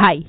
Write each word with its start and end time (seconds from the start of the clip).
היי, 0.00 0.22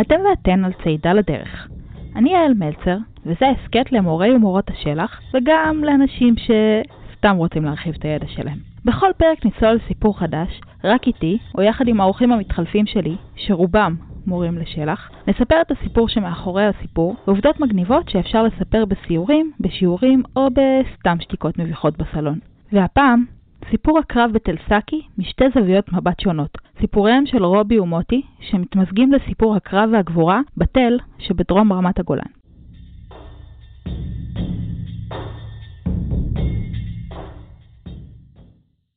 אתם 0.00 0.14
ואתן 0.30 0.64
על 0.64 0.72
צעידה 0.84 1.12
לדרך. 1.12 1.68
אני 2.16 2.32
יעל 2.32 2.54
מלצר, 2.54 2.96
וזה 3.26 3.46
הסכת 3.48 3.92
למורי 3.92 4.34
ומורות 4.34 4.70
השלח, 4.70 5.20
וגם 5.34 5.84
לאנשים 5.84 6.34
שסתם 6.36 7.36
רוצים 7.36 7.64
להרחיב 7.64 7.94
את 7.98 8.04
הידע 8.04 8.26
שלהם. 8.28 8.58
בכל 8.84 9.10
פרק 9.16 9.44
ניצול 9.44 9.78
סיפור 9.88 10.18
חדש, 10.18 10.60
רק 10.84 11.06
איתי, 11.06 11.38
או 11.58 11.62
יחד 11.62 11.88
עם 11.88 12.00
האורחים 12.00 12.32
המתחלפים 12.32 12.86
שלי, 12.86 13.16
שרובם 13.36 13.96
מורים 14.26 14.58
לשלח, 14.58 15.10
נספר 15.28 15.60
את 15.60 15.70
הסיפור 15.70 16.08
שמאחורי 16.08 16.66
הסיפור, 16.66 17.16
ועובדות 17.26 17.60
מגניבות 17.60 18.08
שאפשר 18.08 18.42
לספר 18.42 18.84
בסיורים, 18.84 19.52
בשיעורים, 19.60 20.22
או 20.36 20.48
בסתם 20.50 21.16
שתיקות 21.20 21.58
מביכות 21.58 21.96
בסלון. 21.98 22.38
והפעם, 22.72 23.24
סיפור 23.70 23.98
הקרב 23.98 24.30
בתל 24.32 24.56
סאקי 24.68 25.02
משתי 25.18 25.44
זוויות 25.54 25.92
מבט 25.92 26.20
שונות. 26.20 26.58
סיפוריהם 26.80 27.26
של 27.26 27.44
רובי 27.44 27.78
ומוטי, 27.78 28.22
שמתמזגים 28.40 29.12
לסיפור 29.12 29.56
הקרב 29.56 29.90
והגבורה 29.92 30.40
בתל 30.56 30.98
שבדרום 31.18 31.72
רמת 31.72 31.98
הגולן. 31.98 32.22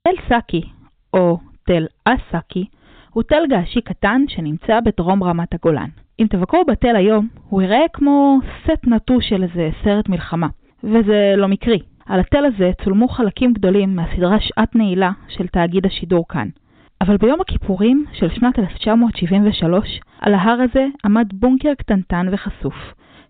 תל 0.04 0.16
סאקי, 0.30 0.62
או 1.14 1.38
תל 1.66 1.86
אסאקי, 2.06 2.66
הוא 3.14 3.24
תל 3.24 3.44
געשי 3.50 3.82
קטן 3.82 4.22
שנמצא 4.28 4.80
בדרום 4.80 5.24
רמת 5.24 5.54
הגולן. 5.54 5.90
אם 6.20 6.28
תבקרו 6.30 6.66
בתל 6.68 6.96
היום, 6.96 7.28
הוא 7.50 7.62
יראה 7.62 7.86
כמו 7.94 8.40
סט 8.64 8.88
נטוש 8.88 9.30
של 9.30 9.44
איזה 9.44 9.70
סרט 9.84 10.10
מלחמה, 10.10 10.48
וזה 10.84 11.34
לא 11.38 11.48
מקרי. 11.48 11.80
על 12.08 12.20
התל 12.20 12.46
הזה 12.46 12.72
צולמו 12.84 13.08
חלקים 13.08 13.54
גדולים 13.54 13.96
מהסדרה 13.96 14.40
שעת 14.40 14.76
נעילה 14.76 15.12
של 15.28 15.48
תאגיד 15.48 15.86
השידור 15.86 16.28
כאן. 16.28 16.48
אבל 17.02 17.18
ביום 17.18 17.42
הכיפורים 17.42 18.06
של 18.14 18.30
שנת 18.30 18.60
1973, 18.60 20.00
על 20.20 20.34
ההר 20.34 20.62
הזה 20.62 20.86
עמד 21.06 21.28
בונקר 21.34 21.74
קטנטן 21.74 22.28
וחשוף, 22.32 22.76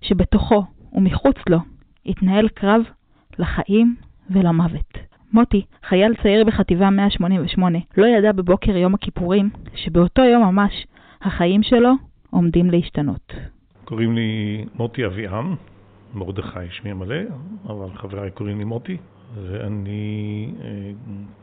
שבתוכו 0.02 0.64
ומחוץ 0.94 1.36
לו 1.50 1.58
התנהל 2.06 2.48
קרב 2.48 2.82
לחיים 3.40 3.96
ולמוות. 4.30 4.98
מוטי, 5.34 5.62
חייל 5.84 6.14
צעיר 6.24 6.44
בחטיבה 6.46 6.90
188, 6.90 7.80
לא 7.98 8.06
ידע 8.06 8.32
בבוקר 8.32 8.78
יום 8.78 8.94
הכיפורים 8.94 9.50
שבאותו 9.76 10.22
יום 10.22 10.44
ממש 10.44 10.86
החיים 11.22 11.64
שלו 11.64 11.92
עומדים 12.30 12.72
להשתנות. 12.72 13.34
קוראים 13.86 14.16
לי 14.16 14.66
מוטי 14.76 15.06
אביעם, 15.06 15.56
מרדכי 16.18 16.70
שמי 16.70 16.92
המלא, 16.92 17.16
אבל 17.66 17.88
חבריי 17.96 18.32
קוראים 18.32 18.58
לי 18.58 18.64
מוטי, 18.64 18.98
ואני 19.36 20.54
אה, 20.62 20.92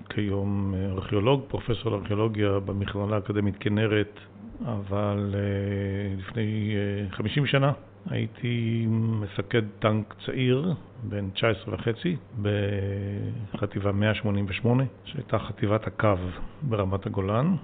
כיום 0.08 0.75
ארכיאולוג, 0.75 1.42
פרופסור 1.48 1.92
לארכיאולוגיה 1.92 2.61
במכללה 2.61 3.16
האקדמית 3.16 3.55
כנרת, 3.61 4.20
אבל 4.64 5.34
אה, 5.34 6.14
לפני 6.19 6.75
50 7.11 7.42
אה, 7.42 7.48
שנה 7.48 7.72
הייתי 8.10 8.86
מפקד 8.91 9.62
טנק 9.78 10.14
צעיר, 10.27 10.72
בן 11.02 11.30
19 11.30 11.74
וחצי, 11.74 12.16
בחטיבה 12.42 13.92
188, 13.92 14.84
שהייתה 15.05 15.38
חטיבת 15.38 15.86
הקו 15.86 16.08
ברמת 16.62 17.06
הגולן. 17.06 17.56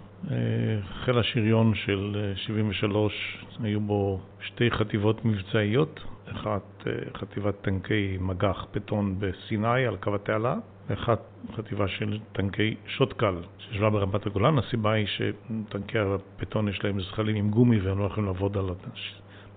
חיל 1.05 1.18
השריון 1.18 1.74
של 1.74 2.33
73, 2.34 3.44
היו 3.62 3.80
בו 3.80 4.20
שתי 4.41 4.70
חטיבות 4.70 5.24
מבצעיות, 5.24 6.00
אחת 6.33 6.84
חטיבת 7.16 7.55
טנקי 7.62 8.16
מג"ח 8.20 8.66
פטון 8.70 9.14
בסיני 9.18 9.86
על 9.86 9.96
קו 9.96 10.14
התעלה, 10.14 10.56
ואחת 10.88 11.20
חטיבה 11.56 11.88
של 11.88 12.18
טנקי 12.33 12.74
שוטקל 12.86 13.34
שישבה 13.58 13.91
ברמת 13.91 14.27
הגולן. 14.27 14.58
הסיבה 14.58 14.92
היא 14.92 15.06
שטנקי 15.06 15.98
הפטון 15.98 16.68
יש 16.68 16.84
להם 16.84 17.00
זחלים 17.00 17.36
עם 17.36 17.51
גומי 17.51 17.80
והם 17.80 17.98
לא 17.98 18.05
יכולים 18.05 18.27
לעבוד 18.27 18.58
על 18.58 18.70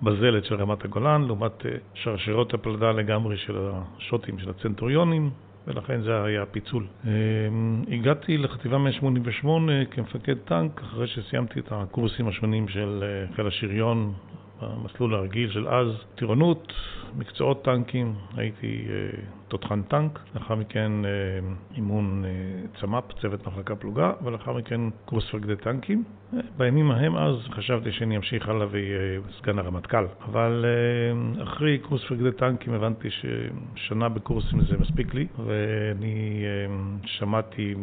בזלת 0.02 0.46
של 0.46 0.56
רמת 0.56 0.86
הגולן, 0.86 1.24
לעומת 1.28 1.66
שרשרות 1.94 2.54
הפלדה 2.54 2.92
לגמרי 2.92 3.38
של 3.38 3.58
השוטים 3.72 4.40
של 4.40 4.50
הצנטוריונים, 4.50 5.30
ולכן 5.68 6.02
זה 6.02 6.24
היה 6.24 6.42
הפיצול. 6.44 6.86
הגעתי 7.92 8.38
לחטיבה 8.38 8.78
188 8.78 9.86
כמפקד 9.86 10.38
טנק 10.38 10.82
אחרי 10.82 11.08
שסיימתי 11.08 11.60
את 11.60 11.72
הקורסים 11.72 12.28
השונים 12.28 12.68
של 12.68 13.04
חיל 13.36 13.48
השריון, 13.48 14.14
המסלול 14.60 15.16
הרגיל 15.16 15.52
של 15.52 15.68
אז, 15.68 15.88
טירונות, 16.16 16.74
מקצועות 17.18 17.64
טנקים, 17.64 18.14
הייתי 18.38 18.86
תותחן 19.48 19.82
טנק, 19.82 20.20
לאחר 20.36 20.56
מכן 20.56 20.92
אימון 21.76 22.24
צמ"פ, 22.82 23.04
צוות 23.22 23.48
מחלקה 23.48 23.76
פלוגה, 23.76 24.12
ולאחר 24.24 24.54
מכן 24.54 24.82
קורס 25.06 25.24
מפקדי 25.34 25.56
טנקים. 25.56 26.04
בימים 26.58 26.92
ההם 26.92 27.16
אז 27.16 27.36
חשבתי 27.52 27.92
שאני 27.92 28.18
אמשיך 28.18 28.50
הלאה 28.50 28.68
ואהיה 28.72 29.22
סגן 29.40 29.60
הרמטכ"ל, 29.60 30.06
אבל 30.26 30.66
אחרי 31.44 31.78
קורס 31.78 32.04
מפקדי 32.04 32.32
טנקים 32.32 32.74
הבנתי 32.74 33.08
ששנה 33.10 34.10
בקורסים 34.10 34.62
זה 34.62 34.78
מספיק 34.78 35.14
לי, 35.14 35.28
ואני 35.46 36.44
שמעתי 37.06 37.76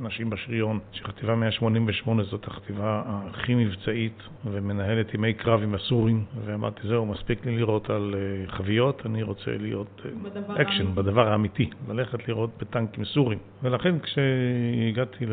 מאנשים 0.00 0.30
בשריון 0.30 0.78
שחטיבה 0.92 1.34
188 1.34 2.22
זאת 2.22 2.46
החטיבה 2.46 3.02
הכי 3.06 3.54
מבצעית 3.54 4.22
ומנהלת 4.44 5.14
ימי 5.14 5.34
קרב 5.34 5.62
עם 5.62 5.74
הסורים, 5.74 6.24
ואמרתי 6.44 6.88
זהו, 6.88 7.06
מספיק 7.06 7.46
לי 7.46 7.56
לירות 7.56 7.90
על 7.90 8.14
חביות, 8.46 9.06
אני 9.06 9.22
רוצה 9.22 9.50
להיות 9.60 10.02
באקשן, 10.60 10.94
בדבר 10.94 11.28
האמיתי, 11.28 11.70
ללכת 11.88 12.28
לירות 12.28 12.50
בטנקים 12.60 13.04
סורים. 13.04 13.38
ולכן 13.62 13.94
כשהגעתי 13.98 15.26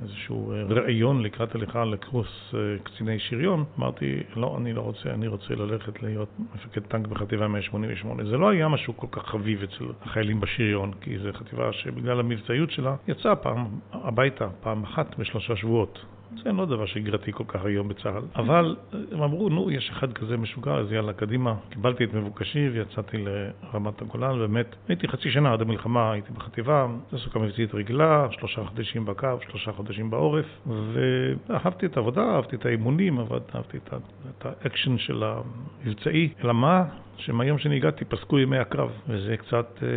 לאיזשהו 0.00 0.52
ראיון 0.70 1.22
לקראת 1.22 1.54
הליכה 1.54 1.84
לקורס 1.84 2.54
קציני 2.82 3.18
שריון, 3.18 3.64
אמרתי, 3.78 4.22
לא, 4.36 4.56
אני 4.60 4.72
לא 4.72 4.80
רוצה, 4.80 5.10
אני 5.10 5.28
רוצה 5.28 5.54
ללכת 5.54 6.02
להיות 6.02 6.28
מפקד 6.54 6.80
טנק 6.80 7.06
בחטיבה 7.06 7.48
188. 7.48 8.24
זה 8.24 8.36
לא 8.36 8.48
היה 8.50 8.68
משהו 8.68 8.96
כל 8.96 9.06
כך 9.10 9.26
חביב 9.26 9.62
אצל 9.62 9.84
החיילים 10.02 10.40
בשריון, 10.40 10.92
כי 11.00 11.18
זו 11.18 11.28
חטיבה 11.32 11.72
שבגלל 11.72 12.20
המבצעיות 12.20 12.70
שלה 12.70 12.96
יצאה 13.08 13.36
פעם 13.36 13.66
הביתה, 13.92 14.48
פעם 14.60 14.82
אחת 14.82 15.18
בשלושה 15.18 15.56
שבועות. 15.56 15.98
זה 16.44 16.52
לא 16.52 16.66
דבר 16.66 16.86
שגרתי 16.86 17.32
כל 17.32 17.44
כך 17.48 17.64
היום 17.64 17.88
בצה"ל, 17.88 18.22
אבל 18.36 18.76
הם 19.12 19.22
אמרו, 19.22 19.48
נו, 19.48 19.70
יש 19.70 19.90
אחד 19.90 20.12
כזה 20.12 20.36
משוגע, 20.36 20.74
אז 20.74 20.92
יאללה, 20.92 21.12
קדימה. 21.12 21.54
קיבלתי 21.70 22.04
את 22.04 22.14
מבוקשי 22.14 22.68
ויצאתי 22.68 23.16
לרמת 23.16 24.02
הגולן, 24.02 24.38
באמת, 24.38 24.76
הייתי 24.88 25.08
חצי 25.08 25.30
שנה 25.30 25.52
עד 25.52 25.60
המלחמה, 25.60 26.12
הייתי 26.12 26.32
בחטיבה, 26.32 26.86
תעסוקה 27.10 27.38
מבצעית 27.38 27.74
רגילה, 27.74 28.26
שלושה 28.30 28.64
חודשים 28.64 29.04
בקו, 29.04 29.28
שלושה 29.50 29.72
חודשים 29.72 30.10
בעורף, 30.10 30.46
ואהבתי 31.46 31.86
את 31.86 31.96
העבודה, 31.96 32.34
אהבתי 32.34 32.56
את 32.56 32.66
האימונים, 32.66 33.18
אהבתי 33.54 33.78
את 34.38 34.46
האקשן 34.46 34.98
של 34.98 35.22
המבצעי, 35.22 36.28
אלא 36.44 36.54
מה? 36.54 36.84
שמהיום 37.20 37.58
שאני 37.58 37.76
הגעתי 37.76 38.04
פסקו 38.04 38.38
ימי 38.38 38.58
הקרב, 38.58 38.90
וזה 39.08 39.36
קצת 39.36 39.78
אה, 39.82 39.88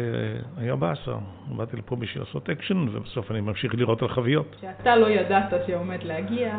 היה 0.58 0.76
באסה. 0.76 1.12
באתי 1.58 1.78
לפה 1.78 1.96
בשביל 1.96 2.24
לעשות 2.24 2.50
אקשן, 2.50 2.86
ובסוף 2.92 3.32
אני 3.32 3.42
ממשיך 3.42 3.76
לירות 3.76 4.02
על 4.02 4.08
חביות. 4.08 4.56
שאתה 4.62 4.96
לא 4.96 5.10
ידעת 5.10 5.54
שעומד 5.68 6.04
להגיע. 6.04 6.56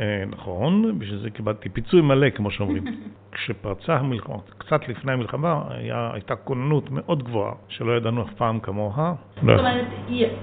אה, 0.00 0.24
נכון, 0.28 0.98
בשביל 0.98 1.18
זה 1.18 1.30
קיבלתי 1.30 1.68
פיצוי 1.68 2.00
מלא, 2.00 2.30
כמו 2.30 2.50
שאומרים. 2.50 2.84
כשפרצה 3.32 3.96
המלחמה, 3.96 4.36
קצת 4.58 4.88
לפני 4.88 5.12
המלחמה, 5.12 5.62
היה, 5.68 6.10
הייתה 6.12 6.36
כוננות 6.36 6.90
מאוד 6.90 7.22
גבוהה, 7.22 7.52
שלא 7.68 7.96
ידענו 7.96 8.22
אף 8.22 8.34
פעם 8.36 8.60
כמוה. 8.60 9.14
זאת 9.34 9.42
אומרת, 9.42 9.86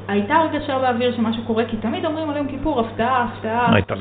הייתה 0.08 0.34
הרגשה 0.34 0.80
באוויר 0.80 1.16
שמשהו 1.16 1.44
קורה, 1.48 1.66
כי 1.70 1.78
תמיד 1.78 2.06
אומרים 2.06 2.30
על 2.30 2.38
יום 2.38 2.48
כיפור, 2.48 2.80
הפתעה, 2.80 3.24
הפתעה. 3.24 3.76
הייתה 3.76 3.96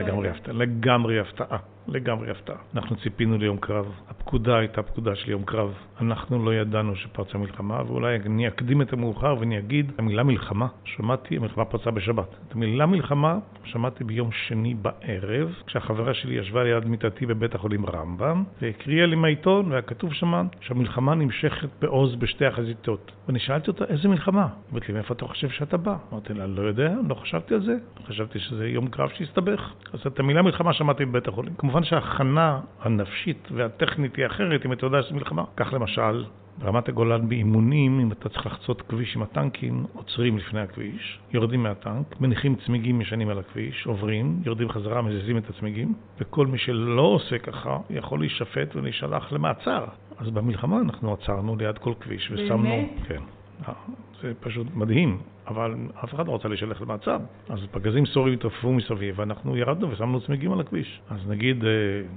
לגמרי 0.52 1.20
הפתעה, 1.20 1.58
לגמרי 1.88 2.30
הפתעה. 2.30 2.56
אנחנו 2.74 2.96
ציפינו 2.96 3.38
ליום 3.38 3.56
קרב, 3.56 3.86
הפקודה 4.08 4.58
הייתה 4.58 4.82
פקודה 4.82 5.14
של 5.14 5.30
יום 5.30 5.44
קרב. 5.44 5.74
אנחנו 6.00 6.44
לא 6.44 6.54
ידענו 6.54 6.96
שפרצה 6.96 7.38
מלחמה, 7.38 7.82
ואולי 7.86 8.16
אני 8.16 8.48
אקדים 8.48 8.82
את 8.82 8.92
המאוחר 8.92 9.36
ואני 9.40 9.58
אגיד, 9.58 9.92
המילה 9.98 10.22
מלחמה, 10.22 10.66
שמעתי, 10.84 11.36
המלחמה 11.36 11.64
פרצה 11.64 11.90
בשבת. 11.90 12.28
את 12.48 12.54
המילה 12.54 12.86
מלחמה 12.86 13.38
שמעתי 13.64 14.04
ביום 14.04 14.32
שני 14.32 14.74
בערב, 14.74 15.54
כשהחברה 15.66 16.14
שלי 16.14 16.34
ישבה 16.34 16.64
ליד 16.64 16.86
מיטתי 16.86 17.26
בבית 17.26 17.54
החולים 17.54 17.86
רמב"ם, 17.86 18.44
והקריאה 18.62 19.06
לי 19.06 19.16
מהעיתון, 19.16 19.70
והיה 19.70 19.82
כתוב 19.82 20.12
שמה 20.12 20.42
שהמלחמה 20.60 21.14
נמשכת 21.14 21.68
בעוז 21.80 22.14
בשתי 22.14 22.46
החזיתות. 22.46 23.12
ואני 23.28 23.38
שאלתי 23.38 23.70
אותה, 23.70 23.84
איזה 23.84 24.08
מלחמה? 24.08 24.48
אמרתי 24.72 24.86
לי, 24.88 24.94
מאיפה 24.94 25.14
אתה 25.14 25.26
חושב 25.26 25.48
שאתה 25.48 25.76
בא? 25.76 25.96
אמרתי 26.12 26.34
לה, 26.34 26.46
לא 26.46 26.62
יודע, 26.62 26.94
לא 27.08 27.14
חשבתי 27.14 27.54
על 27.54 27.62
זה. 27.62 27.76
חשבתי 28.06 28.38
שזה 28.38 28.68
יום 28.68 28.86
קרב 28.86 29.08
שהסתבך. 29.08 29.72
אז 29.92 30.00
את 30.06 30.20
המילה 30.20 30.42
מלחמה 30.42 30.72
שמעתי 30.72 31.04
בבית 31.04 31.28
החולים. 31.28 31.54
כמובן 31.72 31.84
שההכנה 31.84 32.60
הנפשית 32.80 33.48
והטכנית 33.54 34.16
היא 34.16 34.26
אחרת, 34.26 34.66
אם 34.66 34.72
אתה 34.72 34.86
יודע 34.86 35.02
שזה 35.02 35.14
מלחמה. 35.14 35.44
כך 35.56 35.72
למשל, 35.72 36.24
ברמת 36.58 36.88
הגולן 36.88 37.28
באימונים, 37.28 38.00
אם 38.00 38.12
אתה 38.12 38.28
צריך 38.28 38.46
לחצות 38.46 38.82
כביש 38.82 39.16
עם 39.16 39.22
הטנקים, 39.22 39.84
עוצרים 39.92 40.38
לפני 40.38 40.60
הכביש, 40.60 41.18
יורדים 41.32 41.62
מהטנק, 41.62 42.20
מניחים 42.20 42.56
צמיגים 42.66 43.00
ישנים 43.00 43.28
על 43.28 43.38
הכביש, 43.38 43.86
עוברים, 43.86 44.42
יורדים 44.46 44.68
חזרה, 44.68 45.02
מזיזים 45.02 45.38
את 45.38 45.50
הצמיגים, 45.50 45.94
וכל 46.20 46.46
מי 46.46 46.58
שלא 46.58 47.02
עושה 47.02 47.38
ככה 47.38 47.78
יכול 47.90 48.20
להישפט 48.20 48.76
ולהישלח 48.76 49.32
למעצר. 49.32 49.84
אז 50.18 50.30
במלחמה 50.30 50.80
אנחנו 50.80 51.12
עצרנו 51.12 51.56
ליד 51.56 51.78
כל 51.78 51.92
כביש 52.00 52.30
ושמנו... 52.30 52.62
באמת? 52.62 52.90
כן. 53.08 53.22
זה 54.22 54.32
פשוט 54.40 54.66
מדהים, 54.74 55.18
אבל 55.46 55.74
אף 56.04 56.14
אחד 56.14 56.26
לא 56.26 56.34
רצה 56.34 56.48
להישלח 56.48 56.80
למעצר. 56.80 57.18
אז 57.48 57.58
פגזים 57.70 58.06
סוריים 58.06 58.34
התעופפו 58.34 58.72
מסביב, 58.72 59.18
ואנחנו 59.18 59.56
ירדנו 59.56 59.90
ושמנו 59.90 60.20
צמיגים 60.20 60.52
על 60.52 60.60
הכביש. 60.60 61.00
אז 61.10 61.28
נגיד, 61.28 61.64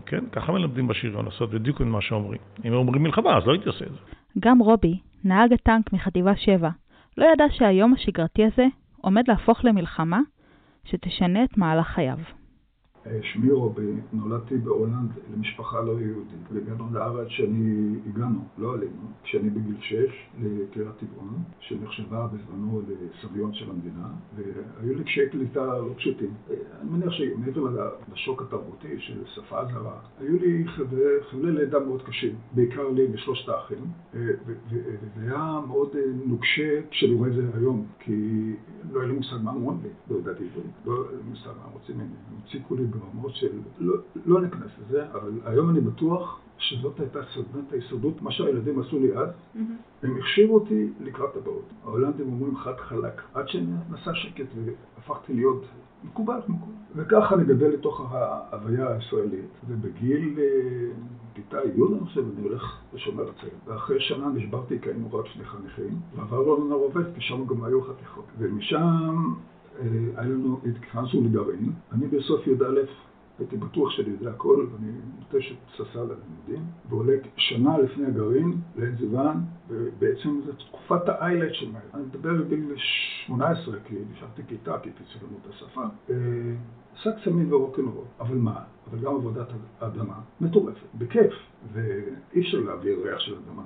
כן, 0.06 0.24
ככה 0.32 0.52
מלמדים 0.52 0.88
בשריון 0.88 1.26
לעשות 1.26 1.50
בדיוק 1.50 1.82
את 1.82 1.86
מה 1.86 2.02
שאומרים. 2.02 2.40
אם 2.66 2.74
אומרים 2.74 3.04
מלחמה, 3.04 3.38
אז 3.38 3.44
לא 3.46 3.52
הייתי 3.52 3.70
עושה 3.70 3.86
את 3.86 3.92
זה. 3.92 3.98
גם 4.40 4.60
רובי, 4.60 5.00
נהג 5.24 5.54
הטנק 5.54 5.94
מחטיבה 5.94 6.36
7, 6.36 6.70
לא 7.18 7.26
ידע 7.34 7.46
שהיום 7.52 7.94
השגרתי 7.94 8.46
הזה 8.46 8.66
עומד 9.02 9.24
להפוך 9.28 9.66
למלחמה 9.66 10.20
שתשנה 10.84 11.44
את 11.44 11.58
מהלך 11.58 11.88
חייו. 11.88 12.18
שמי 13.22 13.52
רובי, 13.52 13.94
נולדתי 14.14 14.58
בהולנד 14.58 15.12
למשפחה 15.34 15.82
לא 15.82 15.92
יהודית, 15.92 16.52
והגענו 16.52 16.94
לארץ 16.94 17.28
שאני 17.28 17.96
הגענו, 18.08 18.40
לא 18.58 18.74
עלינו, 18.74 19.08
כשאני 19.24 19.50
בגיל 19.50 19.76
6 19.80 19.96
לקריית 20.40 20.96
טבעון, 20.98 21.44
שנחשבה 21.60 22.28
בזמנו 22.28 22.82
לסביון 22.88 23.54
של 23.54 23.70
המדינה, 23.70 24.08
והיו 24.36 24.96
לי 24.96 25.04
קשיי 25.04 25.30
קליטה 25.30 25.66
לא 25.66 25.94
פשוטים. 25.98 26.34
אני 26.50 26.90
מניח 26.90 27.12
שמעבר 27.12 27.90
לשוק 28.14 28.42
התרבותי 28.42 29.00
של 29.00 29.26
שפה 29.26 29.66
זרה, 29.66 30.00
היו 30.20 30.40
לי 30.40 30.66
חבלי 31.22 31.52
לידה 31.52 31.80
מאוד 31.80 32.02
קשים, 32.02 32.36
בעיקר 32.52 32.90
לי 32.90 33.08
ושלושת 33.14 33.50
האחים, 33.50 33.86
וזה 34.14 34.96
היה 35.18 35.60
מאוד 35.68 35.96
נוקשה 36.26 36.82
כשאני 36.92 37.14
רואה 37.14 37.30
את 37.30 37.36
זה 37.36 37.42
היום, 37.54 37.86
כי 38.00 38.54
לא 38.92 39.00
היה 39.00 39.10
לי 39.10 39.16
מושג 39.16 39.38
מה 39.44 39.52
אמרו 39.52 39.74
לי, 39.84 39.90
לא 40.10 40.20
ידעתי 40.20 40.44
עברית, 40.44 40.72
לא 40.86 40.94
היה 40.94 41.18
לי 41.18 41.30
מושג 41.30 41.48
מה 41.48 41.72
רוצים 41.74 41.96
ממני, 41.96 42.08
הם 42.08 42.38
הציקו 42.46 42.76
לי 42.76 42.86
ברמות 43.00 43.36
של... 43.36 43.50
לא, 43.80 43.94
לא 44.26 44.42
ניכנס 44.42 44.72
לזה, 44.82 45.06
אבל 45.12 45.32
היום 45.46 45.70
אני 45.70 45.82
בטוח 45.82 46.40
שזאת 46.58 47.00
הייתה 47.00 47.20
סדנת 47.34 47.72
היסודות, 47.72 48.22
מה 48.22 48.32
שהילדים 48.32 48.80
עשו 48.80 49.00
לי 49.00 49.18
אז, 49.18 49.30
mm-hmm. 49.30 49.60
הם 50.04 50.18
הכשירו 50.18 50.56
אותי 50.56 50.90
לקראת 51.00 51.36
הבאות. 51.36 51.66
ההולנדים 51.84 52.28
אומרים 52.34 52.58
חד 52.58 52.78
חלק, 52.78 53.22
עד 53.34 53.48
שנעשה 53.48 54.14
שקט 54.14 54.46
והפכתי 54.56 55.34
להיות 55.34 55.66
מקובל, 56.04 56.40
מקובל. 56.48 56.74
וככה 56.96 57.36
אני 57.36 57.44
גדל 57.44 57.68
לתוך 57.68 58.02
ההוויה 58.12 58.94
הישראלית, 58.94 59.50
ובגיל 59.68 60.40
כיתה 61.34 61.58
י' 61.58 61.82
אני 61.92 62.00
חושב, 62.00 62.24
אני 62.38 62.48
הולך 62.48 62.78
לשומר 62.94 63.30
הצעיר. 63.30 63.54
ואחרי 63.66 64.00
שנה 64.00 64.28
נשברתי 64.28 64.80
כי 64.80 64.90
היינו 64.90 65.14
רק 65.14 65.26
שני 65.26 65.46
חניכים, 65.46 66.00
ועברנו 66.16 66.66
לנו 66.66 66.76
עובד, 66.76 67.16
כי 67.16 67.22
שם 67.22 67.46
גם 67.46 67.64
היו 67.64 67.82
חתיכות. 67.82 68.26
ומשם 68.38 69.34
היה 70.16 70.30
לנו, 70.30 70.60
התכנסנו 70.70 71.22
לגרעין, 71.24 71.72
אני 71.92 72.08
בסוף 72.08 72.48
י"א 72.48 72.80
הייתי 73.40 73.58
בטוח 73.58 73.90
שאני 73.92 74.10
יודע 74.10 74.30
הכל, 74.30 74.68
ואני 74.72 74.92
נוטש 75.20 75.52
את 75.52 75.58
פססה 75.72 76.00
ללימודים, 76.00 76.66
ועולה 76.90 77.14
שנה 77.38 77.78
לפני 77.78 78.06
הגרעין 78.06 78.54
לעין 78.76 78.96
זיוון, 78.98 79.38
ובעצם 79.68 80.42
זו 80.46 80.52
תקופת 80.54 81.10
האיילט 81.10 81.54
של 81.54 81.72
מהר. 81.72 81.82
אני 81.94 82.04
מדבר 82.04 82.44
בגיל 82.44 82.74
18, 83.26 83.76
כי 83.86 83.96
נשארתי 84.12 84.42
כיתה, 84.48 84.80
כי 84.84 84.90
פיצלו 84.92 85.28
לנו 85.28 85.38
את 85.42 85.50
השפה. 85.54 85.84
שק 86.96 87.14
סמים 87.24 87.54
ורוקנרול, 87.54 88.06
אבל 88.20 88.38
מה? 88.38 88.60
אבל 88.90 89.00
גם 89.00 89.16
עבודת 89.16 89.48
אדמה 89.80 90.20
מטורפת, 90.42 90.78
בכיף, 90.96 91.34
ואי 91.74 92.42
אפשר 92.42 92.60
להעביר 92.60 93.00
ריח 93.04 93.20
של 93.20 93.36
אדמה. 93.36 93.64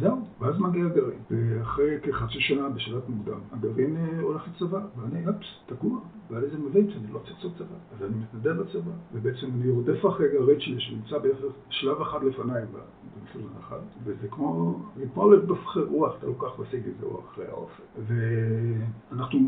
זהו, 0.00 0.16
ואז 0.40 0.58
מגיע 0.58 0.84
הגרעין, 0.84 1.18
ואחרי 1.30 2.00
כחצי 2.02 2.40
שנה 2.40 2.68
בשלט 2.68 3.08
מוקדם, 3.08 3.40
הגרעין 3.52 3.96
הולך 4.20 4.48
לצבא, 4.48 4.80
ואני, 4.96 5.24
אפס, 5.30 5.46
תקוע, 5.66 5.98
והיה 6.30 6.42
לזה 6.46 6.58
מבין 6.58 6.90
שאני 6.90 7.12
לא 7.12 7.18
צריך 7.18 7.36
לעשות 7.36 7.52
צבא, 7.58 7.76
אז 7.96 8.02
אני 8.02 8.14
מתנדב 8.20 8.62
בצבא, 8.62 8.92
ובעצם 9.12 9.46
אני 9.54 9.70
רודף 9.70 10.06
אחרי 10.06 10.26
הגרעין 10.28 10.60
שלי, 10.60 10.80
שנמצא 10.80 11.18
בערך 11.18 11.38
שלב 11.70 12.00
אחד 12.00 12.24
לפניי 12.24 12.62
במסלול 12.62 13.50
אחד, 13.60 13.80
וזה 14.04 14.28
כמו, 14.30 14.80
כמו 15.14 15.32
לדופחי 15.32 15.80
רוח, 15.80 16.14
אתה 16.18 16.26
לוקח 16.26 16.60
בסיג 16.60 16.84
איזה 16.86 17.06
רוח 17.06 17.24
אחרי 17.32 17.46
האופק. 17.46 17.82
ואנחנו 18.06 19.38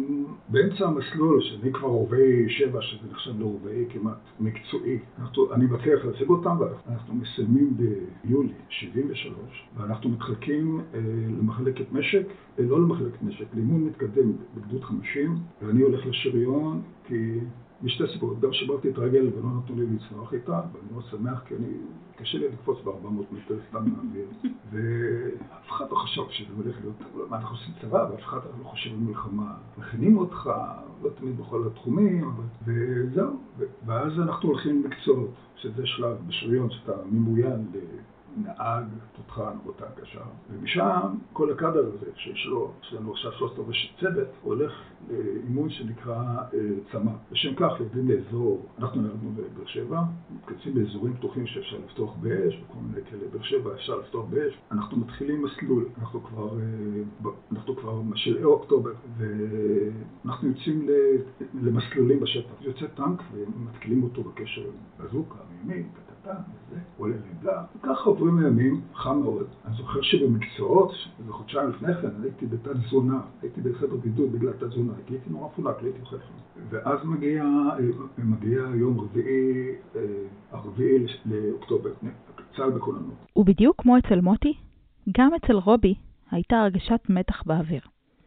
באמצע 0.48 0.86
המסלול, 0.86 1.40
שאני 1.42 1.72
כבר 1.72 1.88
רובעי 1.88 2.48
שבע, 2.48 2.73
שזה 2.82 3.10
נחשב 3.10 3.40
לרובעי 3.40 3.84
כמעט 3.90 4.18
מקצועי, 4.40 4.98
אנחנו, 5.18 5.52
אני 5.54 5.64
מצליח 5.64 6.04
להשיג 6.04 6.28
אותם, 6.28 6.56
ואנחנו 6.60 7.14
מסיימים 7.14 7.76
ביולי 8.24 8.52
73, 8.68 9.68
ואנחנו 9.76 10.10
מתחלקים 10.10 10.80
אה, 10.94 11.00
למחלקת 11.40 11.92
משק, 11.92 12.26
אה, 12.58 12.64
לא 12.64 12.80
למחלקת 12.80 13.22
משק, 13.22 13.46
לאימון 13.54 13.84
מתקדם 13.84 14.32
בגדוד 14.54 14.84
50, 14.84 15.36
ואני 15.62 15.82
הולך 15.82 16.06
לשריון, 16.06 16.82
כי 17.04 17.40
משתי 17.82 18.04
סיבות, 18.12 18.40
גם 18.40 18.52
שברתי 18.52 18.90
את 18.90 18.98
הרגל 18.98 19.26
ולא 19.26 19.48
נתנו 19.58 19.76
לי 19.76 19.86
לצנוח 19.86 20.34
איתה, 20.34 20.60
ואני 20.72 20.92
מאוד 20.92 21.04
שמח 21.10 21.42
כי 21.46 21.54
אני, 21.54 21.66
קשה 22.16 22.38
לי 22.38 22.48
לקפוץ 22.48 22.78
ב-400 22.84 23.34
מטר 23.34 23.58
סתם 23.68 23.84
מהאוויר, 23.88 24.28
ואף 24.70 25.70
אחד 25.70 25.84
לא 25.90 25.96
חשב 25.96 26.22
שזה 26.30 26.52
הולך 26.56 26.76
להיות, 26.80 27.28
מה 27.30 27.36
אנחנו 27.36 27.56
עושים 27.56 27.74
צבא, 27.82 28.08
ואף 28.10 28.20
אחד 28.20 28.38
לא 28.58 28.64
חושב 28.64 28.90
על 28.90 28.96
מלחמה. 28.96 29.54
מכינים 29.78 30.18
אותך, 30.18 30.50
לא 31.04 31.10
תמיד 31.10 31.40
בכל 31.40 31.66
התחומים, 31.66 32.30
וזהו, 32.64 33.36
ואז 33.86 34.12
אנחנו 34.18 34.48
הולכים 34.48 34.82
למקצועות, 34.82 35.30
שזה 35.56 35.86
שלב 35.86 36.16
בשריון 36.28 36.70
שאתה 36.70 36.92
ממוין 37.10 37.66
נהג, 38.36 38.84
תותחן, 39.16 39.56
אותה 39.66 39.84
קשה, 40.00 40.20
ומשם 40.50 41.14
כל 41.32 41.52
הקאדר 41.52 41.86
הזה 41.86 42.06
שיש 42.16 42.46
לו, 42.46 42.72
יש 42.82 42.92
לנו 42.92 43.12
עכשיו 43.12 43.32
שלושת 43.32 43.58
רבעי 43.58 43.74
צוות, 44.00 44.28
הולך 44.42 44.72
לאימון 45.10 45.70
שנקרא 45.70 46.36
צמ"ה. 46.92 47.12
לשם 47.30 47.54
כך 47.54 47.72
יורדים 47.80 48.08
לאזור, 48.08 48.66
אנחנו 48.78 49.02
נרדנו 49.02 49.30
בבאר 49.30 49.66
שבע, 49.66 50.00
מתכנסים 50.36 50.74
באזורים 50.74 51.14
פתוחים 51.14 51.46
שאפשר 51.46 51.76
לפתוח 51.84 52.14
באש, 52.20 52.56
בכל 52.56 52.78
מיני 52.80 53.04
כאלה, 53.10 53.22
באר 53.32 53.42
שבע 53.42 53.74
אפשר 53.74 53.98
לפתוח 53.98 54.24
באש, 54.30 54.58
אנחנו 54.72 54.96
מתחילים 54.96 55.42
מסלול, 55.42 55.88
אנחנו 55.98 56.22
כבר, 56.22 56.50
אנחנו 57.52 57.76
כבר 57.76 58.00
בשלהי 58.00 58.44
אוקטובר, 58.44 58.92
ואנחנו 59.18 60.48
יוצאים 60.48 60.88
למסלולים 61.62 62.20
בשטח. 62.20 62.54
יוצא 62.60 62.86
טנק 62.86 63.22
ומתקילים 63.32 64.02
אותו 64.02 64.22
בקשר 64.22 64.64
בזוקה, 64.98 65.38
מימין, 65.50 65.88
קטן, 65.92 66.13
וזה, 66.32 66.80
עולה 66.98 67.14
לעמדה, 67.16 67.62
וככה 67.76 68.10
עוברים 68.10 68.38
הימים, 68.38 68.80
חם 68.94 69.18
מאוד. 69.18 69.46
אני 69.64 69.76
זוכר 69.76 70.02
שבמקצועות, 70.02 70.92
איזה 71.18 71.32
חודשיים 71.32 71.70
לפני 71.70 71.94
כן, 71.94 72.08
הייתי 72.22 72.46
בתת 72.46 72.76
תזונה, 72.86 73.20
הייתי 73.42 73.60
בחדר 73.60 73.96
בידוד 73.96 74.32
בגלל 74.32 74.52
תת 74.52 74.64
תזונה, 74.64 74.92
כי 75.06 75.14
הייתי 75.14 75.30
נורא 75.30 75.48
מפונק, 75.48 75.82
לא 75.82 75.86
הייתי 75.86 76.00
אוכל 76.00 76.16
ואז 76.70 76.98
מגיע, 77.04 77.44
מגיע 78.18 78.60
יום 78.74 79.00
רביעי, 79.00 79.74
הרביעי 80.50 81.06
לאוקטובר, 81.26 81.90
צה"ל 82.56 82.70
בכוננות. 82.70 83.14
ובדיוק 83.36 83.82
כמו 83.82 83.98
אצל 83.98 84.20
מוטי, 84.20 84.54
גם 85.18 85.30
אצל 85.34 85.56
רובי 85.56 85.94
הייתה 86.30 86.56
הרגשת 86.56 87.00
מתח 87.08 87.42
באוויר. 87.46 87.80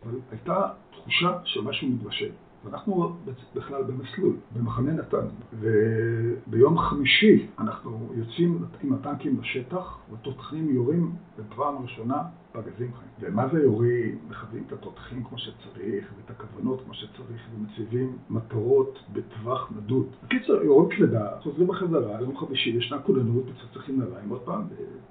אבל 0.03 0.15
הייתה 0.31 0.69
תחושה 0.91 1.39
שמשהו 1.43 1.87
מתבשל. 1.87 2.31
ואנחנו 2.71 3.15
בכלל 3.55 3.83
במסלול, 3.83 4.35
במחנה 4.55 4.91
נתן. 4.91 5.27
וביום 5.59 6.77
חמישי 6.77 7.47
אנחנו 7.59 8.11
יוצאים 8.15 8.63
עם 8.83 8.93
הטנקים 8.93 9.39
לשטח, 9.41 9.97
ותותחים 10.13 10.69
יורים 10.69 11.11
בפעם 11.39 11.77
הראשונה 11.77 12.23
פגזים 12.51 12.93
חיים. 12.93 13.09
ומה 13.19 13.47
זה 13.53 13.63
יורים? 13.63 14.19
מכוונים 14.29 14.63
את 14.67 14.73
התותחים 14.73 15.23
כמו 15.23 15.37
שצריך, 15.37 16.13
ואת 16.17 16.29
הכוונות 16.29 16.81
כמו 16.85 16.93
שצריך, 16.93 17.47
ומציבים 17.55 18.17
מטרות 18.29 18.99
בטווח 19.13 19.71
מדוד. 19.71 20.07
בקיצור, 20.23 20.55
יורים 20.55 20.97
כבדה, 20.97 21.29
חוזרים 21.41 21.67
בחזרה, 21.67 22.21
יום 22.21 22.37
חמישי 22.37 22.69
ישנה 22.69 22.99
כוננות, 22.99 23.43
מצחצחים 23.49 23.99
נעליים 23.99 24.29
עוד 24.29 24.41
פעם, 24.41 24.61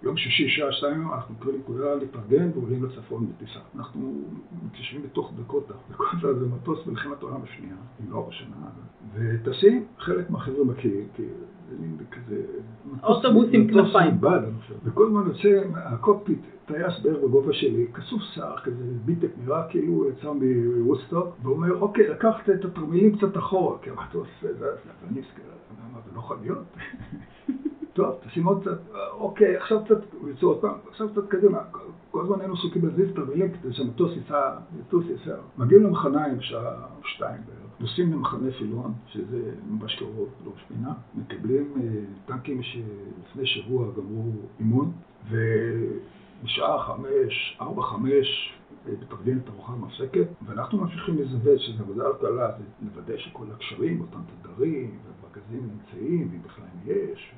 ביום 0.03 0.17
שישי, 0.17 0.49
שעה 0.49 0.73
שתיים, 0.73 1.13
אנחנו 1.13 1.35
קוראים 1.39 1.63
כולה 1.67 1.95
להתארגן 1.95 2.51
ועולים 2.55 2.85
לצפון 2.85 3.27
בטיסה. 3.27 3.61
אנחנו 3.77 4.23
מתיישבים 4.67 5.03
בתוך 5.03 5.33
דקוטה. 5.37 5.75
דקוטה 5.91 6.35
זה 6.35 6.47
מטוס 6.47 6.87
מלחמת 6.87 7.23
העולם 7.23 7.43
השנייה, 7.43 7.77
אם 8.01 8.11
לא 8.11 8.17
הראשונה, 8.17 8.57
וטסים, 9.15 9.87
חלק 9.99 10.31
מהחבר'ה 10.31 10.65
מין 10.65 10.75
כזה... 12.11 12.43
אוטובוס 13.03 13.47
עם 13.53 13.69
כנפיים. 13.69 14.15
וכל 14.85 15.07
הזמן 15.07 15.23
יוצא 15.27 15.69
הקוקפיט, 15.75 16.39
טייס 16.67 17.01
בערך 17.03 17.19
בגובה 17.25 17.53
שלי, 17.53 17.87
כסוף 17.95 18.23
שיער 18.23 18.59
כזה, 18.59 18.85
ביטניק, 19.05 19.29
נראה 19.45 19.69
כאילו 19.69 20.09
יצא 20.09 20.33
מוודסטוק, 20.33 21.29
ואומר, 21.43 21.81
אוקיי, 21.81 22.09
לקחת 22.09 22.51
את 22.51 22.65
התרמילים 22.65 23.17
קצת 23.17 23.37
אחורה, 23.37 23.79
כי 23.83 23.91
מה 23.91 24.07
אתה 24.11 24.19
עושה? 24.19 24.53
זה 24.59 24.67
אני 25.11 25.21
מסתכל, 25.21 25.43
מה, 25.93 25.99
זה 26.05 26.11
לא 26.15 26.19
יכול 26.19 26.37
להיות? 26.43 26.65
טוב, 27.97 28.15
תשים 28.27 28.47
עוד 28.47 28.61
קצת, 28.61 28.79
אוקיי, 29.13 29.57
עכשיו 29.57 29.85
קצת, 29.85 29.99
הוא 30.21 30.31
יצא 30.31 30.47
עוד 30.47 30.61
פעם, 30.61 30.75
עכשיו 30.89 31.09
קצת 31.09 31.29
קדימה. 31.29 31.59
כל 32.11 32.23
הזמן 32.23 32.41
היינו 32.41 32.55
עסוקים 32.55 32.87
להזיז 32.87 33.09
תרמילים 33.15 33.53
כדי 33.53 33.73
שהמטוס 33.73 34.13
ייסע, 34.17 34.51
יטוס 34.81 35.05
יסר. 35.11 35.37
מגיעים 35.59 35.83
למחניים 35.83 36.39
בשעה 36.39 36.87
שתיים 37.05 37.41
בערך, 37.47 37.66
נוסעים 37.81 38.13
למחנה 38.13 38.51
פילון, 38.59 38.93
שזה 39.07 39.53
ממש 39.71 39.95
קרוב, 39.95 40.29
לראש 40.45 40.63
פינה, 40.69 40.93
מקבלים 41.15 41.75
טנקים 42.27 42.63
שלפני 42.63 43.47
שבוע 43.47 43.87
גמרו 43.97 44.33
אימון, 44.61 44.93
ובשעה 45.31 46.83
חמש, 46.87 47.57
ארבע, 47.61 47.83
חמש, 47.83 48.53
מתארגנת 49.03 49.49
ארוחה 49.49 49.73
מפסקת, 49.73 50.27
ואנחנו 50.47 50.79
ממשיכים 50.79 51.19
לזווה 51.19 51.59
שזה 51.59 51.83
עבודה 51.83 52.07
על 52.07 52.13
קלה, 52.21 52.51
לוודא 52.83 53.17
שכל 53.17 53.47
הקשרים, 53.55 54.01
אותם 54.01 54.19
תדרים, 54.43 54.99
הפגזים 55.37 55.71
נמצאים, 55.71 56.31
אם 56.35 56.43
בכלל 56.43 56.65
יש, 56.85 57.35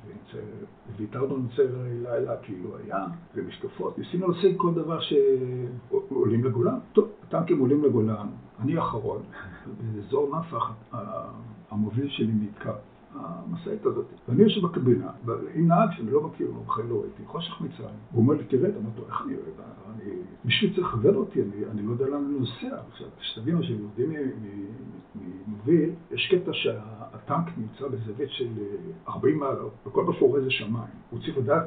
ויתרנו 0.97 1.37
לנצל 1.37 1.67
לילה 2.03 2.37
כאילו 2.37 2.77
היה, 2.77 3.05
ומשקפות. 3.35 3.97
ניסינו 3.97 4.27
להשיג 4.27 4.57
כל 4.57 4.73
דבר 4.73 4.99
שעולים 4.99 6.43
לגולן. 6.43 6.79
טוב, 6.93 7.09
הטנקים 7.23 7.59
עולים 7.59 7.83
לגולן, 7.83 8.27
אני 8.59 8.79
אחרון, 8.79 9.21
באזור 9.95 10.39
נפח 10.39 10.71
המוביל 11.71 12.09
שלי 12.09 12.33
נתקע. 12.33 12.73
המשאית 13.15 13.85
הזאת. 13.85 14.05
ואני 14.27 14.43
יושב 14.43 14.61
בקבינה, 14.61 15.11
עם 15.53 15.67
נהג 15.67 15.89
שאני 15.91 16.11
לא 16.11 16.21
מכיר, 16.21 16.47
הוא 16.47 16.65
בחיים 16.65 16.89
לא 16.89 17.01
ראיתי, 17.01 17.25
חושך 17.25 17.61
מצרים. 17.61 17.95
הוא 18.11 18.23
אומר 18.23 18.33
לי, 18.33 18.43
תראה, 18.43 18.69
אמרתי 18.69 18.99
לו, 18.99 19.07
איך 19.07 19.21
אני 19.25 19.35
אוהב? 19.35 19.69
מישהו 20.45 20.67
צריך 20.75 20.87
לכוון 20.87 21.15
אותי, 21.15 21.41
אני 21.71 21.81
לא 21.85 21.91
יודע 21.91 22.05
לאן 22.05 22.25
אני 22.25 22.39
נוסע. 22.39 22.77
עכשיו, 22.91 23.07
שתבינו 23.21 23.63
שיורדים 23.63 24.13
ממוביל, 25.15 25.89
יש 26.11 26.33
קטע 26.35 26.51
שהטנק 26.53 27.45
נמצא 27.57 27.87
בזווית 27.87 28.29
של 28.29 28.47
40 29.07 29.39
מעלות, 29.39 29.71
וכל 29.87 30.03
מה 30.03 30.13
שהוא 30.13 30.29
רואה 30.29 30.41
זה 30.41 30.51
שמיים. 30.51 30.93
הוא 31.09 31.19
צריך 31.19 31.37
לדעת 31.37 31.65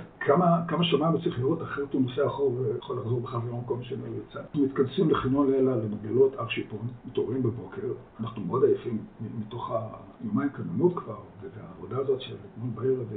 כמה 0.69 0.85
שמיים 0.85 1.13
הוא 1.13 1.21
צריך 1.21 1.39
לראות, 1.39 1.63
אחרת 1.63 1.93
הוא 1.93 2.03
נוסע 2.03 2.27
אחור 2.27 2.53
ויכול 2.53 2.99
לחזור 2.99 3.21
בחזרה 3.21 3.51
למקום 3.53 3.83
שלו 3.83 4.07
יצא. 4.07 4.41
אנחנו 4.41 4.65
מתכנסים 4.65 5.11
לחניון 5.11 5.51
לילה 5.51 5.77
למרגלות 5.77 6.35
הר 6.39 6.49
שיפון, 6.49 6.87
מתעוררים 7.07 7.43
בבוקר, 7.43 7.93
אנחנו 8.21 8.45
מאוד 8.45 8.65
עייפים 8.65 8.99
מתוך 9.39 9.73
היומיים 10.23 10.49
כוננות 10.49 10.95
כבר. 10.97 11.17
והעבודה 11.57 11.97
הזאת 11.97 12.21
של 12.21 12.35
אתמול 12.35 12.71
בערב 12.75 13.13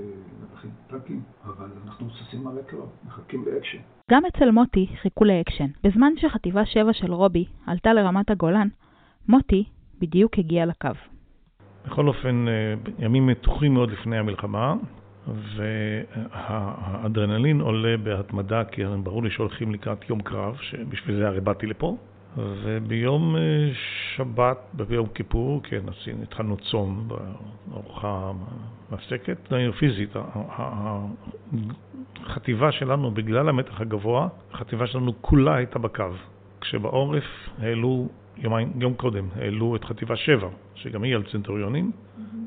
להכין 0.51 0.71
טנקים, 0.87 1.21
אבל 1.43 1.67
אנחנו 1.85 2.05
מבסוטים 2.05 2.47
על 2.47 2.57
הקרב, 2.59 2.89
מחכים 3.05 3.45
לאקשן. 3.45 3.77
גם 4.11 4.21
אצל 4.25 4.51
מוטי 4.51 4.87
חיכו 5.01 5.25
לאקשן. 5.25 5.67
בזמן 5.83 6.13
שחטיבה 6.17 6.65
7 6.65 6.93
של 6.93 7.13
רובי 7.13 7.45
עלתה 7.67 7.93
לרמת 7.93 8.29
הגולן, 8.29 8.67
מוטי 9.27 9.63
בדיוק 9.99 10.39
הגיע 10.39 10.65
לקו. 10.65 10.89
בכל 11.85 12.07
אופן, 12.07 12.45
אה, 12.47 12.73
ימים 12.99 13.27
מתוחים 13.27 13.73
מאוד 13.73 13.91
לפני 13.91 14.17
המלחמה, 14.17 14.75
והאדרנלין 16.37 17.61
עולה 17.61 17.97
בהתמדה, 17.97 18.63
כי 18.63 18.81
ברור 19.03 19.23
לי 19.23 19.29
שהולכים 19.29 19.73
לקראת 19.73 20.09
יום 20.09 20.21
קרב, 20.21 20.55
שבשביל 20.61 21.17
זה 21.17 21.27
הרי 21.27 21.41
באתי 21.41 21.67
לפה. 21.67 21.97
וביום 22.37 23.35
אה, 23.35 23.41
שבת, 24.15 24.57
ביום 24.73 25.07
כיפור, 25.07 25.61
כן, 25.63 25.81
עשינו, 25.87 26.23
התחלנו 26.23 26.57
צום 26.57 27.07
בארוחה 27.67 28.31
מפסקת, 28.91 29.53
פיזית. 29.79 30.15
החטיבה 32.25 32.71
שלנו, 32.71 33.11
בגלל 33.11 33.49
המתח 33.49 33.81
הגבוה, 33.81 34.27
החטיבה 34.51 34.87
שלנו 34.87 35.13
כולה 35.21 35.55
הייתה 35.55 35.79
בקו. 35.79 36.03
כשבעורף 36.61 37.23
העלו, 37.59 38.07
יומיים, 38.37 38.71
יום 38.79 38.93
קודם, 38.93 39.27
העלו 39.35 39.75
את 39.75 39.83
חטיבה 39.83 40.15
7, 40.15 40.47
שגם 40.75 41.03
היא 41.03 41.15
על 41.15 41.23
צנטוריונים, 41.31 41.91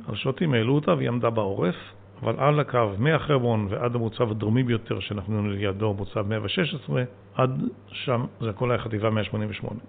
על 0.08 0.16
שוטים 0.16 0.54
העלו 0.54 0.74
אותה 0.74 0.94
והיא 0.94 1.08
עמדה 1.08 1.30
בעורף. 1.30 1.76
אבל 2.22 2.34
על 2.38 2.60
הקו 2.60 2.90
מהחרמון 2.98 3.66
ועד 3.70 3.94
המוצב 3.94 4.30
הדרומי 4.30 4.62
ביותר 4.62 5.00
שאנחנו 5.00 5.48
לידו, 5.48 5.94
מוצב 5.94 6.28
116, 6.28 7.02
עד 7.34 7.62
שם 7.88 8.24
זה 8.40 8.50
הכל 8.50 8.70
היה 8.70 8.80
חטיבה 8.80 9.10
188. 9.10 9.80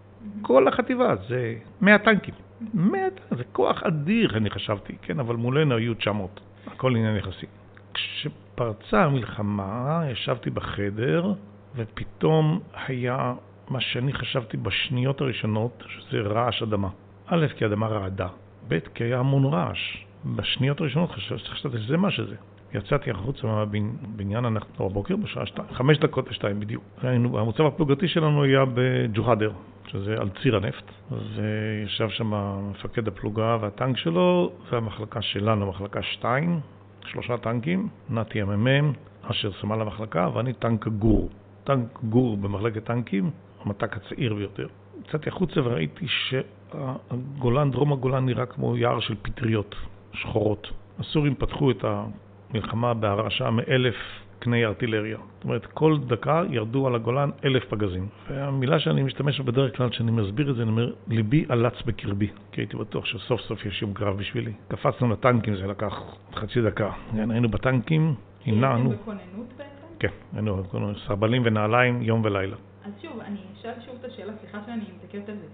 כל 0.41 0.67
החטיבה 0.67 1.15
זה 1.27 1.55
100 1.81 1.97
טנקים. 1.97 2.33
100, 2.73 3.01
זה 3.37 3.43
כוח 3.51 3.83
אדיר, 3.83 4.37
אני 4.37 4.49
חשבתי, 4.49 4.95
כן, 5.01 5.19
אבל 5.19 5.35
מולנו 5.35 5.75
היו 5.75 5.93
900. 5.93 6.39
הכל 6.67 6.95
עניין 6.95 7.15
יחסי. 7.15 7.45
כשפרצה 7.93 9.03
המלחמה, 9.05 10.03
ישבתי 10.11 10.49
בחדר, 10.49 11.33
ופתאום 11.75 12.59
היה 12.87 13.33
מה 13.69 13.81
שאני 13.81 14.13
חשבתי 14.13 14.57
בשניות 14.57 15.21
הראשונות, 15.21 15.83
שזה 15.87 16.17
רעש 16.21 16.63
אדמה. 16.63 16.89
א', 17.27 17.47
כי 17.57 17.63
האדמה 17.65 17.87
רעדה, 17.87 18.27
ב', 18.67 18.79
כי 18.95 19.03
היה 19.03 19.19
המון 19.19 19.45
רעש. 19.45 20.08
בשניות 20.25 20.81
הראשונות 20.81 21.11
חשבתי 21.11 21.77
שזה 21.79 21.97
מה 21.97 22.11
שזה. 22.11 22.35
יצאתי 22.73 23.11
החוצה 23.11 23.47
מהבניין 23.47 24.45
אנחנו 24.45 24.89
בבוקר 24.89 25.15
בשעה 25.15 25.45
שתיים, 25.45 25.67
חמש 25.73 25.97
דקות 25.97 26.29
לשתיים 26.29 26.59
בדיוק. 26.59 26.83
המוצב 27.03 27.65
הפלוגתי 27.65 28.07
שלנו 28.07 28.43
היה 28.43 28.65
בג'והדר, 28.73 29.51
שזה 29.87 30.15
על 30.19 30.29
ציר 30.41 30.55
הנפט, 30.55 30.83
וישב 31.11 32.09
שם 32.09 32.33
מפקד 32.71 33.07
הפלוגה 33.07 33.57
והטנק 33.61 33.97
שלו, 33.97 34.51
והמחלקה 34.71 35.21
שלנו, 35.21 35.69
מחלקה 35.69 36.01
שתיים, 36.01 36.59
שלושה 37.05 37.37
טנקים, 37.37 37.89
נתי 38.09 38.41
המ"מ, 38.41 38.93
אשר 39.21 39.51
סמל 39.61 39.81
המחלקה, 39.81 40.29
ואני 40.33 40.53
טנק 40.53 40.87
גור. 40.87 41.29
טנק 41.63 41.99
גור 42.03 42.37
במחלקת 42.37 42.83
טנקים, 42.83 43.31
המת"ק 43.65 43.97
הצעיר 43.97 44.33
ביותר. 44.33 44.67
יצאתי 45.05 45.29
החוצה 45.29 45.61
וראיתי 45.63 46.05
שהגולן, 46.07 47.71
דרום 47.71 47.93
הגולן 47.93 48.25
נראה 48.25 48.45
כמו 48.45 48.77
יער 48.77 48.99
של 48.99 49.15
פטריות. 49.21 49.75
שחורות. 50.13 50.71
הסורים 50.99 51.35
פתחו 51.35 51.71
את 51.71 51.83
המלחמה 51.83 52.93
בהרעשה 52.93 53.49
מאלף 53.49 53.95
קני 54.39 54.65
ארטילריה. 54.65 55.17
זאת 55.17 55.43
אומרת, 55.43 55.65
כל 55.65 55.97
דקה 56.07 56.43
ירדו 56.49 56.87
על 56.87 56.95
הגולן 56.95 57.29
אלף 57.45 57.65
פגזים. 57.69 58.07
והמילה 58.29 58.79
שאני 58.79 59.03
משתמש 59.03 59.39
בה 59.39 59.51
בדרך 59.51 59.77
כלל 59.77 59.89
כשאני 59.89 60.11
מסביר 60.11 60.49
את 60.49 60.55
זה, 60.55 60.61
אני 60.61 60.71
אומר, 60.71 60.93
ליבי 61.07 61.45
עלץ 61.49 61.73
בקרבי, 61.85 62.27
כי 62.51 62.61
הייתי 62.61 62.77
בטוח 62.77 63.05
שסוף 63.05 63.41
סוף 63.41 63.65
יש 63.65 63.81
יום 63.81 63.93
קרב 63.93 64.17
בשבילי. 64.17 64.53
קפצנו 64.67 65.09
לטנקים, 65.09 65.55
זה 65.55 65.67
לקח 65.67 66.01
חצי 66.35 66.61
דקה. 66.61 66.91
כן, 67.15 67.31
היינו 67.31 67.49
בטנקים, 67.49 68.15
הנענו. 68.45 68.89
הייתם 68.89 69.01
בכוננות 69.01 69.53
בעצם? 69.57 69.69
כן, 69.99 70.07
היינו 70.33 70.63
סרבלים 71.07 71.41
ונעליים 71.45 72.01
יום 72.01 72.21
ולילה. 72.23 72.55
אז 72.85 72.91
שוב, 73.01 73.19
אני 73.19 73.39
אשאל 73.59 73.73
שוב 73.85 73.95
את 73.99 74.05
השאלה, 74.05 74.33
סליחה 74.41 74.57
שאני 74.65 74.83
מתעכבת 74.95 75.29
על 75.29 75.35
זה. 75.35 75.45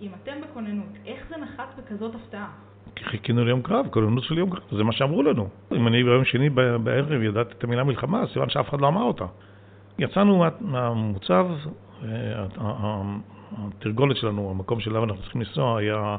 אם 0.00 0.10
אתם 0.22 0.32
בכוננות, 0.42 0.92
איך 1.06 1.26
זה 1.28 1.36
נחת 1.36 1.68
בכזאת 1.78 2.14
הפתעה? 2.14 2.50
חיכינו 3.04 3.44
ליום 3.44 3.62
קרב, 3.62 3.86
כוננות 3.90 4.24
של 4.24 4.38
יום 4.38 4.50
קרב, 4.50 4.62
זה 4.76 4.84
מה 4.84 4.92
שאמרו 4.92 5.22
לנו. 5.22 5.48
אם 5.76 5.86
אני 5.86 6.04
ביום 6.04 6.24
שני 6.24 6.50
בערב 6.50 7.22
ידעתי 7.22 7.54
את 7.58 7.64
המילה 7.64 7.84
מלחמה, 7.84 8.24
סימן 8.32 8.48
שאף 8.48 8.68
אחד 8.68 8.80
לא 8.80 8.88
אמר 8.88 9.02
אותה. 9.02 9.24
יצאנו 9.98 10.44
מהמוצב, 10.60 11.46
התרגולת 13.58 14.16
שלנו, 14.16 14.50
המקום 14.50 14.80
שלנו 14.80 15.04
אנחנו 15.04 15.22
צריכים 15.22 15.40
לנסוע, 15.40 15.78
היה 15.78 16.16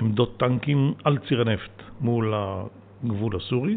עמדות 0.00 0.36
טנקים 0.36 0.94
על 1.04 1.18
ציר 1.28 1.40
הנפט 1.40 1.82
מול 2.00 2.34
הגבול 2.34 3.36
הסורי. 3.36 3.76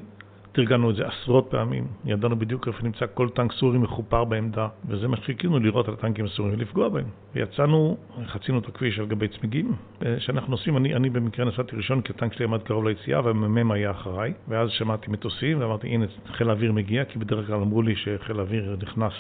תרגלנו 0.52 0.90
את 0.90 0.96
זה 0.96 1.04
עשרות 1.08 1.48
פעמים, 1.50 1.88
ידענו 2.06 2.40
בדיוק 2.40 2.68
איפה 2.68 2.84
נמצא 2.84 3.06
כל 3.14 3.30
טנק 3.30 3.52
סורי 3.52 3.78
מחופר 3.78 4.24
בעמדה, 4.24 4.68
וזה 4.88 5.08
מה 5.08 5.18
שחיכינו 5.18 5.60
לראות 5.60 5.88
על 5.88 5.94
הטנקים 5.94 6.26
הסוריים 6.26 6.56
ולפגוע 6.58 6.90
בהם. 6.90 7.06
ויצאנו, 7.36 7.98
חצינו 8.28 8.60
את 8.60 8.68
הכביש 8.68 9.00
על 9.00 9.06
גבי 9.06 9.28
צמיגים, 9.28 9.76
כשאנחנו 10.18 10.52
נוסעים, 10.52 10.78
אני, 10.78 10.96
אני 10.96 11.10
במקרה 11.10 11.46
נסעתי 11.46 11.76
ראשון 11.76 12.02
כי 12.02 12.14
הטנק 12.16 12.34
שלי 12.34 12.46
עמד 12.46 12.62
קרוב 12.64 12.88
ליציאה 12.88 13.26
והמ"מ 13.26 13.72
היה 13.72 13.92
אחריי, 13.92 14.34
ואז 14.48 14.70
שמעתי 14.70 15.12
מטוסים 15.12 15.62
ואמרתי 15.62 15.88
הנה 15.88 16.06
חיל 16.28 16.50
האוויר 16.50 16.72
מגיע, 16.72 17.06
כי 17.06 17.20
בדרך 17.20 17.48
כלל 17.48 17.56
אמרו 17.56 17.82
לי 17.82 17.96
שחיל 17.96 18.40
האוויר 18.40 18.78
נכנס 18.82 19.14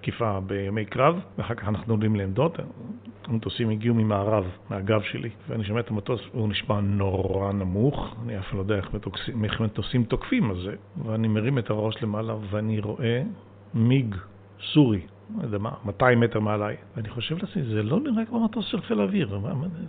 לתקיפה 0.00 0.40
בימי 0.40 0.84
קרב, 0.84 1.20
ואחר 1.38 1.54
כך 1.54 1.68
אנחנו 1.68 1.94
עולים 1.94 2.16
לעמדות, 2.16 2.58
המטוסים 3.24 3.70
הגיעו 3.70 3.94
ממערב, 3.94 4.44
מהגב 4.70 5.02
שלי, 5.02 5.30
ואני 5.48 5.64
שומע 5.64 5.80
את 5.80 5.90
המטוס, 5.90 6.20
הוא 6.32 6.48
נשמע 6.48 6.80
נורא 6.80 7.52
נמוך, 7.52 8.14
אני 8.22 8.38
אף 8.38 8.54
לא 8.54 8.58
יודע 8.58 8.76
איך 8.76 8.94
מטוסים, 8.94 9.44
איך 9.44 9.60
מטוסים 9.60 10.04
תוקפים, 10.04 10.50
הזה, 10.50 10.74
ואני 11.04 11.28
מרים 11.28 11.58
את 11.58 11.70
הראש 11.70 12.02
למעלה 12.02 12.34
ואני 12.50 12.80
רואה 12.80 13.22
מיג 13.74 14.14
סורי 14.62 15.00
לא 15.38 15.44
יודע 15.44 15.58
מה, 15.58 15.70
200 15.84 16.20
מטר 16.20 16.40
מעליי. 16.40 16.76
ואני 16.96 17.08
חושב 17.08 17.36
לעצמי, 17.42 17.62
זה 17.62 17.82
לא 17.82 18.00
נראה 18.00 18.24
כמו 18.24 18.44
מטוס 18.44 18.66
של 18.66 18.80
חיל 18.80 19.00
האוויר, 19.00 19.40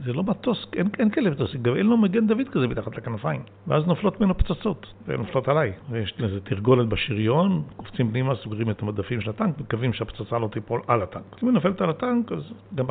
זה 0.06 0.14
לא 0.14 0.24
מטוס, 0.24 0.68
אין, 0.74 0.90
אין 1.00 1.10
כאלה 1.10 1.30
מטוסים, 1.30 1.64
גם 1.64 1.76
אין 1.76 1.86
לו 1.86 1.98
מגן 1.98 2.28
דוד 2.28 2.50
כזה 2.52 2.68
מתחת 2.68 2.98
לכנפיים. 2.98 3.42
ואז 3.68 3.88
נופלות 3.88 4.22
ממנו 4.22 4.38
פצצות, 4.38 4.94
והן 5.08 5.20
נופלות 5.20 5.48
עליי. 5.48 5.74
ויש 5.90 6.14
לזה 6.20 6.42
תרגולת 6.42 6.88
בשריון, 6.88 7.64
קופצים 7.76 8.12
פנימה, 8.12 8.36
סוגרים 8.36 8.70
את 8.70 8.82
המדפים 8.82 9.22
של 9.22 9.30
הטנק, 9.30 9.60
מקווים 9.60 9.94
שהפצצה 9.94 10.40
לא 10.40 10.48
תיפול 10.48 10.82
על 10.88 11.02
הטנק. 11.02 11.24
אם 11.44 11.48
היא 11.48 11.54
נופלת 11.54 11.82
על 11.82 11.90
הטנק, 11.90 12.32
אז 12.32 12.54
גם 12.76 12.86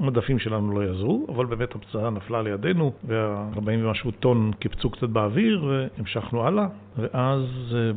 המדפים 0.00 0.38
שלנו 0.38 0.80
לא 0.80 0.84
יעזרו, 0.86 1.26
אבל 1.28 1.46
באמת 1.46 1.74
הפצצה 1.74 2.10
נפלה 2.10 2.42
לידינו, 2.42 2.92
וה-40 3.04 3.60
ומשהו 3.66 4.10
טון 4.10 4.50
קיפצו 4.58 4.90
קצת 4.90 5.08
באוויר, 5.08 5.64
והמשכנו 5.64 6.46
הלאה. 6.46 6.66
ואז 6.98 7.42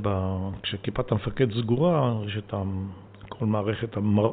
אה, 0.05 0.50
כשכיפת 0.63 1.12
המפקד 1.12 1.51
סגורה, 1.53 2.13
יש 2.25 2.38
את 2.38 2.53
כל 3.29 3.45
מערכת 3.45 3.98
המר... 3.98 4.31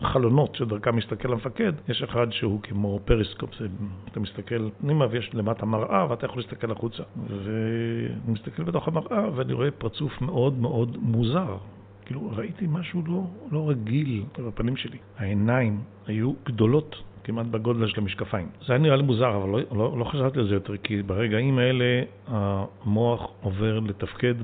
החלונות 0.00 0.54
שדרכם 0.54 0.96
מסתכל 0.96 1.32
המפקד, 1.32 1.72
יש 1.88 2.02
אחד 2.02 2.32
שהוא 2.32 2.60
כמו 2.62 3.00
פריסקופ, 3.04 3.50
זה, 3.58 3.66
אתה 4.10 4.20
מסתכל 4.20 4.68
פנימה 4.80 5.06
ויש 5.10 5.30
למטה 5.34 5.66
מראה 5.66 6.10
ואתה 6.10 6.26
יכול 6.26 6.42
להסתכל 6.42 6.72
החוצה. 6.72 7.02
ואני 7.28 8.32
מסתכל 8.32 8.62
בתוך 8.62 8.88
המראה 8.88 9.28
ואני 9.34 9.52
רואה 9.52 9.70
פרצוף 9.70 10.20
מאוד 10.20 10.58
מאוד 10.58 10.96
מוזר. 11.00 11.56
כאילו 12.04 12.30
ראיתי 12.36 12.66
משהו 12.68 13.02
לא, 13.06 13.22
לא 13.50 13.68
רגיל 13.70 14.24
בפנים 14.46 14.76
שלי. 14.76 14.98
העיניים 15.18 15.80
היו 16.06 16.32
גדולות 16.46 16.96
כמעט 17.24 17.46
בגודל 17.46 17.88
של 17.88 18.00
המשקפיים. 18.00 18.48
זה 18.66 18.72
היה 18.72 18.78
נראה 18.78 18.96
לי 18.96 19.02
מוזר, 19.02 19.36
אבל 19.36 19.48
לא, 19.48 19.58
לא, 19.72 19.98
לא 19.98 20.04
חשבתי 20.04 20.38
על 20.38 20.48
זה 20.48 20.54
יותר, 20.54 20.76
כי 20.76 21.02
ברגעים 21.02 21.58
האלה 21.58 22.02
המוח 22.26 23.30
עובר 23.42 23.80
לתפקד 23.80 24.34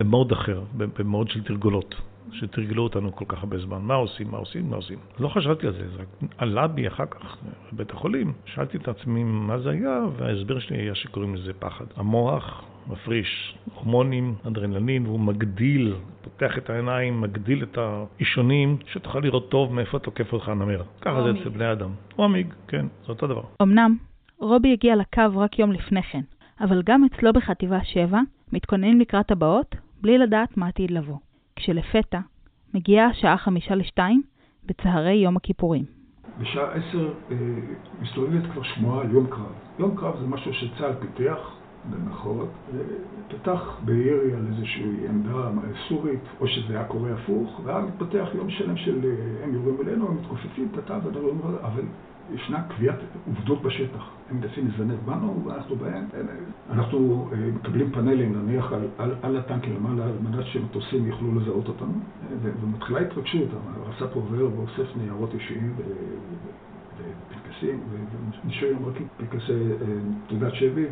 במוד 0.00 0.32
אחר, 0.32 0.62
במוד 0.76 1.28
של 1.28 1.44
תרגולות. 1.44 1.94
שתרגלו 2.32 2.82
אותנו 2.82 3.16
כל 3.16 3.24
כך 3.28 3.38
הרבה 3.38 3.58
זמן. 3.58 3.78
מה 3.82 3.94
עושים, 3.94 4.30
מה 4.30 4.38
עושים, 4.38 4.70
מה 4.70 4.76
עושים. 4.76 4.98
לא 5.18 5.28
חשבתי 5.28 5.66
על 5.66 5.72
זה, 5.72 5.88
זה 5.96 6.02
עלה 6.38 6.66
בי 6.66 6.88
אחר 6.88 7.06
כך 7.06 7.36
בבית 7.72 7.90
החולים. 7.90 8.32
שאלתי 8.44 8.76
את 8.76 8.88
עצמי 8.88 9.24
מה 9.24 9.58
זה 9.58 9.70
היה, 9.70 10.00
וההסבר 10.16 10.58
שלי 10.58 10.78
היה 10.78 10.94
שקוראים 10.94 11.34
לזה 11.34 11.52
פחד. 11.52 11.84
המוח 11.96 12.64
מפריש 12.88 13.58
הורמונים, 13.74 14.34
אדרנלין, 14.46 15.06
והוא 15.06 15.20
מגדיל, 15.20 15.94
פותח 16.22 16.58
את 16.58 16.70
העיניים, 16.70 17.20
מגדיל 17.20 17.62
את 17.62 17.78
האישונים, 17.78 18.76
שתוכל 18.86 19.18
לראות 19.18 19.50
טוב 19.50 19.74
מאיפה 19.74 19.98
תוקף 19.98 20.32
אותך 20.32 20.48
הנמר. 20.48 20.82
ככה 21.00 21.22
זה 21.22 21.30
אצל 21.30 21.48
בני 21.48 21.72
אדם. 21.72 21.90
או 22.18 22.24
עמיג, 22.24 22.54
כן, 22.68 22.86
זה 23.06 23.08
אותו 23.08 23.26
דבר. 23.26 23.42
אמנם, 23.62 23.96
רובי 24.38 24.72
הגיע 24.72 24.96
לקו 24.96 25.22
רק 25.36 25.58
יום 25.58 25.72
לפני 25.72 26.02
כן, 26.02 26.22
אבל 26.60 26.82
גם 26.82 27.04
אצלו 27.04 27.32
בחטיבה 27.32 27.84
7 27.84 28.18
מתכוננים 28.52 29.00
לקראת 29.00 29.30
הבאות 29.30 29.76
בלי 30.00 30.18
לדעת 30.18 30.56
מה 30.56 30.68
עתיד 30.68 30.90
לבוא. 30.90 31.16
כשלפתע 31.58 32.18
מגיעה 32.74 33.06
השעה 33.06 33.38
חמישה 33.38 33.74
לשתיים 33.74 34.22
בצהרי 34.66 35.14
יום 35.14 35.36
הכיפורים. 35.36 35.84
בשעה 36.40 36.72
עשר 36.72 37.12
אה, 37.30 37.36
מסתובבת 38.02 38.50
כבר 38.52 38.62
שמועה 38.62 39.00
על 39.00 39.10
יום 39.10 39.26
קרב. 39.26 39.52
יום 39.78 39.96
קרב 39.96 40.20
זה 40.20 40.26
משהו 40.26 40.54
שצה"ל 40.54 40.92
פיתח, 41.00 41.38
במחאות, 41.90 42.48
פתח 43.28 43.78
בירי 43.84 44.34
על 44.34 44.46
איזושהי 44.52 45.08
עמדה 45.08 45.50
סורית, 45.88 46.20
או 46.40 46.48
שזה 46.48 46.78
היה 46.78 46.84
קורה 46.84 47.10
הפוך, 47.14 47.60
ואז 47.64 47.84
מתפתח 47.84 48.28
יום 48.34 48.50
שלם 48.50 48.76
של 48.76 49.04
אה, 49.04 49.44
הם 49.44 49.54
יורים 49.54 49.76
אלינו, 49.80 50.08
הם 50.08 50.16
מתכופפים, 50.16 50.68
תתת, 50.72 50.90
אבל 51.62 51.84
ישנה 52.34 52.62
קביעת 52.62 52.98
עובדות 53.26 53.62
בשטח. 53.62 54.08
הם 54.30 54.36
מנסים 54.40 54.68
לזנב 54.68 54.98
בנו 55.04 55.44
ואנחנו 55.46 55.76
בהם. 55.76 56.04
אנחנו 56.70 57.28
אה, 57.32 57.50
מקבלים 57.54 57.92
פאנלים 57.92 58.42
נניח 58.42 58.72
על, 58.72 58.88
על, 58.98 59.14
על 59.22 59.36
הטנקים 59.36 59.74
למעלה 59.76 60.04
על 60.04 60.12
מנת 60.22 60.46
שמטוסים 60.46 61.06
יוכלו 61.06 61.40
לזהות 61.40 61.68
אותנו 61.68 61.92
ומתחילה 62.42 63.00
התרגשות, 63.00 63.48
הרס"פ 63.76 64.14
עובר 64.14 64.48
ואוסף 64.56 64.96
ניירות 64.96 65.34
אישיים 65.34 65.74
ופנקסים 66.96 67.80
ונשארים 68.44 68.86
רק 68.86 68.94
פנקסי 69.16 69.52
אה, 69.52 69.86
תעודת 70.28 70.54
שבי 70.54 70.86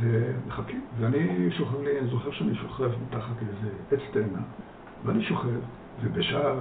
ומחכים 0.00 0.80
ואני 0.98 1.50
שוכב 1.50 1.82
לי, 1.82 1.98
אני 2.00 2.08
זוכר 2.08 2.30
שאני 2.30 2.54
שוכב 2.54 2.90
מתחת 3.06 3.34
לאיזה 3.42 3.76
עץ 3.90 4.00
תאנה 4.12 4.42
ואני 5.04 5.24
שוכב 5.24 5.60
ובשעה 6.02 6.54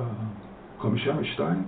חמישה 0.79 1.15
לשתיים 1.19 1.63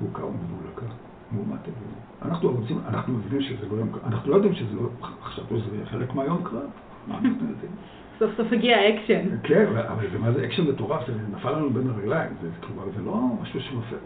בוקה 0.00 0.24
ומבולקה 0.24 0.86
מהומת 1.32 1.60
אלוהינו. 1.60 1.96
אנחנו 2.22 2.50
רוצים, 2.50 2.78
אנחנו 2.88 3.12
מבינים 3.12 3.40
שזה 3.40 3.66
לא 3.70 3.76
יום 3.76 3.88
קרב, 3.92 4.02
אנחנו 4.04 4.30
לא 4.30 4.36
יודעים 4.36 4.54
שזה 4.54 4.74
לא, 4.74 4.88
חשבנו 5.22 5.60
שזה 5.60 5.86
חלק 5.86 6.14
מהיום 6.14 6.44
קרב, 6.44 6.70
מה 7.06 7.14
אנחנו 7.14 7.48
יודעים? 7.50 7.70
סוף 8.18 8.30
סוף 8.36 8.52
הגיע 8.52 8.76
האקשן. 8.76 9.28
כן, 9.42 9.66
אבל 9.76 10.10
זה 10.12 10.18
מה 10.18 10.32
זה 10.32 10.44
אקשן 10.44 10.62
מטורף, 10.62 11.06
זה 11.06 11.12
נפל 11.36 11.50
לנו 11.50 11.70
בין 11.70 11.90
הרגליים, 11.90 12.30
זה 12.42 12.48
כלומר, 12.66 12.84
זה 12.96 13.02
לא 13.02 13.20
משהו 13.42 13.60
שמפריע, 13.60 14.00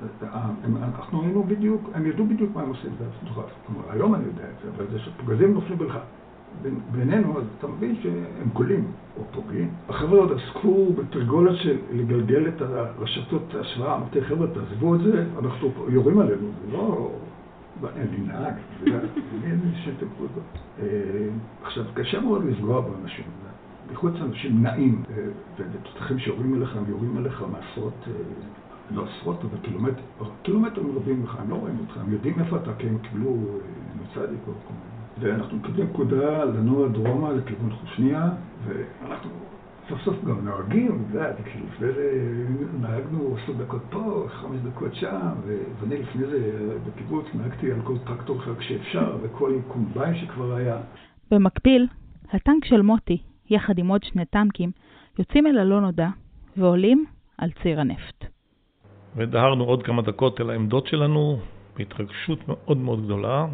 אנחנו 0.83 1.23
היינו 1.23 1.45
בדיוק, 1.45 1.91
הם 1.95 2.07
ידעו 2.07 2.27
בדיוק 2.27 2.51
מה 2.55 2.63
הם 2.63 2.69
עושים, 2.69 2.91
זה 2.99 3.05
מטורף. 3.23 3.51
כלומר, 3.67 3.83
היום 3.91 4.15
אני 4.15 4.25
יודע 4.25 4.45
את 4.45 4.57
זה, 4.65 4.71
אבל 4.77 4.87
זה 4.91 4.99
שפגזים 4.99 5.55
נופלים 5.55 5.79
בלך. 5.79 5.99
בינינו, 6.93 7.39
אז 7.39 7.45
אתה 7.59 7.67
מבין 7.67 7.97
שהם 8.03 8.49
גולים 8.53 8.85
או 9.19 9.23
פוגעים. 9.33 9.71
החבר'ה 9.89 10.19
עוד 10.19 10.33
עסקו 10.33 10.93
בתרגולת 10.93 11.57
של 11.57 11.77
לגלגל 11.93 12.49
את 12.49 12.63
הרשתות 12.63 13.55
ההשוואה, 13.55 13.97
אמרתי, 13.97 14.23
חבר'ה, 14.23 14.47
תעזבו 14.47 14.95
את 14.95 15.01
זה, 15.01 15.25
אנחנו 15.39 15.73
יורים 15.89 16.19
עלינו, 16.19 16.49
זה 16.67 16.73
לא... 16.73 17.11
אין 17.97 18.07
לי 18.11 18.19
נהג, 18.19 18.55
אין 19.45 19.61
לי 19.65 19.79
שטק 19.85 20.07
פה. 20.19 20.85
עכשיו, 21.63 21.85
קשה 21.95 22.21
מאוד 22.21 22.45
לפגוע 22.45 22.81
באנשים, 22.81 23.25
בייחוד 23.89 24.17
אנשים 24.17 24.63
נעים, 24.63 25.03
אה, 25.11 25.25
ותותחים 25.57 26.19
שיורים 26.19 26.55
אליך, 26.55 26.77
הם 26.77 26.85
יורים 26.89 27.19
אליך 27.19 27.45
מעשרות, 27.53 27.95
אה, 28.07 28.13
לא 28.91 29.05
עשרות, 29.05 29.45
אבל 29.45 29.59
קילומטרים 30.43 30.97
רבים 30.97 31.25
לך, 31.25 31.37
הם 31.41 31.51
לא 31.51 31.55
רואים 31.55 31.77
אותך, 31.81 31.97
הם 31.97 32.13
יודעים 32.13 32.41
איפה 32.41 32.57
אתה, 32.57 32.71
כי 32.79 32.87
הם 32.87 32.99
קיבלו 32.99 33.37
מצדיק 33.97 34.41
או 34.49 34.53
כל 34.53 34.75
מיני. 34.75 34.98
ואנחנו 35.21 35.57
מקבלים 35.57 35.87
פקודה 35.93 36.45
לנוע 36.45 36.89
דרומה 36.89 37.33
לכיוון 37.33 37.71
חושניה, 37.73 38.29
ואנחנו 38.65 39.31
סוף 39.89 40.01
סוף 40.05 40.25
גם 40.25 40.45
נוהגים, 40.45 41.05
אתה 41.11 41.19
יודע, 41.19 41.33
כי 41.45 41.59
לפני 41.59 41.93
זה 41.93 42.47
נהגנו 42.81 43.37
עשר 43.37 43.53
דקות 43.53 43.83
פה, 43.91 44.27
חמש 44.31 44.61
דקות 44.61 44.95
שם, 44.95 45.33
ואני 45.81 46.03
לפני 46.03 46.27
זה 46.27 46.79
בקיבוץ 46.87 47.27
נהגתי 47.35 47.73
על 47.73 47.81
כל 47.85 47.99
טרקטור 47.99 48.41
רק 48.47 48.63
שאפשר, 48.63 49.17
וכל 49.23 49.53
קומביין 49.69 50.15
שכבר 50.17 50.55
היה. 50.55 50.77
במקביל, 51.31 51.87
הטנק 52.33 52.65
של 52.65 52.83
מוטי, 52.83 53.19
יחד 53.51 53.79
עם 53.79 53.89
עוד 53.89 54.03
שני 54.03 54.25
טנקים, 54.25 54.71
יוצאים 55.19 55.47
אל 55.47 55.59
הלא 55.59 55.81
נודע 55.81 56.09
ועולים 56.57 57.05
על 57.39 57.51
ציר 57.63 57.81
הנפט. 57.81 58.25
ודהרנו 59.17 59.65
עוד 59.65 59.83
כמה 59.83 60.03
דקות 60.03 60.41
אל 60.41 60.51
העמדות 60.51 60.87
שלנו, 60.87 61.39
בהתרגשות 61.77 62.39
מאוד 62.49 62.77
מאוד 62.77 63.05
גדולה. 63.05 63.47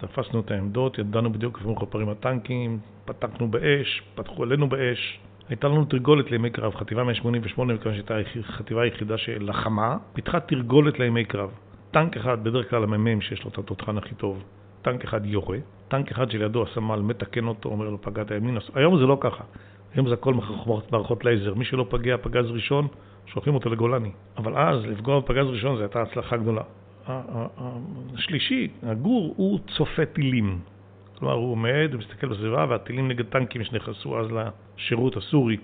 תפסנו 0.00 0.40
את 0.40 0.50
העמדות, 0.50 0.98
ידענו 0.98 1.32
בדיוק 1.32 1.58
איפה 1.58 1.70
מחופרים 1.70 2.08
הטנקים, 2.08 2.78
פתחנו 3.04 3.48
באש, 3.48 4.02
פתחו 4.14 4.42
עלינו 4.42 4.68
באש. 4.68 5.20
הייתה 5.48 5.68
לנו 5.68 5.84
תרגולת 5.84 6.30
לימי 6.30 6.50
קרב, 6.50 6.74
חטיבה 6.74 7.04
188, 7.04 7.74
מכיוון 7.74 7.94
שהייתה 7.94 8.14
החטיבה 8.48 8.82
היחידה 8.82 9.18
שלחמה, 9.18 9.96
פיתחה 10.12 10.40
תרגולת 10.40 10.98
לימי 10.98 11.24
קרב. 11.24 11.50
טנק 11.90 12.16
אחד, 12.16 12.44
בדרך 12.44 12.70
כלל 12.70 12.82
המ"מ 12.84 13.20
שיש 13.20 13.44
לו 13.44 13.50
את 13.50 13.58
התותחן 13.58 13.98
הכי 13.98 14.14
טוב, 14.14 14.44
טנק 14.82 15.04
אחד 15.04 15.26
יורה, 15.26 15.58
טנק 15.88 16.10
אחד 16.10 16.30
שלידו 16.30 16.62
הסמל 16.62 17.00
מתקן 17.00 17.46
אותו, 17.46 17.68
אומר 17.68 17.88
לו 17.88 18.02
פגעת 18.02 18.30
ימין, 18.30 18.58
היום 18.74 18.98
זה 18.98 19.06
לא 19.06 19.18
ככה, 19.20 19.44
היום 19.94 20.08
זה 20.08 20.14
הכל 20.14 20.34
מערכות 20.92 21.24
לייזר, 21.24 21.54
מי 21.54 21.64
שלא 21.64 21.86
פגע 21.90 22.16
פגז 22.16 22.50
ראשון, 22.50 22.86
שולחים 23.26 23.54
אותו 23.54 23.70
לגולני. 23.70 24.10
אבל 24.36 24.56
אז 24.56 24.86
לפגוע 24.86 25.20
בפגז 25.20 25.46
ראשון 25.46 25.76
זו 25.76 25.82
הייתה 25.82 26.02
הצלחה 26.02 26.36
גדולה. 26.36 26.62
השלישי, 27.08 28.68
הגור, 28.82 29.34
הוא 29.36 29.58
צופה 29.76 30.06
טילים. 30.06 30.58
כלומר, 31.18 31.34
הוא 31.34 31.52
עומד 31.52 31.88
ומסתכל 31.92 32.26
בסביבה, 32.26 32.66
והטילים 32.68 33.08
נגד 33.08 33.24
טנקים 33.24 33.64
שנכנסו 33.64 34.20
אז 34.20 34.26
לשירות 34.30 35.16
הסורי, 35.16 35.56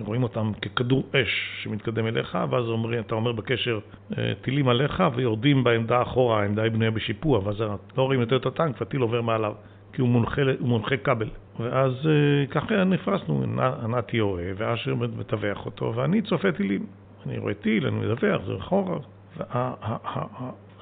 רואים 0.00 0.22
אותם 0.22 0.52
ככדור 0.62 1.04
אש 1.14 1.62
שמתקדם 1.62 2.06
אליך, 2.06 2.38
ואז 2.50 2.64
אומר, 2.64 3.00
אתה 3.00 3.14
אומר 3.14 3.32
בקשר, 3.32 3.78
אה, 4.18 4.32
טילים 4.40 4.68
עליך 4.68 5.02
ויורדים 5.14 5.64
בעמדה 5.64 6.02
אחורה, 6.02 6.42
העמדה 6.42 6.62
היא 6.62 6.72
בנויה 6.72 6.90
בשיפוע, 6.90 7.40
ואז 7.44 7.60
לא 7.96 8.02
רואים 8.02 8.20
יותר 8.20 8.36
את 8.36 8.46
הטנק 8.46 8.80
והטיל 8.80 9.00
עובר 9.00 9.20
מעליו, 9.20 9.52
כי 9.92 10.00
הוא 10.00 10.08
מונחה, 10.08 10.42
הוא 10.58 10.68
מונחה 10.68 10.96
כבל. 10.96 11.28
ואז 11.60 11.92
אה, 12.06 12.46
ככה 12.46 12.84
נפרסנו, 12.84 13.44
נתי 13.88 14.16
יורה, 14.16 14.44
ואשר 14.56 14.94
מתווך 14.94 15.66
אותו, 15.66 15.92
ואני 15.96 16.22
צופה 16.22 16.52
טילים. 16.52 16.86
אני 17.26 17.38
רואה 17.38 17.54
טיל, 17.54 17.86
אני 17.86 17.96
מדווח, 17.96 18.42
זה 18.46 18.56
אחורה. 18.56 18.98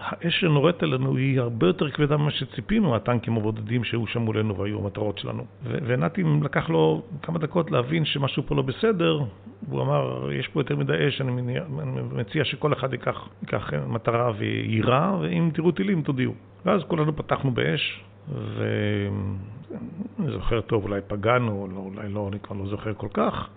האש 0.00 0.40
שנורית 0.40 0.82
עלינו 0.82 1.16
היא 1.16 1.40
הרבה 1.40 1.66
יותר 1.66 1.90
כבדה 1.90 2.16
ממה 2.16 2.30
שציפינו, 2.30 2.96
הטנקים 2.96 3.36
הבודדים 3.36 3.84
שהיו 3.84 4.06
שם 4.06 4.22
מולנו 4.22 4.56
והיו 4.56 4.78
המטרות 4.78 5.18
שלנו. 5.18 5.44
ונתי 5.62 6.22
לקח 6.42 6.70
לו 6.70 7.02
כמה 7.22 7.38
דקות 7.38 7.70
להבין 7.70 8.04
שמשהו 8.04 8.42
פה 8.46 8.54
לא 8.54 8.62
בסדר, 8.62 9.20
והוא 9.68 9.82
אמר, 9.82 10.32
יש 10.32 10.48
פה 10.48 10.60
יותר 10.60 10.76
מדי 10.76 11.08
אש, 11.08 11.20
אני, 11.20 11.32
מניע, 11.32 11.62
אני 11.82 12.00
מציע 12.12 12.44
שכל 12.44 12.72
אחד 12.72 12.92
ייקח, 12.92 13.28
ייקח 13.42 13.72
מטרה 13.88 14.32
ויירה, 14.38 15.16
ואם 15.20 15.50
תראו 15.54 15.72
טילים 15.72 16.02
תודיעו. 16.02 16.34
ואז 16.64 16.82
כולנו 16.88 17.16
פתחנו 17.16 17.50
באש, 17.50 18.04
ואני 18.28 20.32
זוכר 20.32 20.60
טוב, 20.60 20.84
אולי 20.84 21.00
פגענו, 21.06 21.68
לא, 21.74 21.78
אולי 21.78 22.08
לא, 22.08 22.28
אני 22.32 22.40
כבר 22.40 22.56
לא 22.56 22.66
זוכר 22.66 22.94
כל 22.94 23.08
כך, 23.14 23.48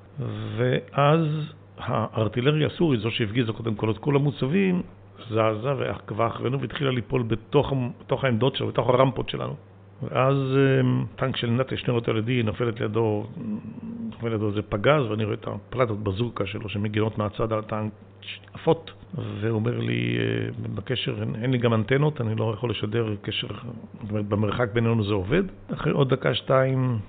ואז 0.57 1.27
הארטילריה 1.77 2.67
הסורית, 2.67 2.99
זו 2.99 3.11
שהפגיזה 3.11 3.53
קודם 3.53 3.75
כל 3.75 3.91
את 3.91 3.97
כל 3.97 4.15
המוצבים, 4.15 4.81
זזה 5.31 5.73
ועקבה 5.77 6.27
אחרינו 6.27 6.61
והתחילה 6.61 6.91
ליפול 6.91 7.23
בתוך, 7.23 7.73
בתוך 7.99 8.23
העמדות 8.23 8.55
שלנו, 8.55 8.71
בתוך 8.71 8.89
הרמפות 8.89 9.29
שלנו. 9.29 9.55
ואז 10.03 10.35
אמ, 10.81 11.05
טנק 11.15 11.37
של 11.37 11.49
נטע 11.49 11.77
שנרות 11.77 12.07
על 12.07 12.17
ידי 12.17 12.43
נופלת 12.43 12.79
לידו, 12.79 13.25
נופל 14.11 14.29
לידו 14.29 14.47
איזה 14.47 14.61
פגז, 14.61 15.05
ואני 15.09 15.23
רואה 15.23 15.35
את 15.35 15.47
הפלטות 15.47 16.03
בזוקה 16.03 16.45
שלו 16.45 16.69
שמגינות 16.69 17.17
מהצד 17.17 17.53
על 17.53 17.59
הטנק 17.59 17.91
עפות, 18.53 18.91
והוא 19.13 19.55
אומר 19.55 19.79
לי, 19.79 20.17
אה, 20.19 20.69
בקשר, 20.75 21.23
אין, 21.41 21.51
לי 21.51 21.57
גם 21.57 21.73
אנטנות, 21.73 22.21
אני 22.21 22.35
לא 22.35 22.53
יכול 22.57 22.69
לשדר 22.69 23.15
קשר, 23.21 23.47
זאת 23.47 24.09
אומרת, 24.09 24.25
במרחק 24.25 24.73
בינינו 24.73 25.03
זה 25.03 25.13
עובד. 25.13 25.43
אחרי 25.73 25.91
עוד 25.91 26.09
דקה-שתיים 26.09 26.99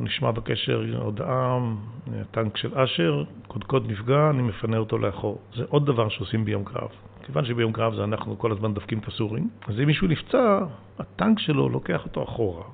נשמע 0.00 0.30
בקשר 0.30 0.84
הודעה, 0.98 1.58
הטנק 2.20 2.56
של 2.56 2.78
אשר, 2.78 3.24
קודקוד 3.48 3.90
נפגע, 3.90 4.30
אני 4.30 4.42
מפנה 4.42 4.76
אותו 4.76 4.98
לאחור. 4.98 5.38
זה 5.56 5.64
עוד 5.68 5.86
דבר 5.86 6.08
שעושים 6.08 6.44
ביום 6.44 6.64
קרב. 6.64 6.88
כיוון 7.28 7.44
שביום 7.44 7.72
קרב 7.72 7.94
זה 7.94 8.04
אנחנו 8.04 8.38
כל 8.38 8.52
הזמן 8.52 8.74
דופקים 8.74 8.98
את 8.98 9.08
הסורים, 9.08 9.50
אז 9.66 9.80
אם 9.80 9.86
מישהו 9.86 10.08
נפצע, 10.08 10.58
הטנק 10.98 11.38
שלו 11.38 11.68
לוקח 11.68 12.04
אותו 12.04 12.22
אחורה, 12.22 12.64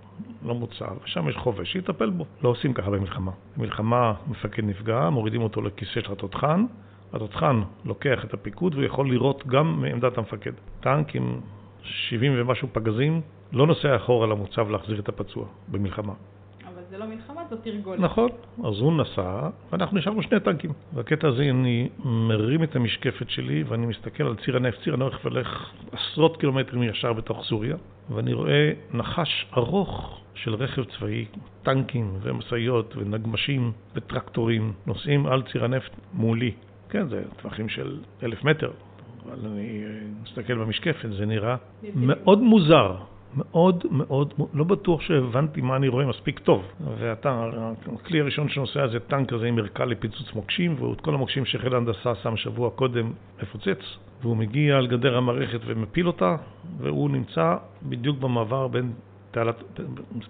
לא 0.47 0.55
מוצב, 0.55 0.97
ושם 1.05 1.29
יש 1.29 1.37
חובש, 1.37 1.73
שיטפל 1.73 2.11
בו. 2.11 2.25
לא 2.43 2.49
עושים 2.49 2.73
ככה 2.73 2.91
במלחמה. 2.91 3.33
במלחמה 3.57 4.15
מפקד 4.27 4.65
נפגע, 4.65 5.11
מורידים 5.11 5.43
אותו 5.43 5.63
לכיסא 5.63 6.01
של 6.01 6.13
התותחן, 6.13 6.65
התותחן 7.13 7.63
לוקח 7.85 8.25
את 8.25 8.35
הפיקוד 8.35 8.75
והוא 8.75 8.85
יכול 8.85 9.11
לראות 9.11 9.47
גם 9.47 9.81
מעמדת 9.81 10.19
המפקד. 10.19 10.53
טנק 10.81 11.15
עם 11.15 11.41
70 11.83 12.33
ומשהו 12.37 12.69
פגזים 12.73 13.21
לא 13.53 13.67
נוסע 13.67 13.97
אחורה 13.97 14.27
למוצב 14.27 14.71
להחזיר 14.71 15.01
את 15.01 15.09
הפצוע 15.09 15.47
במלחמה. 15.69 16.13
זה 16.95 17.01
לא 17.01 17.07
מלחמה, 17.07 17.43
זו 17.51 17.57
תרגולת. 17.57 18.01
נכון, 18.01 18.29
אז 18.65 18.79
הוא 18.81 18.93
נסע, 18.93 19.49
ואנחנו 19.73 19.99
נשארנו 19.99 20.23
שני 20.23 20.41
טנקים. 20.41 20.71
בקטע 20.95 21.29
הזה 21.29 21.43
אני 21.51 21.89
מרים 22.05 22.63
את 22.63 22.77
המשקפת 22.77 23.31
שלי, 23.31 23.63
ואני 23.63 23.87
מסתכל 23.87 24.23
על 24.23 24.37
ציר 24.45 24.57
הנפט. 24.57 24.83
ציר 24.85 24.95
הנפט 24.95 25.25
הולך 25.25 25.71
עשרות 25.93 26.37
קילומטרים 26.37 26.83
ישר 26.83 27.13
בתוך 27.13 27.45
סוריה, 27.45 27.77
ואני 28.11 28.33
רואה 28.33 28.73
נחש 28.93 29.47
ארוך 29.57 30.21
של 30.35 30.55
רכב 30.55 30.85
צבאי, 30.85 31.25
טנקים 31.63 32.19
ומשאיות 32.23 32.97
ונגמשים 32.97 33.73
וטרקטורים 33.95 34.73
נוסעים 34.87 35.27
על 35.27 35.43
ציר 35.53 35.65
הנפט 35.65 35.93
מולי. 36.13 36.53
כן, 36.89 37.09
זה 37.09 37.23
טווחים 37.43 37.69
של 37.69 37.99
אלף 38.23 38.45
מטר, 38.45 38.71
אבל 39.27 39.39
אני 39.47 39.85
מסתכל 40.23 40.55
במשקפת, 40.55 41.09
זה 41.19 41.27
נראה 41.27 41.57
מאוד 41.95 42.43
מוזר. 42.43 42.97
מאוד 43.37 43.85
מאוד, 43.91 44.35
לא 44.55 44.65
בטוח 44.65 45.01
שהבנתי 45.01 45.61
מה 45.61 45.77
אני 45.77 45.89
רואה 45.89 46.07
מספיק 46.07 46.39
טוב. 46.39 46.63
ואתה, 46.99 47.49
הכלי 47.95 48.21
הראשון 48.21 48.49
שנוסע 48.49 48.87
זה 48.89 49.01
טנק 49.01 49.33
כזה 49.33 49.47
עם 49.47 49.59
ערכה 49.59 49.85
לפיצוץ 49.85 50.35
מוקשים, 50.35 50.83
ואת 50.83 51.01
כל 51.01 51.15
המוקשים 51.15 51.45
שחיל 51.45 51.75
ההנדסה 51.75 52.15
שם 52.15 52.37
שבוע 52.37 52.71
קודם 52.71 53.13
מפוצץ, 53.43 53.99
והוא 54.23 54.37
מגיע 54.37 54.77
על 54.77 54.87
גדר 54.87 55.17
המערכת 55.17 55.61
ומפיל 55.67 56.07
אותה, 56.07 56.37
והוא 56.79 57.11
נמצא 57.11 57.57
בדיוק 57.83 58.19
במעבר 58.19 58.69
בין 58.69 58.93
תעלת, 59.31 59.63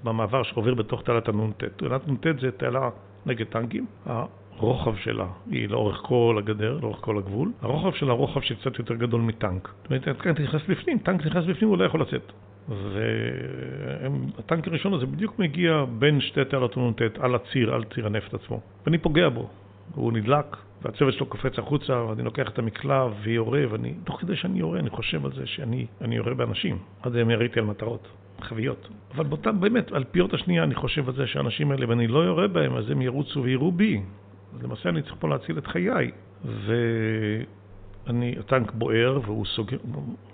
במעבר 0.04 0.42
שעובר 0.42 0.74
בתוך 0.74 1.02
תעלת 1.02 1.28
הנ"ט. 1.28 1.64
תעלת 1.76 2.08
נ"ט 2.08 2.26
זה 2.40 2.50
תעלה 2.50 2.90
נגד 3.26 3.46
טנקים. 3.46 3.86
הרוחב 4.58 4.96
שלה 4.96 5.26
היא 5.50 5.68
לאורך 5.68 5.96
כל 6.02 6.36
הגדר, 6.38 6.78
לאורך 6.82 6.98
כל 7.00 7.18
הגבול. 7.18 7.52
הרוחב 7.62 7.92
שלה 7.92 8.12
רוחב 8.12 8.40
שקצת 8.40 8.78
יותר 8.78 8.94
גדול 8.94 9.20
מטנק. 9.20 9.68
זאת 9.82 9.86
אומרת, 9.90 10.22
טנק 10.22 10.40
נכנס 10.40 10.62
בפנים, 10.68 10.98
טנק 10.98 11.26
נכנס 11.26 11.44
בפנים, 11.44 11.70
הוא 11.70 11.78
לא 11.78 11.84
יכול 11.84 12.00
לצאת. 12.00 12.32
והטנק 14.28 14.68
הראשון 14.68 14.94
הזה 14.94 15.06
בדיוק 15.06 15.38
מגיע 15.38 15.84
בין 15.98 16.20
שתי 16.20 16.44
תעלות 16.44 16.76
נ"ט 16.76 17.02
על 17.18 17.34
הציר, 17.34 17.74
על 17.74 17.84
ציר 17.94 18.06
הנפט 18.06 18.34
עצמו. 18.34 18.60
ואני 18.86 18.98
פוגע 18.98 19.28
בו. 19.28 19.48
הוא 19.94 20.12
נדלק, 20.12 20.56
והצוות 20.82 21.14
שלו 21.14 21.26
קופץ 21.26 21.58
החוצה, 21.58 22.04
ואני 22.04 22.22
לוקח 22.22 22.48
את 22.48 22.58
המקלע 22.58 23.06
ויורה, 23.22 23.62
ואני, 23.70 23.94
תוך 24.04 24.20
כדי 24.20 24.36
שאני 24.36 24.58
יורה, 24.58 24.78
אני 24.78 24.90
חושב 24.90 25.24
על 25.24 25.32
זה 25.32 25.46
שאני 25.46 25.86
יורה 26.00 26.34
באנשים. 26.34 26.78
עד 27.02 27.16
היום 27.16 27.30
יריתי 27.30 27.60
על 27.60 27.66
מטרות, 27.66 28.08
חביות. 28.40 28.88
אבל 29.14 29.24
באותה, 29.24 29.52
באמת, 29.52 29.92
על 29.92 30.04
פיות 30.04 30.34
השנייה 30.34 30.62
אני 30.62 30.74
חושב 30.74 31.08
על 31.08 31.14
זה 31.14 31.26
שהאנשים 31.26 31.70
האלה, 31.70 31.88
ואני 31.88 32.06
לא 32.06 32.18
יורה 32.18 32.48
בהם, 32.48 32.76
אז 32.76 32.90
הם 32.90 33.02
ירוצו 33.02 33.42
ויראו 33.42 33.72
בי. 33.72 34.00
אז 34.54 34.62
למעשה 34.62 34.88
אני 34.88 35.02
צריך 35.02 35.14
פה 35.18 35.28
להציל 35.28 35.58
את 35.58 35.66
חיי. 35.66 36.10
ואני, 38.06 38.34
הטנק 38.38 38.72
בוער 38.72 39.20
והוא 39.24 39.46
סוגר, 39.46 39.76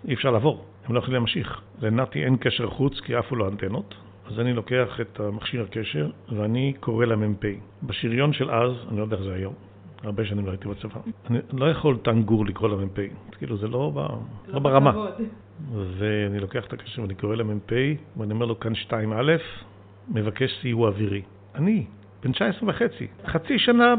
אי 0.09 0.15
אפשר 0.15 0.31
לעבור. 0.31 0.65
הם 0.87 0.95
לא 0.95 0.99
יכולים 0.99 1.15
להמשיך. 1.15 1.61
לנתי 1.81 2.25
אין 2.25 2.37
קשר 2.37 2.71
חוץ 2.71 3.01
כי 3.01 3.15
עפו 3.15 3.37
לו 3.37 3.49
אנטנות, 3.49 3.95
אז 4.27 4.41
אני 4.41 4.53
לוקח 4.53 5.01
את 5.01 5.21
המכשיר 5.21 5.63
הקשר 5.63 6.11
ואני 6.29 6.73
קורא 6.81 7.07
למ"פ. 7.07 7.45
בשריון 7.83 8.33
של 8.33 8.51
אז, 8.51 8.73
אני 8.89 8.99
לא 8.99 9.03
יודע 9.03 9.17
איך 9.17 9.25
זה 9.25 9.35
היום, 9.35 9.55
הרבה 10.03 10.25
שנים 10.25 10.47
לא 10.47 10.51
הייתי 10.51 10.69
בצבא, 10.69 11.01
אני 11.31 11.39
לא 11.53 11.71
יכול 11.71 11.97
טנגור 11.97 12.47
לקרוא 12.47 12.69
למ"פ, 12.69 13.01
כאילו 13.39 13.57
זה 13.57 13.69
לא, 13.69 13.93
ב, 13.95 13.99
לא, 13.99 14.19
לא 14.49 14.59
ברמה. 14.59 15.07
ואני 15.73 16.41
לוקח 16.41 16.67
את 16.67 16.73
הקשר 16.73 17.03
ואני 17.03 17.15
קורא 17.15 17.37
למ"פ 17.37 17.73
ואני 18.17 18.33
אומר 18.33 18.47
לו 18.47 18.61
כאן 18.61 18.73
2א, 18.89 18.95
מבקש 20.09 20.51
סיוע 20.61 20.89
אווירי. 20.89 21.23
אני, 21.55 21.87
בן 22.23 22.33
19 22.33 22.69
וחצי, 22.69 23.07
חצי 23.27 23.59
שנה 23.59 23.95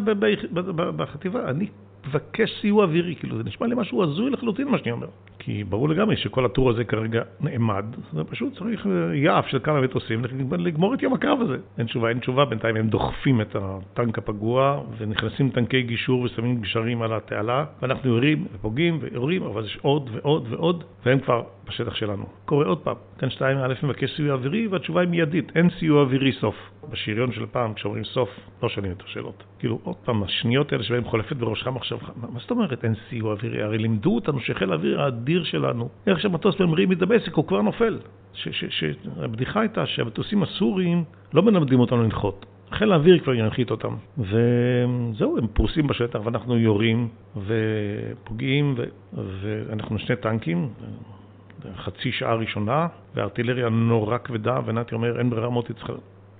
בחטיבה, 0.97 1.49
אני 1.49 1.67
מבקש 2.07 2.61
סיוע 2.61 2.83
אווירי, 2.83 3.15
כאילו 3.15 3.37
זה 3.37 3.43
נשמע 3.43 3.67
לי 3.67 3.75
משהו 3.75 4.03
הזוי 4.03 4.29
לחלוטין 4.29 4.67
מה 4.67 4.77
שאני 4.77 4.91
אומר. 4.91 5.07
כי 5.39 5.63
ברור 5.63 5.89
לגמרי 5.89 6.17
שכל 6.17 6.45
הטור 6.45 6.69
הזה 6.69 6.83
כרגע 6.83 7.21
נעמד, 7.39 7.85
זה 8.13 8.23
פשוט 8.23 8.57
צריך 8.57 8.87
אה, 8.87 9.15
יעף 9.15 9.47
של 9.47 9.59
כמה 9.63 9.81
מטוסים 9.81 10.21
לגמור 10.51 10.93
את 10.93 11.03
יום 11.03 11.13
הקרב 11.13 11.41
הזה. 11.41 11.57
אין 11.77 11.85
תשובה, 11.85 12.09
אין 12.09 12.19
תשובה, 12.19 12.45
בינתיים 12.45 12.75
הם 12.75 12.87
דוחפים 12.87 13.41
את 13.41 13.55
הטנק 13.55 14.17
הפגוע 14.17 14.81
ונכנסים 14.97 15.49
טנקי 15.49 15.81
גישור 15.81 16.21
ושמים 16.21 16.61
גשרים 16.61 17.01
על 17.01 17.13
התעלה, 17.13 17.65
ואנחנו 17.81 18.09
יורים 18.09 18.45
ופוגעים 18.53 18.99
ויורים, 19.01 19.43
אבל 19.43 19.65
יש 19.65 19.77
עוד 19.81 20.09
ועוד 20.13 20.47
ועוד, 20.49 20.83
והם 21.05 21.19
כבר 21.19 21.43
בשטח 21.67 21.95
שלנו. 21.95 22.25
קורה 22.45 22.65
עוד 22.65 22.79
פעם, 22.79 22.95
כאן 23.19 23.29
2א 23.29 23.85
מבקש 23.85 24.15
סיוע 24.15 24.33
אווירי 24.33 24.67
והתשובה 24.67 25.01
היא 25.01 25.09
מיידית, 25.09 25.51
אין 25.55 25.69
סיוע 25.79 26.01
אווירי 26.01 26.31
סוף. 26.31 26.55
בשריון 26.89 27.31
של 27.31 27.45
פעם, 27.51 27.73
כשאומרים 27.73 28.03
סוף, 28.03 28.29
לא 28.63 28.69
שואלים 28.69 28.91
את 28.91 29.01
השאלות. 29.01 29.43
כאילו, 29.59 29.79
עוד 29.83 29.95
פעם, 29.95 30.23
השניות 30.23 30.71
האלה 30.71 30.83
שבהן 30.83 31.03
חולפת 31.03 31.35
בראשך 31.35 31.67
מה 32.15 32.39
זאת 32.39 32.51
אומרת 32.51 32.85
אין 32.85 32.93
סיוע 33.09 33.33
אווירי? 33.33 33.61
הרי 33.61 33.77
לימדו 33.77 34.15
אותנו 34.15 34.39
שחיל 34.39 34.71
האוויר 34.71 35.01
האדיר 35.01 35.43
שלנו, 35.43 35.89
איך 36.07 36.19
שהמטוס 36.19 36.59
ממריא 36.59 36.87
מדמשק 36.87 37.33
הוא 37.33 37.47
כבר 37.47 37.61
נופל. 37.61 37.99
שהבדיחה 38.33 39.59
הייתה 39.59 39.85
שהמטוסים 39.85 40.43
הסוריים 40.43 41.03
לא 41.33 41.41
מלמדים 41.41 41.79
אותנו 41.79 42.03
לנחות. 42.03 42.45
חיל 42.71 42.91
האוויר 42.91 43.19
כבר 43.19 43.33
ינחית 43.33 43.71
אותם. 43.71 43.95
וזהו, 44.17 45.37
הם 45.37 45.47
פרוסים 45.53 45.87
בשטח 45.87 46.19
ואנחנו 46.23 46.57
יורים 46.57 47.07
ופוגעים, 47.37 48.75
ו... 48.77 48.83
ואנחנו 49.13 49.99
שני 49.99 50.15
טנקים, 50.15 50.69
חצי 51.75 52.11
שעה 52.11 52.35
ראשונה, 52.35 52.87
והארטילריה 53.15 53.69
נורא 53.69 54.17
כבדה, 54.17 54.59
ונתי 54.65 54.95
אומר, 54.95 55.19
אין 55.19 55.29
ברירה 55.29 55.49
מוטי 55.49 55.73
צריך 55.73 55.91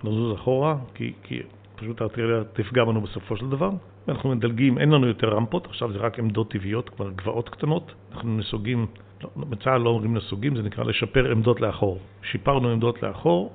לזוז 0.04 0.36
אחורה, 0.36 0.76
כי, 0.96 1.14
כי 1.24 1.42
פשוט 1.82 2.02
הארטילריה 2.02 2.44
תפגע 2.54 2.84
בנו 2.84 3.02
בסופו 3.02 3.38
של 3.38 3.50
דבר. 3.50 3.70
ואנחנו 4.08 4.30
מדלגים, 4.30 4.78
אין 4.78 4.90
לנו 4.90 5.08
יותר 5.08 5.30
רמפות, 5.30 5.66
עכשיו 5.66 5.92
זה 5.92 5.98
רק 5.98 6.20
עמדות 6.20 6.52
טבעיות, 6.52 6.90
כבר 6.90 7.10
גבעות 7.10 7.50
קטנות. 7.50 7.92
אנחנו 8.12 8.38
נסוגים, 8.38 8.88
לא, 9.24 9.30
בצה"ל 9.50 9.82
לא 9.82 9.90
אומרים 9.90 10.18
נסוגים, 10.18 10.56
זה 10.56 10.62
נקרא 10.64 10.84
לשפר 10.84 11.32
עמדות 11.32 11.62
לאחור. 11.62 12.00
שיפרנו 12.24 12.70
עמדות 12.70 13.04
לאחור, 13.04 13.54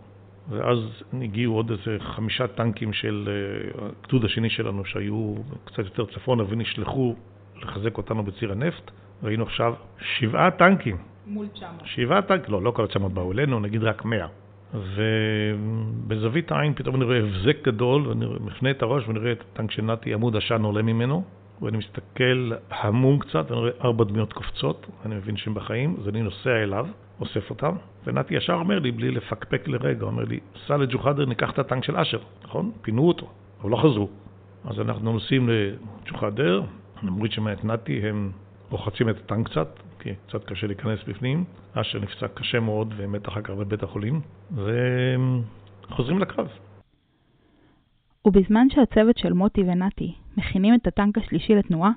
ואז 0.51 0.79
הגיעו 1.23 1.55
עוד 1.55 1.71
איזה 1.71 1.97
חמישה 2.01 2.47
טנקים 2.47 2.93
של 2.93 3.29
אה, 3.29 3.89
הגדוד 4.03 4.25
השני 4.25 4.51
שלנו 4.51 4.85
שהיו 4.85 5.35
קצת 5.65 5.79
יותר 5.79 6.07
צפונה 6.07 6.43
ונשלחו 6.49 7.15
לחזק 7.63 7.99
אותנו 7.99 8.23
בציר 8.23 8.53
הנפט. 8.53 8.91
ראינו 9.23 9.45
עכשיו 9.45 9.75
שבעה 10.01 10.51
טנקים. 10.51 10.97
מול 11.27 11.47
900. 11.47 11.83
שבעה 11.85 12.23
טנקים, 12.23 12.53
לא, 12.53 12.63
לא 12.63 12.71
כל 12.71 12.83
ה-900 12.83 13.09
באו 13.09 13.33
אלינו, 13.33 13.61
נגיד 13.61 13.83
רק 13.83 14.05
100. 14.05 14.27
ובזווית 14.97 16.53
העין 16.53 16.75
פתאום 16.75 16.97
אני 16.97 17.05
רואה 17.05 17.19
הבזק 17.19 17.57
גדול, 17.65 18.09
ואני 18.09 18.27
מפנה 18.41 18.71
את 18.71 18.83
הראש 18.83 19.09
ואני 19.09 19.19
רואה 19.19 19.33
את 19.33 19.45
הטנק 19.53 19.71
של 19.71 19.83
נתי, 19.83 20.15
עמוד 20.15 20.37
עשן 20.37 20.63
עולה 20.63 20.83
ממנו, 20.83 21.25
ואני 21.63 21.79
מסתכל 21.79 22.53
המום 22.71 23.19
קצת, 23.19 23.51
ואני 23.51 23.61
רואה 23.61 23.71
ארבע 23.85 24.05
דמיות 24.05 24.33
קופצות, 24.33 24.87
אני 25.07 25.15
מבין 25.15 25.37
שהם 25.37 25.55
בחיים, 25.55 25.97
אז 26.01 26.09
אני 26.09 26.23
נוסע 26.23 26.63
אליו, 26.63 26.87
אוסף 27.21 27.51
אותם, 27.51 27.77
ונתי 28.07 28.35
ישר 28.35 28.53
אומר 28.55 28.79
לי, 28.79 28.93
בלי 28.93 29.11
לפקפק 29.11 29.69
לרגע, 29.69 30.05
אומר 30.05 30.25
לי, 30.25 30.41
סע 30.67 30.77
לג'וחדר, 30.77 31.27
ניקח 31.27 31.51
את 31.51 31.59
הטנק 31.59 31.85
של 31.85 31.97
אשר, 31.97 32.19
נכון? 32.45 32.71
פינו 32.83 33.09
אותו, 33.09 33.29
אבל 33.61 33.71
לא 33.71 33.77
חזרו. 33.77 34.09
אז 34.65 34.81
אנחנו 34.81 35.13
נוסעים 35.13 35.49
מוריד 37.03 37.33
שם 37.33 37.49
את 37.49 37.65
נתי, 37.65 38.09
הם 38.09 38.31
רוחצים 38.71 39.09
את 39.09 39.17
הטנק 39.17 39.49
קצת, 39.49 39.69
כי 40.07 40.13
קצת 40.29 40.45
קשה 40.45 40.67
להיכנס 40.67 40.99
בפנים. 41.09 41.45
אשר 41.73 41.99
נפצע 41.99 42.29
קשה 42.29 42.61
מאוד 42.61 42.95
ומת 42.97 43.29
אחר 43.29 43.43
כך 43.43 43.51
בבית 43.51 43.83
החולים, 43.83 44.21
וחוזרים 44.53 46.19
לקרב. 46.19 46.49
ובזמן 48.27 48.67
שהצוות 48.71 49.19
של 49.19 49.33
מוטי 49.33 49.63
ונתי 49.63 50.15
מכינים 50.37 50.75
את 50.75 50.87
הטנק 50.87 51.19
השלישי 51.19 51.55
לתנועה, 51.55 51.91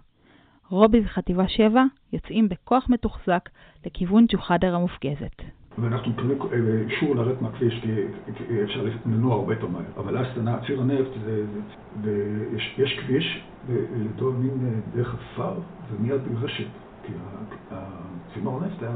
רובי 0.69 1.01
וחטיבה 1.05 1.47
7 1.47 1.83
יוצאים 2.13 2.49
בכוח 2.49 2.89
מתוחזק 2.89 3.49
לכיוון 3.85 4.25
ג'וחדר 4.29 4.75
המופגזת. 4.75 5.41
ואנחנו 5.77 6.11
מקבלים 6.11 6.39
אישור 6.89 7.15
לרדת 7.15 7.41
מהכביש 7.41 7.79
כי 7.81 7.91
אפשר 8.63 8.85
לנוע 9.05 9.35
הרבה 9.35 9.53
יותר 9.53 9.67
מהר. 9.67 9.81
אבל 9.97 10.17
אז 10.17 10.27
ציר 10.67 10.81
הנפט 10.81 11.11
ויש 12.01 12.99
כביש 12.99 13.43
ולדור 13.67 14.33
מין 14.33 14.81
דרך 14.95 15.15
עפר 15.15 15.53
ומיד 15.91 16.21
רשת. 16.41 16.67
הצינור 17.71 18.61
הנפט 18.63 18.83
היה 18.83 18.91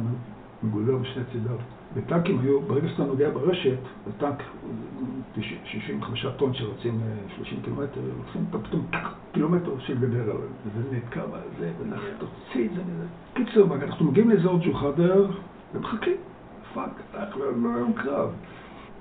מגולל 0.64 0.96
בשני 0.96 1.24
צידיו. 1.32 1.58
וטנקים 1.94 2.40
היו, 2.40 2.62
ברגע 2.62 2.90
שאתה 2.90 3.04
נוגע 3.04 3.30
ברשת, 3.30 3.78
הטנק 4.10 4.44
65 5.66 6.26
טון 6.38 6.54
שרצים 6.54 7.02
30 7.36 7.60
קילומטר, 7.64 8.02
לוקחים 8.18 8.46
אותם 8.54 8.68
פתאום 8.68 8.86
קילומטר 9.32 9.80
של 9.80 10.00
גדר 10.00 10.22
עליהם. 10.22 10.54
וזה 10.66 10.96
נתקע 10.96 11.22
בזה, 11.26 11.72
ולך 11.80 12.02
תוציא 12.18 12.66
את 12.66 12.76
זה 12.76 12.82
מזה. 12.82 13.06
קיצור, 13.34 13.76
אנחנו 13.76 14.06
מגיעים 14.06 14.30
לאזור 14.30 14.60
ג'וחדר 14.66 15.28
ומחכים. 15.74 16.16
fuck, 16.74 16.90
אנחנו 17.16 17.40
לא 17.40 17.76
היום 17.76 17.94
קרב. 17.94 18.30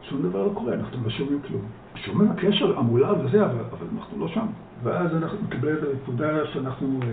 שום 0.02 0.22
דבר 0.22 0.46
לא 0.46 0.52
קורה, 0.54 0.74
אנחנו 0.74 1.04
לא 1.04 1.10
שומעים 1.10 1.40
כלום. 1.48 1.62
שומעים 1.94 2.30
הקשר 2.30 2.78
המולד 2.78 3.24
וזה, 3.24 3.44
אבל 3.44 3.86
אנחנו 3.98 4.20
לא 4.20 4.28
שם. 4.28 4.46
ואז 4.82 5.14
אנחנו 5.16 5.38
מקבלים 5.42 5.76
את 5.76 5.82
הפקודה 5.82 6.46
שאנחנו, 6.52 7.00
אה, 7.02 7.08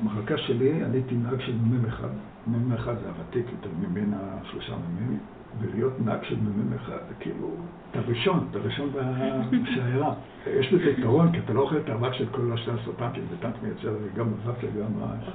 המחלקה 0.00 0.38
שלי, 0.38 0.84
אני 0.84 0.96
הייתי 0.96 1.14
נהג 1.14 1.40
של 1.40 1.52
מ"מ 1.52 1.86
אחד. 1.86 2.08
מ"מ 2.46 2.72
אחד 2.72 2.94
זה 3.02 3.08
הוותיק 3.08 3.46
יותר 3.52 3.68
מבין 3.80 4.14
השלושה 4.16 4.72
מ"מים. 4.76 5.18
ולהיות 5.60 5.92
נהג 6.04 6.22
של 6.22 6.36
מ"מ 6.36 6.72
אחד 6.74 6.98
זה 7.08 7.14
כאילו, 7.20 7.50
אתה 7.90 8.00
ראשון, 8.00 8.46
אתה 8.50 8.58
ראשון 8.58 8.90
בשיירה. 9.62 10.14
יש 10.46 10.72
לזה 10.72 10.90
יתרון, 10.90 11.32
כי 11.32 11.38
אתה 11.38 11.52
לא 11.52 11.60
אוכל 11.60 11.76
את 11.76 11.88
האבק 11.88 12.12
של 12.12 12.26
כל 12.26 12.52
השני 12.52 12.74
עשרה 12.80 12.94
טנקים, 12.94 13.22
זה 13.30 13.36
טנק 13.40 13.54
מייצר 13.62 13.94
גם 14.16 14.26
אבק 14.26 14.56
וגם 14.62 15.02
רעש. 15.02 15.28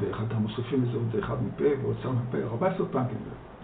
ואחד 0.00 0.24
המוספים 0.30 0.82
לזה 0.82 0.96
עוד 0.96 1.16
אחד 1.18 1.36
מפה 1.46 1.64
ועוד 1.82 1.96
סם 2.02 2.12
מפה, 2.28 2.38
14 2.38 2.86
טנקים. 2.86 3.18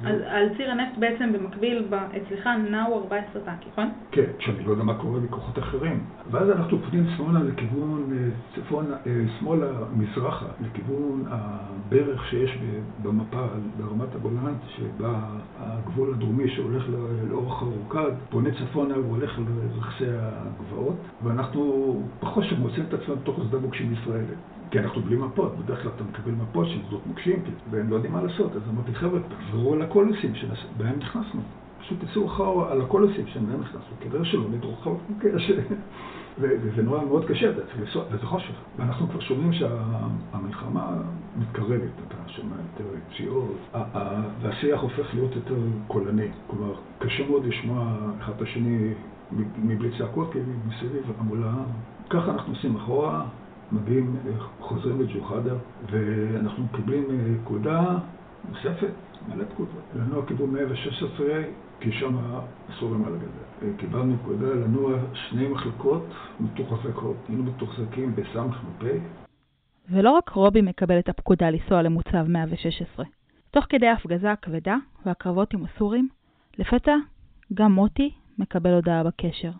אז 0.05 0.21
על 0.27 0.49
ציר 0.57 0.71
הנפט 0.71 0.99
בעצם 0.99 1.33
במקביל 1.33 1.89
אצלך 2.17 2.49
נעו 2.71 2.99
14 3.03 3.43
טנקים, 3.43 3.69
נכון? 3.73 3.91
כן, 4.11 4.25
שאני 4.39 4.65
לא 4.65 4.71
יודע 4.71 4.83
מה 4.83 4.95
קורה 4.95 5.21
בכוחות 5.21 5.59
אחרים. 5.59 6.05
ואז 6.31 6.51
אנחנו 6.51 6.79
פונים 6.79 7.07
שמאלה 7.17 7.41
לכיוון, 7.43 8.13
אה, 8.13 8.29
צפון, 8.55 8.93
אה, 8.93 9.13
שמאלה, 9.39 9.67
מזרחה, 9.97 10.47
לכיוון 10.61 11.25
הברך 11.29 12.27
שיש 12.31 12.59
במפה 13.03 13.47
ברמת 13.77 14.15
הגולן, 14.15 14.55
שבה 14.69 15.21
הגבול 15.59 15.98
הדרומי 16.15 16.49
שהולך 16.49 16.85
לאורך 17.31 17.63
הרוקד, 17.63 18.13
פונה 18.31 18.51
צפונה 18.51 18.99
והולך 18.99 19.39
לרכסי 19.39 20.05
הגבעות, 20.07 20.97
ואנחנו 21.23 22.03
פחות 22.21 22.45
שמוצאים 22.45 22.85
את 22.89 22.95
עצמנו 22.95 23.17
בתוך 23.17 23.41
שדה 23.49 23.59
מוקשים 23.59 23.93
ישראלי. 23.93 24.35
כי 24.71 24.79
אנחנו 24.79 25.03
בלי 25.03 25.17
מפות, 25.17 25.59
בדרך 25.59 25.83
כלל 25.83 25.91
אתה 25.97 26.05
מקבל 26.05 26.33
מפות 26.33 26.67
של 26.67 26.79
שדות 26.87 27.07
מוקשים, 27.07 27.43
והם 27.71 27.91
לא 27.91 27.95
יודעים 27.95 28.13
מה 28.13 28.23
לעשות. 28.23 28.57
אז 28.57 28.63
אמרתי, 28.71 28.95
חבר'ה, 28.95 29.21
תחזרו 29.21 29.73
על 29.73 29.83
הקולוסים 29.83 30.35
שבהם 30.35 30.99
נכנסנו. 30.99 31.41
פשוט 31.81 31.99
תצאו 32.05 32.27
אחר 32.27 32.73
על 32.73 32.81
הקולוסים 32.81 33.27
שבהם 33.27 33.61
נכנסנו, 33.61 33.97
כדי 34.01 34.25
שלא 34.25 34.45
נדרוך 34.51 34.89
וזה 36.41 36.83
נורא 36.83 37.05
מאוד 37.05 37.25
קשה, 37.25 37.51
וזה 38.11 38.27
חושך. 38.27 38.55
ואנחנו 38.77 39.09
כבר 39.09 39.21
שומעים 39.21 39.53
שהמלחמה 39.53 40.97
מתקרבת, 41.37 41.91
אתה 42.09 42.17
שומע 42.27 42.57
יותר 42.57 42.91
פציעות, 43.11 43.57
והשיח 44.43 44.81
הופך 44.81 45.15
להיות 45.15 45.35
יותר 45.35 45.57
קולני. 45.87 46.29
כלומר, 46.47 46.75
קשה 46.99 47.29
מאוד 47.29 47.45
לשמוע 47.45 47.97
אחד 48.21 48.33
את 48.37 48.43
השני 48.43 48.95
מבלי 49.59 49.99
צעקות, 49.99 50.33
כי 50.33 50.39
מסביב 50.69 51.13
המולה. 51.19 51.53
ככה 52.11 52.31
אנחנו 52.31 52.53
עושים 52.53 52.77
אחורה. 52.77 53.25
מגיעים, 53.73 54.17
חוזרים 54.61 55.01
לג'וחדה, 55.01 55.55
ואנחנו 55.91 56.65
מקבלים 56.65 57.05
פקודה 57.45 57.81
אה, 57.81 57.97
נוספת, 58.49 58.91
מלא 59.29 59.45
פקודות, 59.45 59.83
לנוע 59.97 60.27
כיוון 60.27 60.51
116, 60.51 61.27
כי 61.81 61.93
שם 61.93 62.17
אסור 62.71 62.91
למה 62.95 63.11
לגדל. 63.11 63.27
אה, 63.63 63.69
קיבלנו 63.79 64.17
פקודה 64.23 64.47
לנוע 64.47 64.99
שני 65.15 65.49
מחלקות 65.49 66.07
מתוחזקות, 66.41 67.17
היינו 67.29 67.43
מתוחזקים 67.45 68.15
בסמ"פ. 68.17 68.85
ולא 69.91 70.11
רק 70.11 70.29
רובי 70.29 70.63
מקבל 70.63 70.99
את 70.99 71.09
הפקודה 71.09 71.51
לנסוע 71.51 71.83
למוצב 71.83 72.25
116. 72.29 73.05
תוך 73.51 73.65
כדי 73.69 73.87
ההפגזה 73.87 74.33
הכבדה 74.33 74.77
והקרבות 75.07 75.55
עם 75.55 75.65
הסורים, 75.65 76.09
לפתע 76.59 76.95
גם 77.55 77.73
מוטי 77.73 78.11
מקבל 78.39 78.71
הודעה 78.75 79.05
בקשר. 79.05 79.51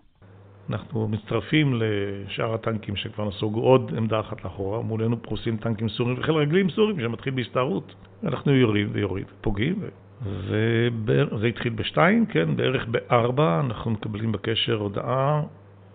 אנחנו 0.71 1.09
מצטרפים 1.09 1.75
לשאר 1.75 2.55
הטנקים 2.55 2.97
שכבר 2.97 3.29
נסוגו 3.29 3.61
עוד 3.61 3.93
עמדה 3.97 4.21
אחת 4.21 4.45
לאחורה, 4.45 4.83
מולנו 4.83 5.23
פרוסים 5.23 5.57
טנקים 5.57 5.89
סורים 5.89 6.19
וחיל 6.19 6.35
רגלים 6.35 6.71
סורים 6.71 7.01
שמתחיל 7.01 7.35
בהסתערות. 7.35 7.95
אנחנו 8.25 8.55
יורים 8.55 8.89
ויורים, 8.93 9.25
פוגעים. 9.41 9.83
וזה 10.23 11.47
התחיל 11.49 11.73
בשתיים, 11.73 12.27
כן, 12.27 12.57
בערך 12.57 12.87
בארבע 12.87 13.61
אנחנו 13.61 13.91
מקבלים 13.91 14.33
בקשר 14.33 14.75
הודעה 14.75 15.43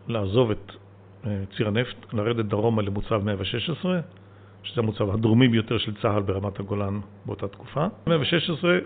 לעזוב 0.07 0.51
את 0.51 0.71
אה, 1.25 1.43
ציר 1.57 1.67
הנפט, 1.67 2.13
לרדת 2.13 2.45
דרומה 2.45 2.81
למוצב 2.81 3.21
116, 3.23 3.99
שזה 4.63 4.81
המוצב 4.81 5.09
הדרומי 5.09 5.47
ביותר 5.47 5.77
של 5.77 5.93
צה"ל 6.01 6.21
ברמת 6.21 6.59
הגולן 6.59 6.99
באותה 7.25 7.47
תקופה. 7.47 7.87
116 8.07 8.77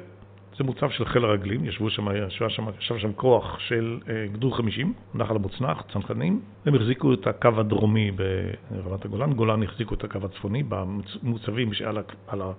זה 0.58 0.64
מוצב 0.64 0.90
של 0.90 1.06
חיל 1.06 1.26
הרגלים, 1.26 1.66
ישבו 1.66 1.90
שם, 1.90 2.08
ישב 2.28 2.50
שם, 2.50 2.66
ישב 2.80 2.98
שם 2.98 3.14
כוח 3.14 3.60
של 3.60 4.00
אה, 4.10 4.28
גדוד 4.34 4.54
50, 4.54 4.94
נחל 5.16 5.36
המוצנח, 5.36 5.84
צנחנים. 5.94 6.42
הם 6.66 6.76
החזיקו 6.76 7.14
את 7.14 7.28
הקו 7.28 7.50
הדרומי 7.58 8.12
ברמת 8.12 9.06
הגולן, 9.06 9.34
גולן 9.34 9.64
החזיקו 9.64 9.96
את 9.96 10.04
הקו 10.04 10.20
הצפוני 10.24 10.64
במוצבים 10.64 11.74
שעל 11.74 11.98
ה... 11.98 12.02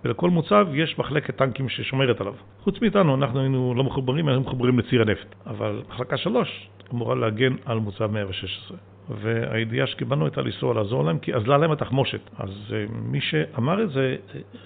ולכל 0.05 0.31
מוצב 0.31 0.67
יש 0.75 0.99
מחלקת 0.99 1.37
טנקים 1.37 1.69
ששומרת 1.69 2.21
עליו. 2.21 2.35
חוץ 2.63 2.81
מאיתנו, 2.83 3.15
אנחנו 3.15 3.41
היינו 3.41 3.75
לא 3.75 3.85
מחוברים, 3.85 4.29
היינו 4.29 4.41
מחוברים 4.41 4.79
לציר 4.79 5.03
הנפט. 5.03 5.35
אבל 5.47 5.83
מחלקה 5.89 6.17
3 6.17 6.69
אמורה 6.93 7.15
להגן 7.15 7.53
על 7.65 7.79
מוצב 7.79 8.07
116. 8.07 8.79
והידיעה 9.11 9.87
שקיבלנו 9.87 10.25
הייתה 10.25 10.43
לנסוע 10.43 10.75
לעזור 10.75 11.05
להם, 11.05 11.19
כי 11.19 11.35
אזלה 11.35 11.59
להם 11.59 11.71
התחמושת. 11.71 12.21
אז 12.37 12.51
uh, 12.69 12.93
מי 12.93 13.21
שאמר 13.21 13.83
את 13.83 13.91
זה, 13.91 14.17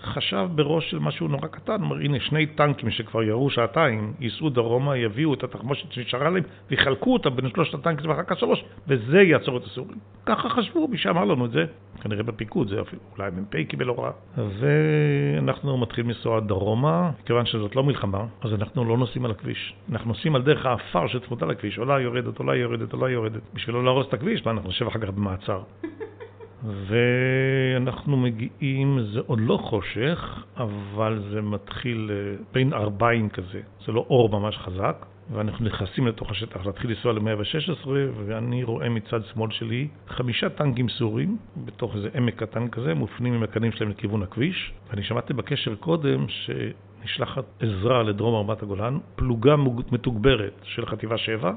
חשב 0.02 0.48
בראש 0.54 0.90
של 0.90 0.98
משהו 0.98 1.28
נורא 1.28 1.46
קטן, 1.46 1.74
אמר, 1.74 1.96
הנה 1.96 2.20
שני 2.20 2.46
טנקים 2.46 2.90
שכבר 2.90 3.22
ירו 3.22 3.50
שעתיים, 3.50 4.12
ייסעו 4.20 4.50
דרומה, 4.50 4.96
יביאו 4.96 5.34
את 5.34 5.44
התחמושת 5.44 5.92
שנשארה 5.92 6.30
להם, 6.30 6.42
ויחלקו 6.70 7.12
אותה 7.12 7.30
בין 7.30 7.50
שלושת 7.50 7.74
הטנקים 7.74 8.10
ואחר 8.10 8.22
כך 8.22 8.38
שלוש, 8.38 8.64
וזה 8.88 9.22
יעצור 9.22 9.56
את 9.56 9.64
הסורים. 9.64 9.98
ככה 10.26 10.48
חשבו, 10.48 10.88
מי 10.88 10.98
שאמר 10.98 11.24
לנו 11.24 11.46
את 11.46 11.50
זה, 11.50 11.64
כנראה 12.00 12.22
בפיקוד, 12.22 12.68
זה 12.68 12.80
אפילו, 12.80 13.02
אולי 13.18 13.30
מ"פ 13.30 13.68
קיבל 13.68 13.88
הוראה. 13.88 14.10
ואנחנו 14.36 15.78
מתחילים 15.78 16.10
לנסוע 16.10 16.40
דרומה, 16.40 17.10
כיוון 17.24 17.46
שזאת 17.46 17.76
לא 17.76 17.84
מלחמה, 17.84 18.24
אז 18.40 18.54
אנחנו 18.54 18.84
לא 18.84 18.98
נוסעים 18.98 19.24
על 19.24 19.30
הכביש. 19.30 19.74
אנחנו 19.92 20.08
נוסעים 20.08 20.34
על 20.36 20.42
דרך 20.42 20.66
האפר 20.66 21.06
שצמודה 21.06 21.46
לכביש, 21.46 21.78
עולה 21.78 21.96
יורדת, 22.16 22.38
עולה 22.38 22.56
יורדת, 22.56 22.92
עולה 22.92 23.10
יורדת, 23.10 23.42
בשביל 23.54 23.76
לא 23.76 23.84
להרוס 23.84 24.08
את 24.08 24.14
הכביש. 24.14 24.32
בכביש, 24.32 24.46
ואנחנו 24.46 24.68
נשב 24.68 24.86
אחר 24.86 24.98
כך 24.98 25.08
במעצר. 25.08 25.62
ואנחנו 26.88 28.16
מגיעים, 28.16 28.98
זה 29.12 29.20
עוד 29.26 29.40
לא 29.40 29.56
חושך, 29.56 30.44
אבל 30.56 31.22
זה 31.30 31.40
מתחיל 31.40 32.10
אה, 32.10 32.36
בין 32.52 32.72
ארבעים 32.72 33.28
כזה, 33.28 33.60
זה 33.86 33.92
לא 33.92 34.06
אור 34.10 34.28
ממש 34.28 34.56
חזק, 34.58 35.06
ואנחנו 35.32 35.64
נכנסים 35.64 36.06
לתוך 36.06 36.30
השטח, 36.30 36.66
להתחיל 36.66 36.90
לנסוע 36.90 37.12
ל-116, 37.12 37.88
ואני 38.26 38.64
רואה 38.64 38.88
מצד 38.88 39.24
שמאל 39.24 39.50
שלי 39.50 39.88
חמישה 40.08 40.48
טנקים 40.48 40.88
סורים, 40.88 41.36
בתוך 41.64 41.96
איזה 41.96 42.08
עמק 42.14 42.36
קטן 42.36 42.68
כזה, 42.68 42.94
מופנים 42.94 43.34
עם 43.34 43.42
הקנים 43.42 43.72
שלהם 43.72 43.90
לכיוון 43.90 44.22
הכביש, 44.22 44.72
ואני 44.90 45.02
שמעתי 45.02 45.32
בקשר 45.32 45.74
קודם 45.74 46.26
שנשלחת 46.28 47.44
עזרה 47.60 48.02
לדרום 48.02 48.34
רמת 48.34 48.62
הגולן, 48.62 48.98
פלוגה 49.16 49.56
מתוגברת 49.92 50.60
של 50.62 50.86
חטיבה 50.86 51.18
7, 51.18 51.52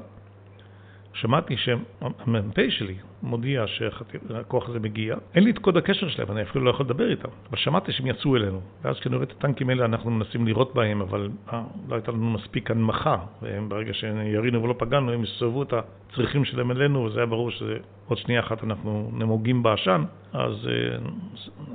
שמעתי 1.20 1.56
שהמ"פ 1.56 2.60
שלי 2.68 2.94
מודיע 3.22 3.64
שהכוח 3.66 4.68
הזה 4.68 4.80
מגיע. 4.80 5.16
אין 5.34 5.44
לי 5.44 5.50
את 5.50 5.58
קוד 5.58 5.76
הקשר 5.76 6.08
שלהם, 6.08 6.30
אני 6.30 6.42
אפילו 6.42 6.64
לא 6.64 6.70
יכול 6.70 6.86
לדבר 6.86 7.10
איתם. 7.10 7.28
אבל 7.48 7.58
שמעתי 7.58 7.92
שהם 7.92 8.06
יצאו 8.06 8.36
אלינו. 8.36 8.60
ואז 8.82 8.96
כשאני 9.00 9.16
רואה 9.16 9.26
את 9.26 9.32
הטנקים 9.32 9.70
האלה, 9.70 9.84
אנחנו 9.84 10.10
מנסים 10.10 10.46
לירות 10.46 10.74
בהם, 10.74 11.00
אבל 11.00 11.28
אה, 11.52 11.62
לא 11.88 11.94
הייתה 11.94 12.12
לנו 12.12 12.30
מספיק 12.30 12.70
הנמכה. 12.70 13.16
והם 13.42 13.68
ברגע 13.68 13.94
שירינו 13.94 14.62
ולא 14.62 14.74
פגענו, 14.78 15.12
הם 15.12 15.22
הסתובבו 15.22 15.62
את 15.62 15.72
הצריכים 15.72 16.44
שלהם 16.44 16.70
אלינו, 16.70 17.04
וזה 17.04 17.18
היה 17.18 17.26
ברור 17.26 17.50
שעוד 17.50 18.18
שנייה 18.18 18.40
אחת 18.40 18.64
אנחנו 18.64 19.10
נמוגים 19.12 19.62
בעשן. 19.62 20.04
אז 20.32 20.68
אה, 20.68 20.98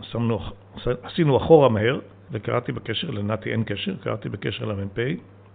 שמנו, 0.01 0.39
עשינו 1.03 1.37
אחורה 1.37 1.69
מהר, 1.69 1.99
וקראתי 2.31 2.71
בקשר, 2.71 3.11
לנתי 3.11 3.51
אין 3.51 3.63
קשר, 3.63 3.95
קראתי 4.03 4.29
בקשר 4.29 4.65
למ"פ. 4.65 4.99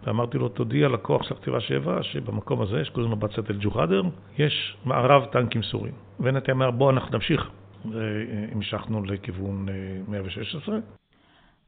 ואמרתי 0.07 0.39
לו, 0.39 0.49
תודיע 0.49 0.89
לכוח 0.89 1.23
של 1.23 1.35
חטיבה 1.35 1.61
7 1.61 2.03
שבמקום 2.03 2.63
הזה, 2.63 2.85
שקוראים 2.85 3.11
לו 3.11 3.17
בצד 3.17 3.51
אל-ג'וחאדר, 3.51 4.03
יש 4.39 4.77
מערב 4.85 5.25
טנקים 5.25 5.63
סורים. 5.63 5.93
ונתי 6.21 6.53
אמר, 6.53 6.71
בוא 6.71 6.91
אנחנו 6.91 7.15
נמשיך. 7.15 7.51
והמשכנו 7.91 9.05
לכיוון 9.05 9.67
116. 10.09 10.75
אה, 10.75 10.81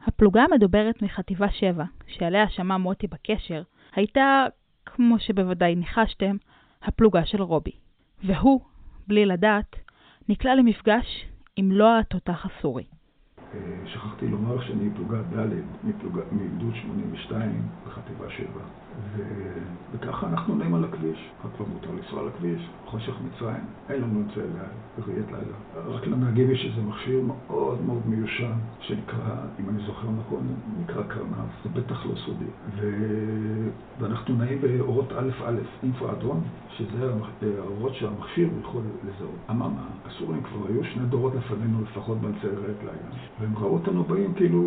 הפלוגה 0.06 0.42
המדוברת 0.42 1.02
מחטיבה 1.02 1.50
7, 1.50 1.84
שעליה 2.06 2.48
שמע 2.48 2.76
מוטי 2.76 3.06
בקשר, 3.06 3.62
הייתה, 3.94 4.46
כמו 4.86 5.18
שבוודאי 5.18 5.74
ניחשתם, 5.74 6.36
הפלוגה 6.82 7.26
של 7.26 7.42
רובי. 7.42 7.72
והוא, 8.24 8.60
בלי 9.06 9.26
לדעת, 9.26 9.76
נקלע 10.28 10.54
למפגש 10.54 11.26
עם 11.56 11.72
לא 11.72 11.98
התותח 11.98 12.46
הסורי. 12.46 12.84
אה, 13.54 13.60
שכחתי 13.86 14.28
לומר 14.28 14.60
שאני 14.66 14.90
פלוגה 14.94 15.22
ד' 15.22 15.48
מגדוד 16.32 16.74
82 16.74 17.62
בחטיבה 17.86 18.30
7. 18.30 18.48
וככה 19.92 20.26
אנחנו 20.26 20.54
נעים 20.54 20.74
על 20.74 20.84
הכביש. 20.84 21.30
רק 21.44 21.50
כבר 21.56 21.66
מותר 21.72 21.90
לנסוע 21.90 22.20
על 22.20 22.28
הכביש, 22.28 22.68
חושך 22.86 23.12
מצרים, 23.26 23.64
אין 23.88 24.02
לנו 24.02 24.20
את 24.20 24.34
זה 24.36 24.42
בראיית 24.98 25.26
לילה. 25.26 25.86
רק 25.86 26.06
לנהגים 26.06 26.50
יש 26.50 26.64
איזה 26.64 26.88
מכשיר 26.88 27.20
מאוד 27.22 27.82
מאוד 27.86 28.02
מיושן, 28.06 28.52
שנקרא, 28.80 29.34
אם 29.60 29.68
אני 29.68 29.82
זוכר 29.86 30.08
נכון, 30.18 30.46
נקרא 30.82 31.02
קרנף, 31.02 31.50
זה 31.64 31.80
בטח 31.80 32.06
לא 32.06 32.14
סודי. 32.14 32.44
ו... 32.76 32.90
ואנחנו 33.98 34.36
נעים 34.36 34.58
באורות 34.60 35.12
א' 35.12 35.30
א', 35.44 35.58
אינפו 35.82 36.10
אדום, 36.10 36.40
שזה 36.76 37.10
האורות 37.58 37.94
שהמכשיר 37.94 38.48
יכול 38.60 38.82
לזהות. 39.04 39.38
אממה, 39.50 39.84
הסורים 40.06 40.42
כבר 40.42 40.66
היו 40.68 40.84
שני 40.84 41.06
דורות 41.06 41.34
לפנינו 41.34 41.82
לפחות 41.82 42.20
באמצעי 42.20 42.50
ראיית 42.50 42.78
לילה, 42.80 43.16
והם 43.40 43.56
ראו 43.56 43.74
אותנו 43.74 44.04
באים 44.04 44.34
כאילו... 44.34 44.62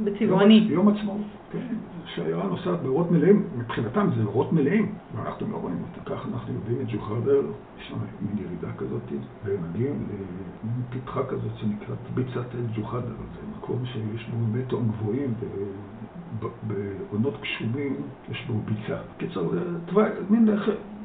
בצבעוני. 0.00 0.54
יום, 0.54 0.72
יום 0.72 0.88
עצמאות, 0.88 1.20
כן. 1.52 1.74
שיירה 2.06 2.46
נוסעת 2.46 2.82
באורות 2.82 3.10
מלאים, 3.10 3.48
מבחינתם 3.56 4.08
זה 4.16 4.24
אורות 4.24 4.52
מלאים, 4.52 4.94
ואנחנו 5.14 5.46
לא 5.52 5.56
רואים 5.56 5.82
אותה. 5.82 6.10
ככה 6.10 6.28
אנחנו 6.28 6.54
יודעים 6.54 6.78
את 6.80 6.86
ג'וחרדר, 6.92 7.42
יש 7.78 7.88
שם 7.88 7.96
מין 8.20 8.44
ירידה 8.44 8.72
כזאת, 8.78 9.02
ומגיעים 9.44 10.06
למין 10.08 10.82
פתחה 10.90 11.24
כזאת 11.24 11.56
שנקראת 11.56 11.98
ביצת 12.14 12.54
אל 12.54 12.66
ג'וחרדר, 12.76 13.06
זה 13.06 13.56
מקום 13.58 13.86
שיש 13.86 14.28
בו 14.28 14.58
מטון 14.58 14.88
גבוהים, 14.88 15.34
בעונות 16.62 17.40
גשומים 17.40 17.96
יש 18.30 18.46
בו 18.46 18.54
ביצה. 18.64 18.98
קיצור, 19.18 19.50
זה 19.50 19.60
תוואי, 19.86 20.10
מין 20.30 20.48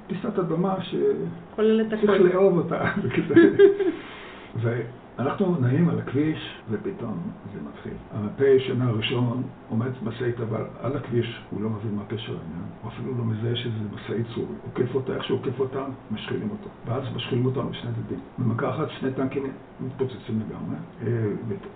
פיסת 0.08 0.40
אדמה 0.40 0.76
שצריך 0.82 2.22
לאהוב 2.22 2.58
אותה. 2.58 2.86
אנחנו 5.20 5.58
נעים 5.62 5.90
על 5.90 6.00
הכביש, 6.00 6.60
ופתאום 6.70 7.18
זה 7.54 7.60
מתחיל. 7.70 7.94
המ"פ 8.12 8.42
שנה 8.68 8.88
הראשון 8.88 9.44
עומד 9.70 9.92
משאית, 10.04 10.40
אבל 10.40 10.64
על 10.82 10.98
הכביש 10.98 11.42
הוא 11.50 11.62
לא 11.62 11.70
מבין 11.70 11.96
מה 11.96 12.04
פשר 12.08 12.32
העניין, 12.32 12.66
הוא 12.82 12.92
אפילו 12.92 13.18
לא 13.18 13.24
מזהה 13.24 13.56
שזה 13.56 13.76
משאית 13.96 14.28
סורי. 14.36 14.56
עוקף 14.64 14.96
אותה, 14.96 15.14
איך 15.14 15.24
שהוא 15.24 15.40
עוקף 15.40 15.60
אותה, 15.60 15.86
משחילים 16.12 16.50
אותו. 16.50 16.70
ואז 16.86 17.04
משחילים 17.16 17.46
אותנו 17.46 17.70
בשני 17.70 17.92
דדים. 17.92 18.20
במכה 18.38 18.70
אחת 18.70 18.90
שני 19.00 19.14
טנקים 19.14 19.44
מתפוצצים 19.80 20.40
לגמרי, 20.40 20.76
אה, 21.08 21.28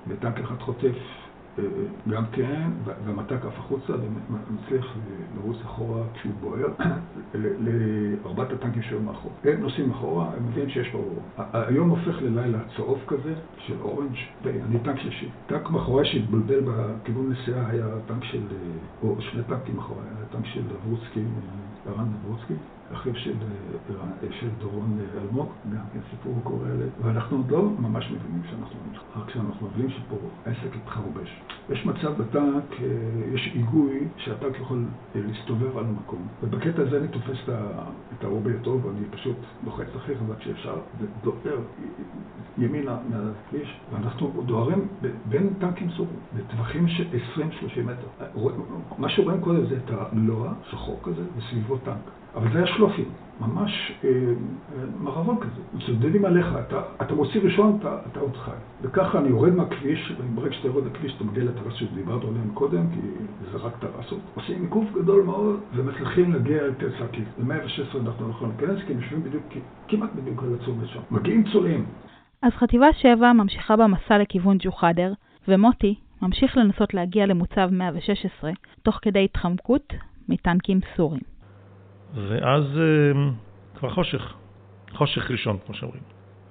וטנק 0.08 0.40
אחד 0.40 0.60
חוטף 0.60 0.96
גם 2.10 2.26
כן, 2.32 2.70
והמטק 2.86 3.46
עף 3.46 3.58
החוצה 3.58 3.94
ומצליח 3.94 4.98
לרוץ 5.36 5.58
אחורה 5.62 6.04
כשהוא 6.14 6.34
בוער 6.42 6.68
לארבעת 7.34 8.52
הטנקים 8.52 8.82
שהיו 8.82 9.00
מאחור. 9.00 9.32
הם 9.44 9.62
נוסעים 9.62 9.92
אחורה, 9.92 10.34
הם 10.38 10.48
מבינים 10.48 10.70
שיש 10.70 10.90
פה 10.90 10.98
אור. 10.98 11.22
היום 11.54 11.90
הופך 11.90 12.22
ללילה 12.22 12.60
צהוב 12.76 13.00
כזה 13.08 13.34
של 13.58 13.82
אורנג' 13.82 14.16
ואני 14.44 14.80
טנק 14.80 15.00
שלישי. 15.00 15.30
טנק 15.46 15.70
מאחורי 15.70 16.06
שהתבלבל 16.06 16.60
בכיוון 16.60 17.32
נסיעה 17.32 17.70
היה 17.70 17.88
טנק 18.08 18.24
של, 18.24 18.48
או 19.02 19.22
שני 19.22 19.44
טנקים 19.44 19.76
מאחורי, 19.76 20.06
היה 20.18 20.26
טנק 20.26 20.46
של 20.46 20.64
אברוצקי, 20.76 21.24
ערן 21.86 22.08
אברוצקי. 22.22 22.54
אחיו 22.94 23.16
של, 23.16 23.34
אה, 23.90 24.28
של 24.40 24.50
דורון 24.60 24.98
אה, 25.00 25.22
אלמוג, 25.22 25.50
גם 25.74 25.84
כן 25.94 26.00
סיפור 26.12 26.40
קורא 26.44 26.66
אלה, 26.66 26.86
ואנחנו 27.02 27.38
עוד 27.38 27.52
לא 27.52 27.64
ממש 27.80 28.12
מבינים 28.12 28.42
שאנחנו, 28.50 28.80
רק 29.16 29.28
כשאנחנו 29.28 29.68
מבינים 29.68 29.90
שפה 29.90 30.16
העסק 30.46 30.76
התחרבש. 30.84 31.42
יש 31.70 31.86
מצב 31.86 32.22
בטנק, 32.22 32.64
אה, 32.72 32.88
יש 33.34 33.52
היגוי 33.54 34.08
שהטנק 34.18 34.60
יכול 34.60 34.86
להסתובב 35.16 35.78
על 35.78 35.86
המקום, 35.86 36.28
ובקטע 36.44 36.82
הזה 36.82 36.98
אני 36.98 37.08
תופס 37.08 37.50
את 38.20 38.24
הרובי 38.24 38.52
הטוב, 38.62 38.86
ואני 38.86 39.06
פשוט 39.12 39.38
לוחץ 39.66 39.88
הכי 39.96 40.16
חזק 40.16 40.42
שאפשר, 40.42 40.76
ודוהר 41.00 41.60
ימינה 42.58 42.98
מהכביש, 43.10 43.80
ואנחנו 43.92 44.44
דוהרים 44.46 44.88
בין 45.30 45.54
טנקים 45.60 45.90
סורים, 45.90 46.20
בטווחים 46.36 46.88
של 46.88 47.08
20-30 47.36 47.40
מטר. 47.86 48.28
מה 48.98 49.10
שרואים 49.10 49.42
קודם 49.42 49.66
זה 49.66 49.78
את 49.86 49.92
הלוע, 49.92 50.54
שחור 50.70 51.00
כזה, 51.04 51.24
וסביבו 51.38 51.78
טנק. 51.78 52.21
אבל 52.36 52.52
זה 52.54 52.58
היה 52.58 52.68
שלופים, 52.68 53.06
ממש 53.42 53.92
אה, 54.04 54.10
אה, 54.10 54.84
מרבון 55.00 55.38
כזה. 55.40 55.62
מצודדים 55.74 56.26
עליך, 56.26 56.48
אתה, 57.02 57.16
מוציא 57.16 57.42
ראשון, 57.42 57.80
אתה, 58.12 58.20
עוד 58.20 58.38
חי. 58.38 58.52
וככה 58.82 59.20
אני 59.20 59.30
יורד 59.30 59.54
מהכביש, 59.54 60.14
וברגע 60.20 60.54
שאתה 60.54 60.68
יורד 60.68 60.86
לכביש 60.86 61.14
אתה 61.16 61.24
מגיע 61.24 61.44
לטרסות 61.44 61.76
שדיברנו 61.76 62.28
עליהן 62.28 62.50
קודם, 62.54 62.86
כי 62.94 63.00
זה 63.52 63.58
רק 63.58 63.74
טרסות. 63.78 64.20
עושים 64.36 64.62
עיקוף 64.62 64.86
גדול 65.02 65.24
מאוד, 65.24 65.60
ומצליחים 65.76 66.34
להגיע 66.34 66.62
אל 66.62 66.74
תל 66.74 66.90
סאקי. 67.00 67.22
ב-116 67.38 67.98
אנחנו 68.06 68.28
לא 68.28 68.32
יכולים 68.32 68.54
להיכנס, 68.60 68.86
כי 68.88 68.94
הם 68.94 69.00
יושבים 69.00 69.24
בדיוק, 69.24 69.44
כמעט 69.88 70.10
בדיוק 70.16 70.44
על 70.44 70.58
הצומת 70.62 70.88
שם. 70.88 71.00
מגיעים 71.12 71.44
צולעים. 71.52 71.86
אז 72.42 72.52
חטיבה 72.52 72.88
7 72.94 73.34
ממשיכה 73.34 73.76
במסע 73.76 74.18
לכיוון 74.18 74.58
ג'וחאדר, 74.60 75.14
ומוטי 75.48 75.96
ממשיך 76.22 76.58
לנסות 76.58 76.94
להגיע 76.94 77.26
למוצב 77.26 77.70
116, 77.72 78.52
תוך 78.84 79.00
כדי 79.02 79.24
התחמקות 79.24 79.94
מטנקים 80.30 80.80
סורים. 80.96 81.22
ואז 82.16 82.64
אה, 82.78 83.30
כבר 83.76 83.90
חושך, 83.90 84.34
חושך 84.92 85.32
ראשון, 85.32 85.58
כמו 85.66 85.76
שאומרים. 85.76 86.02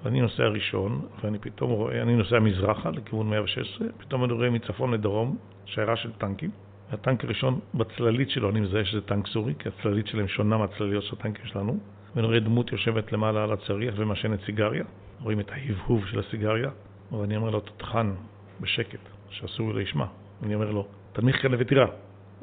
ואני 0.04 0.20
נוסע 0.20 0.48
ראשון, 0.48 1.00
ואני 1.22 1.38
פתאום 1.38 1.70
רואה, 1.70 2.02
אני 2.02 2.16
נוסע 2.16 2.38
מזרחה 2.38 2.90
לכיוון 2.90 3.30
116, 3.30 3.88
פתאום 3.98 4.24
אני 4.24 4.32
רואה 4.32 4.50
מצפון 4.50 4.94
לדרום 4.94 5.36
שיירה 5.64 5.96
של 5.96 6.12
טנקים. 6.12 6.50
הטנק 6.92 7.24
הראשון, 7.24 7.60
בצללית 7.74 8.30
שלו 8.30 8.50
אני 8.50 8.60
מזהה 8.60 8.84
שזה 8.84 9.00
טנק 9.00 9.26
סורי, 9.26 9.54
כי 9.58 9.68
הצללית 9.68 10.06
שלהם 10.06 10.28
שונה 10.28 10.56
מהצלליות 10.58 11.04
של 11.04 11.16
הטנקים 11.18 11.44
שלנו. 11.46 11.78
ואני 12.16 12.26
רואה 12.26 12.40
דמות 12.40 12.72
יושבת 12.72 13.12
למעלה 13.12 13.44
על 13.44 13.52
הצריח 13.52 13.94
ומעשנת 13.96 14.40
סיגריה. 14.46 14.84
רואים 15.20 15.40
את 15.40 15.50
ההבהוב 15.50 16.06
של 16.06 16.18
הסיגריה, 16.18 16.70
ואני 17.12 17.36
אומר 17.36 17.50
לו, 17.50 17.60
תותחן, 17.60 18.12
בשקט, 18.60 19.00
שאסור 19.30 19.74
לי 19.74 19.82
לשמע. 19.82 20.06
אני 20.42 20.54
אומר 20.54 20.70
לו, 20.70 20.86
תנמיך 21.12 21.42
כאלה 21.42 21.56
ותירה. 21.60 21.86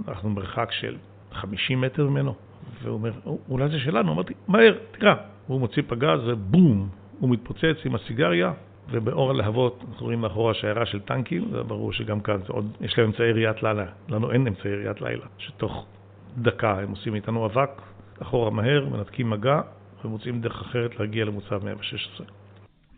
אנחנו 0.08 0.30
במרחק 0.30 0.72
של 0.72 0.98
50 1.32 1.82
מטר 1.82 2.08
ממנו. 2.10 2.36
והוא 2.84 2.94
אומר, 2.94 3.12
אולי 3.50 3.70
זה 3.70 3.80
שלנו? 3.80 4.12
אמרתי, 4.12 4.34
מהר, 4.48 4.78
תקרא. 4.92 5.16
והוא 5.48 5.60
מוציא 5.60 5.84
פגז 5.88 6.20
ובום, 6.28 6.90
הוא 7.20 7.30
מתפוצץ 7.30 7.86
עם 7.86 7.96
הסיגריה, 7.96 8.54
ובאור 8.92 9.30
הלהבות 9.30 9.84
אנחנו 9.90 10.06
רואים 10.06 10.22
מאחורה 10.22 10.54
שיירה 10.54 10.86
של 10.86 11.00
טנקים, 11.00 11.50
זה 11.52 11.64
ברור 11.64 11.94
שגם 11.94 12.20
כאן 12.20 12.38
זה 12.38 12.54
עוד, 12.54 12.72
יש 12.82 12.98
להם 12.98 13.08
אמצעי 13.08 13.32
ראיית 13.32 13.64
לילה. 13.64 13.86
לנו 14.10 14.32
אין 14.32 14.48
אמצעי 14.48 14.76
ראיית 14.76 15.02
לילה, 15.02 15.26
שתוך 15.38 15.86
דקה 16.38 16.80
הם 16.80 16.90
עושים 16.90 17.16
איתנו 17.16 17.46
אבק, 17.46 17.70
אחורה 18.22 18.50
מהר, 18.52 18.90
מנתקים 18.90 19.30
מגע, 19.30 19.62
ומוצאים 20.06 20.42
דרך 20.42 20.62
אחרת 20.62 21.00
להגיע 21.00 21.26
למוצב 21.26 21.66
116. 21.66 22.28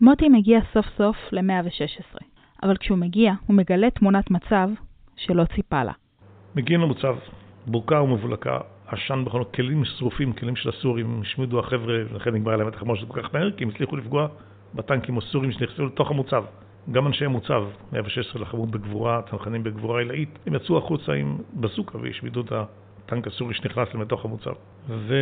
מוטי 0.01 0.29
מגיע 0.29 0.59
סוף 0.73 0.85
סוף 0.97 1.15
ל-116, 1.31 2.17
אבל 2.63 2.77
כשהוא 2.77 2.97
מגיע, 2.97 3.33
הוא 3.45 3.55
מגלה 3.55 3.89
תמונת 3.89 4.31
מצב 4.31 4.69
שלא 5.15 5.43
ציפה 5.55 5.83
לה. 5.83 5.91
מגיעים 6.55 6.81
למוצב, 6.81 7.15
בוקה 7.67 8.01
ומבולקה, 8.01 8.59
עשן 8.91 9.23
בכל 9.25 9.43
כלים 9.55 9.85
שרופים, 9.85 10.33
כלים 10.33 10.55
של 10.55 10.69
הסורים, 10.69 11.21
השמידו 11.21 11.59
החבר'ה, 11.59 11.95
ולכן 12.11 12.33
נגמר 12.33 12.55
להם 12.55 12.67
את 12.67 12.75
החמושת 12.75 13.07
כל 13.07 13.21
כך 13.21 13.33
מהר, 13.33 13.51
כי 13.51 13.63
הם 13.63 13.69
הצליחו 13.69 13.95
לפגוע 13.95 14.27
בטנקים 14.75 15.17
הסורים 15.17 15.51
שנכנסו 15.51 15.85
לתוך 15.85 16.11
המוצב. 16.11 16.43
גם 16.91 17.07
אנשי 17.07 17.25
המוצב, 17.25 17.63
116 17.91 18.41
לחמו 18.41 18.65
בגבורה, 18.65 19.21
צנחנים 19.29 19.63
בגבורה 19.63 19.99
עילאית, 19.99 20.39
הם 20.45 20.55
יצאו 20.55 20.77
החוצה 20.77 21.13
עם 21.13 21.37
בזוקה 21.53 21.97
והשמידו 21.97 22.41
את 22.41 22.51
הטנק 22.51 23.27
הסורי 23.27 23.53
שנכנס 23.53 23.87
להם 23.93 24.01
לתוך 24.01 24.25
המוצב. 24.25 24.53
ו... 24.89 25.15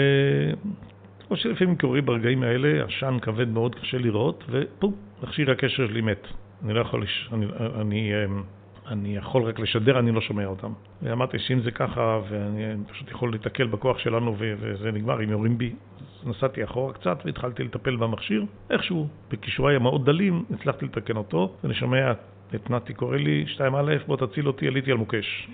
כמו 1.28 1.38
שלפעמים 1.38 1.78
קורה 1.78 2.02
ברגעים 2.02 2.44
האלה, 2.44 2.86
עשן 2.86 3.18
כבד 3.22 3.48
מאוד, 3.48 3.76
קשה 3.76 3.98
לראות, 3.98 4.44
ופום, 4.50 4.96
מכשיר 5.24 5.52
הקשר 5.52 5.88
שלי 5.88 6.02
מת. 6.02 6.28
אני 6.66 6.74
לא 6.74 6.80
יכול, 6.80 7.04
לש... 7.04 7.30
אני, 7.34 7.46
אני, 7.82 8.12
אמ, 8.26 8.44
אני 8.92 9.16
יכול 9.16 9.44
רק 9.44 9.60
לשדר, 9.60 10.00
אני 10.00 10.12
לא 10.12 10.22
שומע 10.22 10.46
אותם. 10.46 10.72
ואמרתי 11.02 11.40
שאם 11.40 11.60
זה 11.60 11.72
ככה, 11.72 12.20
ואני 12.30 12.84
פשוט 12.92 13.12
יכול 13.12 13.32
להתקל 13.32 13.68
בכוח 13.68 14.00
שלנו 14.00 14.36
וזה 14.40 14.92
נגמר, 14.92 15.24
אם 15.24 15.30
יורים 15.30 15.58
בי, 15.58 15.74
אז 16.00 16.28
נסעתי 16.28 16.64
אחורה 16.64 16.94
קצת 16.94 17.18
והתחלתי 17.26 17.64
לטפל 17.64 17.96
במכשיר. 17.96 18.46
איכשהו, 18.70 19.08
בכישוריי 19.32 19.76
המאוד 19.76 20.06
דלים, 20.06 20.46
הצלחתי 20.54 20.86
לתקן 20.86 21.18
אותו, 21.18 21.56
ואני 21.64 21.74
שומע 21.74 22.12
את 22.56 22.70
נתי 22.70 22.94
קורא 22.94 23.18
לי, 23.18 23.46
2א, 23.58 24.08
בוא 24.08 24.18
תציל 24.18 24.48
אותי, 24.48 24.68
עליתי 24.68 24.92
על 24.92 24.98
מוקש. 24.98 25.50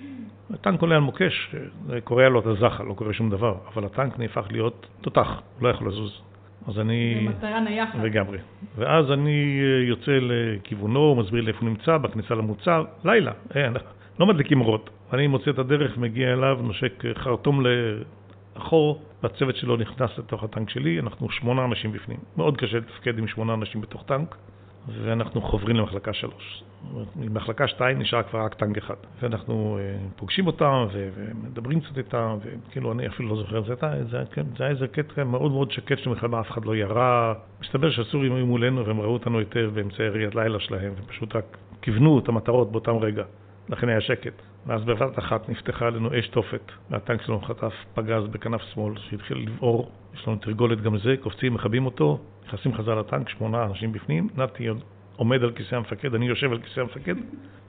הטנק 0.50 0.80
עולה 0.80 0.94
על 0.94 1.00
מוקש, 1.00 1.54
זה 1.86 2.00
קורע 2.00 2.28
לו 2.28 2.40
את 2.40 2.46
הזחל, 2.46 2.84
לא 2.84 2.94
קורה 2.94 3.12
שום 3.12 3.30
דבר, 3.30 3.54
אבל 3.74 3.84
הטנק 3.84 4.18
נהפך 4.18 4.46
להיות 4.50 4.86
תותח, 5.00 5.28
הוא 5.28 5.68
לא 5.68 5.68
יכול 5.68 5.88
לזוז. 5.88 6.20
אז 6.68 6.78
אני... 6.78 7.14
במטרה 7.26 7.60
נייחת. 7.60 7.98
לגמרי. 8.02 8.38
ואז 8.76 9.10
אני 9.10 9.60
אה, 9.62 9.88
יוצא 9.88 10.18
לכיוונו, 10.20 11.14
מסביר 11.14 11.40
לי 11.42 11.48
איפה 11.48 11.60
הוא 11.60 11.68
נמצא, 11.68 11.96
בכניסה 11.98 12.34
למוצר, 12.34 12.84
לילה, 13.04 13.32
אין, 13.54 13.72
לא 14.20 14.26
מדליקים 14.26 14.60
אורות. 14.60 14.90
אני 15.12 15.26
מוצא 15.26 15.50
את 15.50 15.58
הדרך, 15.58 15.98
מגיע 15.98 16.32
אליו, 16.32 16.58
נושק 16.62 17.04
אה, 17.04 17.14
חרטום 17.14 17.62
לאחור, 18.56 19.02
והצוות 19.22 19.56
שלו 19.56 19.76
נכנס 19.76 20.18
לתוך 20.18 20.44
הטנק 20.44 20.70
שלי, 20.70 20.98
אנחנו 20.98 21.30
שמונה 21.30 21.64
אנשים 21.64 21.92
בפנים. 21.92 22.18
מאוד 22.36 22.56
קשה 22.56 22.76
לתפקד 22.78 23.18
עם 23.18 23.28
שמונה 23.28 23.54
אנשים 23.54 23.80
בתוך 23.80 24.04
טנק. 24.06 24.36
ואנחנו 24.88 25.42
חוברים 25.42 25.76
למחלקה 25.76 26.12
שלוש. 26.12 26.64
במחלקה 27.16 27.68
שתיים 27.68 27.98
נשאר 27.98 28.22
כבר 28.22 28.44
רק 28.44 28.54
טנק 28.54 28.78
אחד. 28.78 28.94
ואנחנו 29.22 29.78
אה, 29.80 29.96
פוגשים 30.16 30.46
אותם 30.46 30.86
ומדברים 30.92 31.80
קצת 31.80 31.98
איתם, 31.98 32.36
וכאילו 32.42 32.92
אני 32.92 33.08
אפילו 33.08 33.28
לא 33.28 33.36
זוכר, 33.36 33.62
זה, 33.62 33.74
זה, 34.10 34.22
כן, 34.32 34.46
זה 34.58 34.64
היה 34.64 34.72
איזה 34.72 34.88
קטע 34.88 35.24
מאוד 35.24 35.52
מאוד 35.52 35.70
שקט 35.70 35.98
שבכלל 35.98 36.40
אף 36.40 36.50
אחד 36.50 36.64
לא 36.64 36.76
ירה. 36.76 37.34
מסתבר 37.60 37.90
שהסורים 37.90 38.34
היו 38.34 38.46
מולנו 38.46 38.86
והם 38.86 39.00
ראו 39.00 39.12
אותנו 39.12 39.38
היטב 39.38 39.70
באמצעי 39.74 40.08
ראיית 40.08 40.34
לילה 40.34 40.60
שלהם, 40.60 40.92
ופשוט 40.96 41.36
רק 41.36 41.56
כיוונו 41.82 42.18
את 42.18 42.28
המטרות 42.28 42.72
באותם 42.72 42.96
רגע. 42.96 43.24
לכן 43.68 43.88
היה 43.88 44.00
שקט. 44.00 44.42
ואז 44.66 44.84
בבת 44.84 45.18
אחת 45.18 45.48
נפתחה 45.48 45.86
עלינו 45.86 46.18
אש 46.18 46.28
תופת, 46.28 46.72
והטנק 46.90 47.22
שלנו 47.22 47.40
חטף 47.40 47.72
פגז 47.94 48.26
בכנף 48.26 48.62
שמאל 48.62 48.98
שהתחיל 48.98 49.38
לבעור, 49.38 49.90
יש 50.14 50.28
לנו 50.28 50.36
תרגולת 50.36 50.80
גם 50.80 50.98
זה, 50.98 51.14
קופצים, 51.20 51.54
מכבים 51.54 51.86
אותו, 51.86 52.18
נכנסים 52.46 52.74
חזרה 52.74 52.94
לטנק, 52.94 53.28
שמונה 53.28 53.64
אנשים 53.64 53.92
בפנים, 53.92 54.28
נתי 54.36 54.68
עומד 55.16 55.42
על 55.42 55.50
כיסא 55.50 55.76
המפקד, 55.76 56.14
אני 56.14 56.26
יושב 56.26 56.52
על 56.52 56.58
כיסא 56.58 56.80
המפקד, 56.80 57.14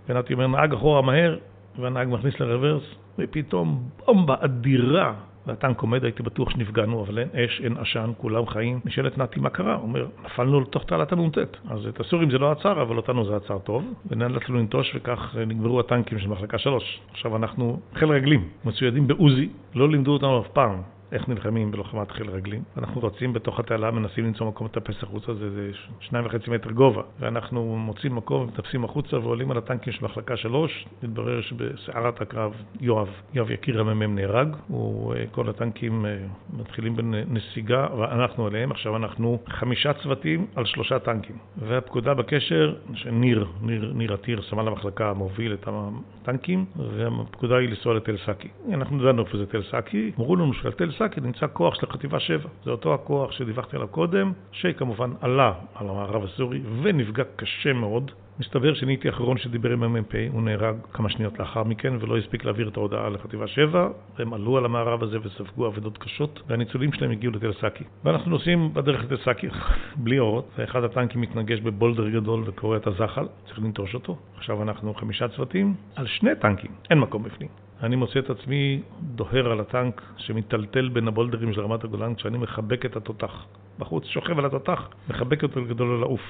ונתי 0.09 0.33
אומר, 0.33 0.47
נהג 0.47 0.73
אחורה 0.73 1.01
מהר, 1.01 1.38
והנהג 1.79 2.07
מכניס 2.11 2.39
לרוורס, 2.39 2.95
ופתאום 3.19 3.89
בומבה 4.05 4.35
אדירה 4.39 5.13
והטנק 5.47 5.81
עומד, 5.81 6.03
הייתי 6.03 6.23
בטוח 6.23 6.49
שנפגענו, 6.49 7.03
אבל 7.03 7.19
אין 7.19 7.29
אש, 7.33 7.61
אין 7.63 7.77
עשן, 7.77 8.11
כולם 8.17 8.47
חיים. 8.47 8.79
נשאלת 8.85 9.17
נתי 9.17 9.39
מה 9.39 9.49
קרה, 9.49 9.75
הוא 9.75 9.83
אומר, 9.83 10.07
נפלנו 10.25 10.61
לתוך 10.61 10.83
תעלת 10.83 11.11
הנ"ט. 11.11 11.38
אז 11.69 11.88
את 11.88 11.99
הסורים 11.99 12.31
זה 12.31 12.38
לא 12.38 12.51
עצר, 12.51 12.81
אבל 12.81 12.97
אותנו 12.97 13.25
זה 13.25 13.35
עצר 13.35 13.59
טוב, 13.59 13.93
ונאלצנו 14.09 14.57
לנטוש 14.57 14.95
וכך 14.95 15.35
נגמרו 15.47 15.79
הטנקים 15.79 16.19
של 16.19 16.27
מחלקה 16.27 16.57
3. 16.57 17.01
עכשיו 17.11 17.35
אנחנו 17.35 17.79
חיל 17.95 18.09
רגלים, 18.09 18.49
מצוידים 18.65 19.07
בעוזי, 19.07 19.49
לא 19.75 19.89
לימדו 19.89 20.13
אותנו 20.13 20.41
אף 20.41 20.47
פעם 20.47 20.81
איך 21.11 21.29
נלחמים 21.29 21.71
בלוחמת 21.71 22.11
חיל 22.11 22.29
רגלים. 22.29 22.63
אנחנו 22.77 23.03
רצים 23.03 23.33
בתוך 23.33 23.59
התעלה, 23.59 23.91
מנסים 23.91 24.25
למצוא 24.25 24.47
מקום 24.47 24.67
לטפס 24.67 25.03
החוצה, 25.03 25.33
זה, 25.33 25.49
זה 25.49 25.71
שניים 25.99 26.25
וחצי 26.25 26.51
מטר 26.51 26.71
גובה. 26.71 27.01
ואנחנו 27.19 27.75
מוצאים 27.77 28.15
מקום 28.15 28.41
ומטפסים 28.41 28.83
החוצה 28.83 29.17
ועולים 29.17 29.51
על 29.51 29.58
הטנקים 29.58 29.93
של 29.93 30.06
מחלקה 30.06 30.37
שלוש. 30.37 30.85
מתברר 31.03 31.41
שבסערת 31.41 32.21
הקרב 32.21 32.53
יואב, 32.81 33.10
יואב 33.33 33.51
יקיר 33.51 33.81
המ"מ 33.81 34.15
נהרג. 34.15 34.56
הוא, 34.67 35.13
אה, 35.13 35.23
כל 35.31 35.49
הטנקים 35.49 36.06
אה, 36.06 36.17
מתחילים 36.53 36.95
בנסיגה 36.95 37.87
ואנחנו 37.97 38.47
עליהם. 38.47 38.71
עכשיו 38.71 38.95
אנחנו 38.95 39.39
חמישה 39.47 39.93
צוותים 39.93 40.45
על 40.56 40.65
שלושה 40.65 40.99
טנקים. 40.99 41.35
והפקודה 41.58 42.13
בקשר, 42.13 42.75
שניר, 42.93 43.47
ניר, 43.62 43.93
ניר 43.95 44.13
עתיר, 44.13 44.41
סמל 44.41 44.67
המחלקה, 44.67 45.13
מוביל 45.13 45.53
את 45.53 45.67
הטנקים, 45.67 46.65
והפקודה 46.75 47.58
היא 47.58 47.69
לנסוע 47.69 47.93
לתל 47.93 48.17
סאקי. 48.25 48.47
אנחנו 48.73 49.01
ידענו 49.01 49.23
איפה 49.23 49.37
זה 49.37 49.45
תל 49.45 49.63
סאקי. 49.71 50.12
אמרו 50.19 50.35
לנו 50.35 50.53
שעל 50.53 50.71
תל 50.71 50.91
סאקי 50.98 51.21
נמצא 51.21 51.46
כוח 51.54 51.75
של 51.75 51.87
חטיבה 51.91 52.19
7. 52.19 52.50
זה 52.63 52.71
אותו 52.71 52.93
הכוח 52.93 53.31
שדיווחתי 53.31 53.75
עליו 53.75 53.87
קודם, 53.87 54.31
שכמובן 54.52 55.12
עלה 55.21 55.54
על 55.75 55.89
המארב 55.89 56.23
הסורי 56.23 56.62
ונפגע 56.81 57.23
קשה 57.35 57.73
מאוד. 57.73 58.12
מסתבר 58.39 58.73
שאני 58.73 58.91
הייתי 58.91 59.08
האחרון 59.08 59.37
שדיבר 59.37 59.71
עם 59.71 59.83
המ"פ, 59.83 60.15
הוא 60.31 60.41
נהרג 60.41 60.75
כמה 60.93 61.10
שניות 61.10 61.39
לאחר 61.39 61.63
מכן 61.63 61.93
ולא 62.00 62.17
הספיק 62.17 62.46
להעביר 62.46 62.67
את 62.67 62.77
ההודעה 62.77 63.10
לחטיבה 63.10 63.48
7. 63.48 63.87
הם 64.17 64.33
עלו 64.33 64.58
על 64.58 64.65
המארב 64.65 65.04
הזה 65.04 65.17
וספגו 65.23 65.67
אבדות 65.67 65.98
קשות, 65.98 66.41
והניצולים 66.48 66.93
שלהם 66.93 67.12
הגיעו 67.12 67.33
לתל 67.33 67.54
סאקי. 67.54 67.83
ואנחנו 68.04 68.31
נוסעים 68.31 68.73
בדרך 68.73 69.04
לתל 69.04 69.17
סאקי 69.25 69.48
בלי 70.04 70.19
אורות, 70.19 70.50
ואחד 70.58 70.83
הטנקים 70.83 71.21
מתנגש 71.21 71.60
בבולדר 71.60 72.10
גדול 72.10 72.43
וקורע 72.46 72.77
את 72.77 72.87
הזחל, 72.87 73.27
צריך 73.46 73.60
לנטוש 73.60 73.93
אותו. 73.93 74.17
עכשיו 74.37 74.62
אנחנו 74.62 74.93
חמישה 74.93 75.27
צוותים 75.27 75.73
על 75.96 76.08
שני 76.08 76.31
טנקים, 76.41 76.71
אין 76.89 77.00
מקום 77.00 77.23
בפנים. 77.23 77.64
אני 77.84 77.96
מוצא 77.96 78.19
את 78.19 78.30
עצמי 78.30 78.82
דוהר 79.02 79.52
על 79.52 79.60
הטנק 79.60 80.02
שמטלטל 80.17 80.90
בין 80.90 81.08
הבולדרים 81.08 81.54
של 81.54 81.62
רמת 81.62 81.84
הגולן 81.84 82.15
כשאני 82.15 82.38
מחבק 82.38 82.86
את 82.86 82.96
התותח. 82.96 83.46
בחוץ, 83.80 84.06
שוכב 84.06 84.40
על 84.40 84.46
התותח, 84.46 84.90
מחבק 85.10 85.44
אותו 85.44 85.62
לגדול 85.62 85.88
לו 85.88 86.02
לעוף. 86.02 86.21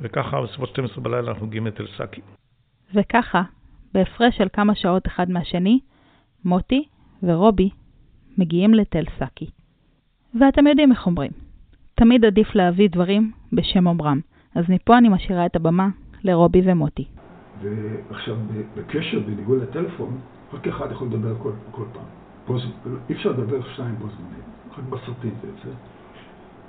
וככה 0.00 0.42
בסביבות 0.42 0.68
12 0.68 1.04
בלילה 1.04 1.30
אנחנו 1.30 1.46
מגיעים 1.46 1.66
לתל 1.66 1.86
סאקי. 1.96 2.20
וככה, 2.94 3.42
בהפרש 3.94 4.36
של 4.36 4.48
כמה 4.52 4.74
שעות 4.74 5.06
אחד 5.06 5.30
מהשני, 5.30 5.80
מוטי 6.44 6.84
ורובי 7.22 7.70
מגיעים 8.38 8.74
לתל 8.74 9.04
סאקי. 9.18 9.46
ואתם 10.40 10.66
יודעים 10.66 10.92
איך 10.92 11.06
אומרים, 11.06 11.30
תמיד 11.94 12.24
עדיף 12.24 12.54
להביא 12.54 12.88
דברים 12.90 13.32
בשם 13.52 13.86
אומרם. 13.86 14.20
אז 14.54 14.64
מפה 14.68 14.98
אני 14.98 15.08
משאירה 15.08 15.46
את 15.46 15.56
הבמה 15.56 15.88
לרובי 16.24 16.62
ומוטי. 16.64 17.04
ועכשיו, 17.60 18.36
בקשר, 18.76 19.20
בניגוד 19.20 19.62
לטלפון, 19.62 20.20
רק 20.52 20.68
אחד 20.68 20.92
יכול 20.92 21.08
לדבר 21.08 21.34
כל, 21.42 21.52
כל 21.70 21.84
פעם. 21.92 22.04
פוז, 22.46 22.62
אי 23.08 23.14
אפשר 23.14 23.30
לדבר 23.30 23.62
שניים 23.62 23.94
בו 23.94 24.06
זמנית, 24.06 24.44
רק 24.78 24.84
בסרטים 24.90 25.34
זה 25.42 25.48
יוצא. 25.48 25.68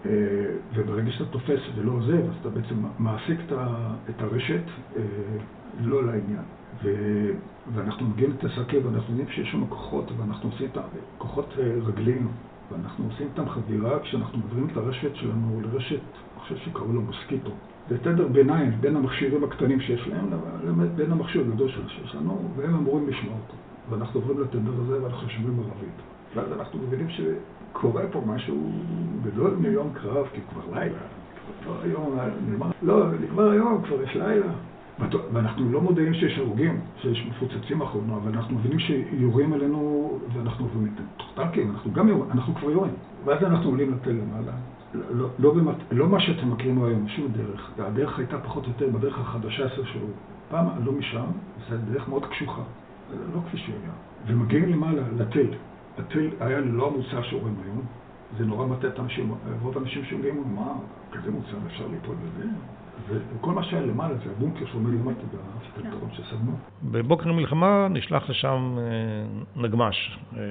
אה, 0.06 0.12
וברגע 0.74 1.12
שאתה 1.12 1.26
תופס 1.26 1.60
ולא 1.76 1.92
עוזב, 1.92 2.30
אז 2.30 2.36
אתה 2.42 2.50
בעצם 2.50 2.76
מעסיק 3.00 3.40
את 4.10 4.22
הרשת 4.22 4.64
אה, 4.96 5.02
לא 5.82 6.06
לעניין. 6.06 6.44
ו... 6.84 6.90
ואנחנו 7.74 8.08
מגיעים 8.10 8.32
לתסקר 8.32 8.80
ואנחנו 8.84 9.10
יודעים 9.10 9.30
שיש 9.30 9.52
שם 9.52 9.68
כוחות, 9.68 10.12
ואנחנו 10.18 10.50
עושים 10.50 10.70
את 10.72 10.78
כוחות 11.18 11.54
אה, 11.60 11.72
רגלים, 11.86 12.28
ואנחנו 12.72 13.06
עושים 13.06 13.28
איתם 13.28 13.50
חבירה 13.50 14.00
כשאנחנו 14.00 14.40
מעבירים 14.40 14.68
את 14.72 14.78
הרשת 14.78 15.16
שלנו 15.16 15.62
לרשת, 15.62 15.92
אני 16.00 16.42
חושב 16.42 16.56
שקראו 16.58 16.94
לו 16.94 17.02
מוסקיטו. 17.02 17.52
זה 17.90 17.98
תדר 17.98 18.28
ביניים 18.28 18.72
בין 18.82 18.96
המכשירים 18.96 19.44
הקטנים 19.44 19.80
שיש 19.80 20.08
להם 20.08 20.30
לבין 20.64 21.12
המכשיר 21.12 21.42
הגדול 21.42 21.70
שיש 21.70 22.16
לנו, 22.16 22.50
והם 22.56 22.76
אמורים 22.76 23.10
לשמוע 23.10 23.34
אותו. 23.34 23.54
ואנחנו 23.90 24.20
עוברים 24.20 24.40
לתדר 24.40 24.72
הזה 24.82 25.04
ואנחנו 25.04 25.30
שומעים 25.30 25.60
ערבית. 25.60 26.02
ואז 26.36 26.60
אנחנו 26.60 26.80
מבינים 26.80 27.08
שקורה 27.10 28.04
פה 28.12 28.22
משהו 28.26 28.72
גדול 29.24 29.56
מיום 29.60 29.90
קרב, 29.94 30.28
כי 30.34 30.42
כבר 30.50 30.80
לילה. 30.80 30.98
כבר 31.64 31.82
היום, 31.84 32.18
נגמר, 32.50 32.72
לא, 32.82 33.06
נגמר 33.22 33.50
היום, 33.50 33.84
כבר 33.84 34.04
יש 34.04 34.16
לילה. 34.16 34.52
ואנחנו 35.34 35.72
לא 35.72 35.82
מודעים 35.82 36.14
שיש 36.14 36.40
הרוגים, 36.40 36.80
שיש 37.02 37.28
מפוצצים 37.30 37.82
אחרונה, 37.82 38.16
אבל 38.16 38.32
אנחנו 38.32 38.56
מבינים 38.56 38.80
שיורים 38.80 39.54
עלינו, 39.54 40.12
ואנחנו 40.34 40.66
עוברים 40.66 40.94
את 40.96 41.02
טנקים, 41.36 41.72
אנחנו 41.72 41.94
גם 41.94 42.08
יורים, 42.08 42.32
אנחנו 42.32 42.56
כבר 42.56 42.72
יורים. 42.72 42.94
ואז 43.26 43.44
אנחנו 43.44 43.70
עולים 43.70 43.94
לתל 43.94 44.12
למעלה. 44.12 44.52
לא, 44.94 45.28
לא, 45.40 45.54
במת... 45.54 45.76
לא 45.92 46.08
מה 46.08 46.20
שאתם 46.20 46.52
מכירים 46.52 46.84
היום, 46.84 47.08
שום 47.08 47.28
דרך. 47.28 47.72
הדרך 47.80 48.20
הייתה 48.20 48.38
פחות 48.40 48.64
או 48.64 48.70
יותר 48.70 48.98
בדרך 48.98 49.20
החדשה 49.20 49.66
עשר 49.66 49.84
שעות. 49.84 50.14
פעם 50.50 50.66
עלו 50.78 50.92
משם, 50.92 51.26
זו 51.70 51.76
דרך 51.92 52.10
מאוד 52.10 52.26
קשוחה. 52.26 52.62
לא 53.34 53.40
כפי 53.48 53.58
שהוא 53.58 53.76
היה. 53.84 53.94
ומגיעים 54.28 54.70
למעלה, 54.70 55.02
לתל. 55.18 55.48
התל 55.98 56.30
היה 56.40 56.60
ללא 56.60 56.88
המוצר 56.88 57.24
שרואים 57.24 57.56
היום. 57.66 57.86
זה 58.38 58.46
נורא 58.46 58.68
מטה 58.68 58.88
את 58.88 59.00
האנשים, 59.00 59.34
רוב 59.62 59.78
האנשים 59.78 60.06
שאומרים, 60.06 60.44
מה, 60.56 60.74
כזה 61.12 61.32
מוצר 61.32 61.58
אפשר 61.68 61.88
ליפול 61.88 62.16
בזה? 62.16 62.48
וכל 63.08 63.52
מה 63.52 63.64
שהיה 63.64 63.82
למעלה 63.82 64.16
זה 64.16 64.32
הבונקר 64.32 64.66
שעומד 64.66 64.94
למטה 64.94 65.22
בפתרון 65.78 66.10
שסדנו. 66.14 66.52
בבוקר 66.84 67.30
המלחמה 67.30 67.88
נשלח 67.90 68.30
לשם 68.30 68.76
אה, 68.78 69.62
נגמ"ש, 69.62 70.18
אה, 70.38 70.42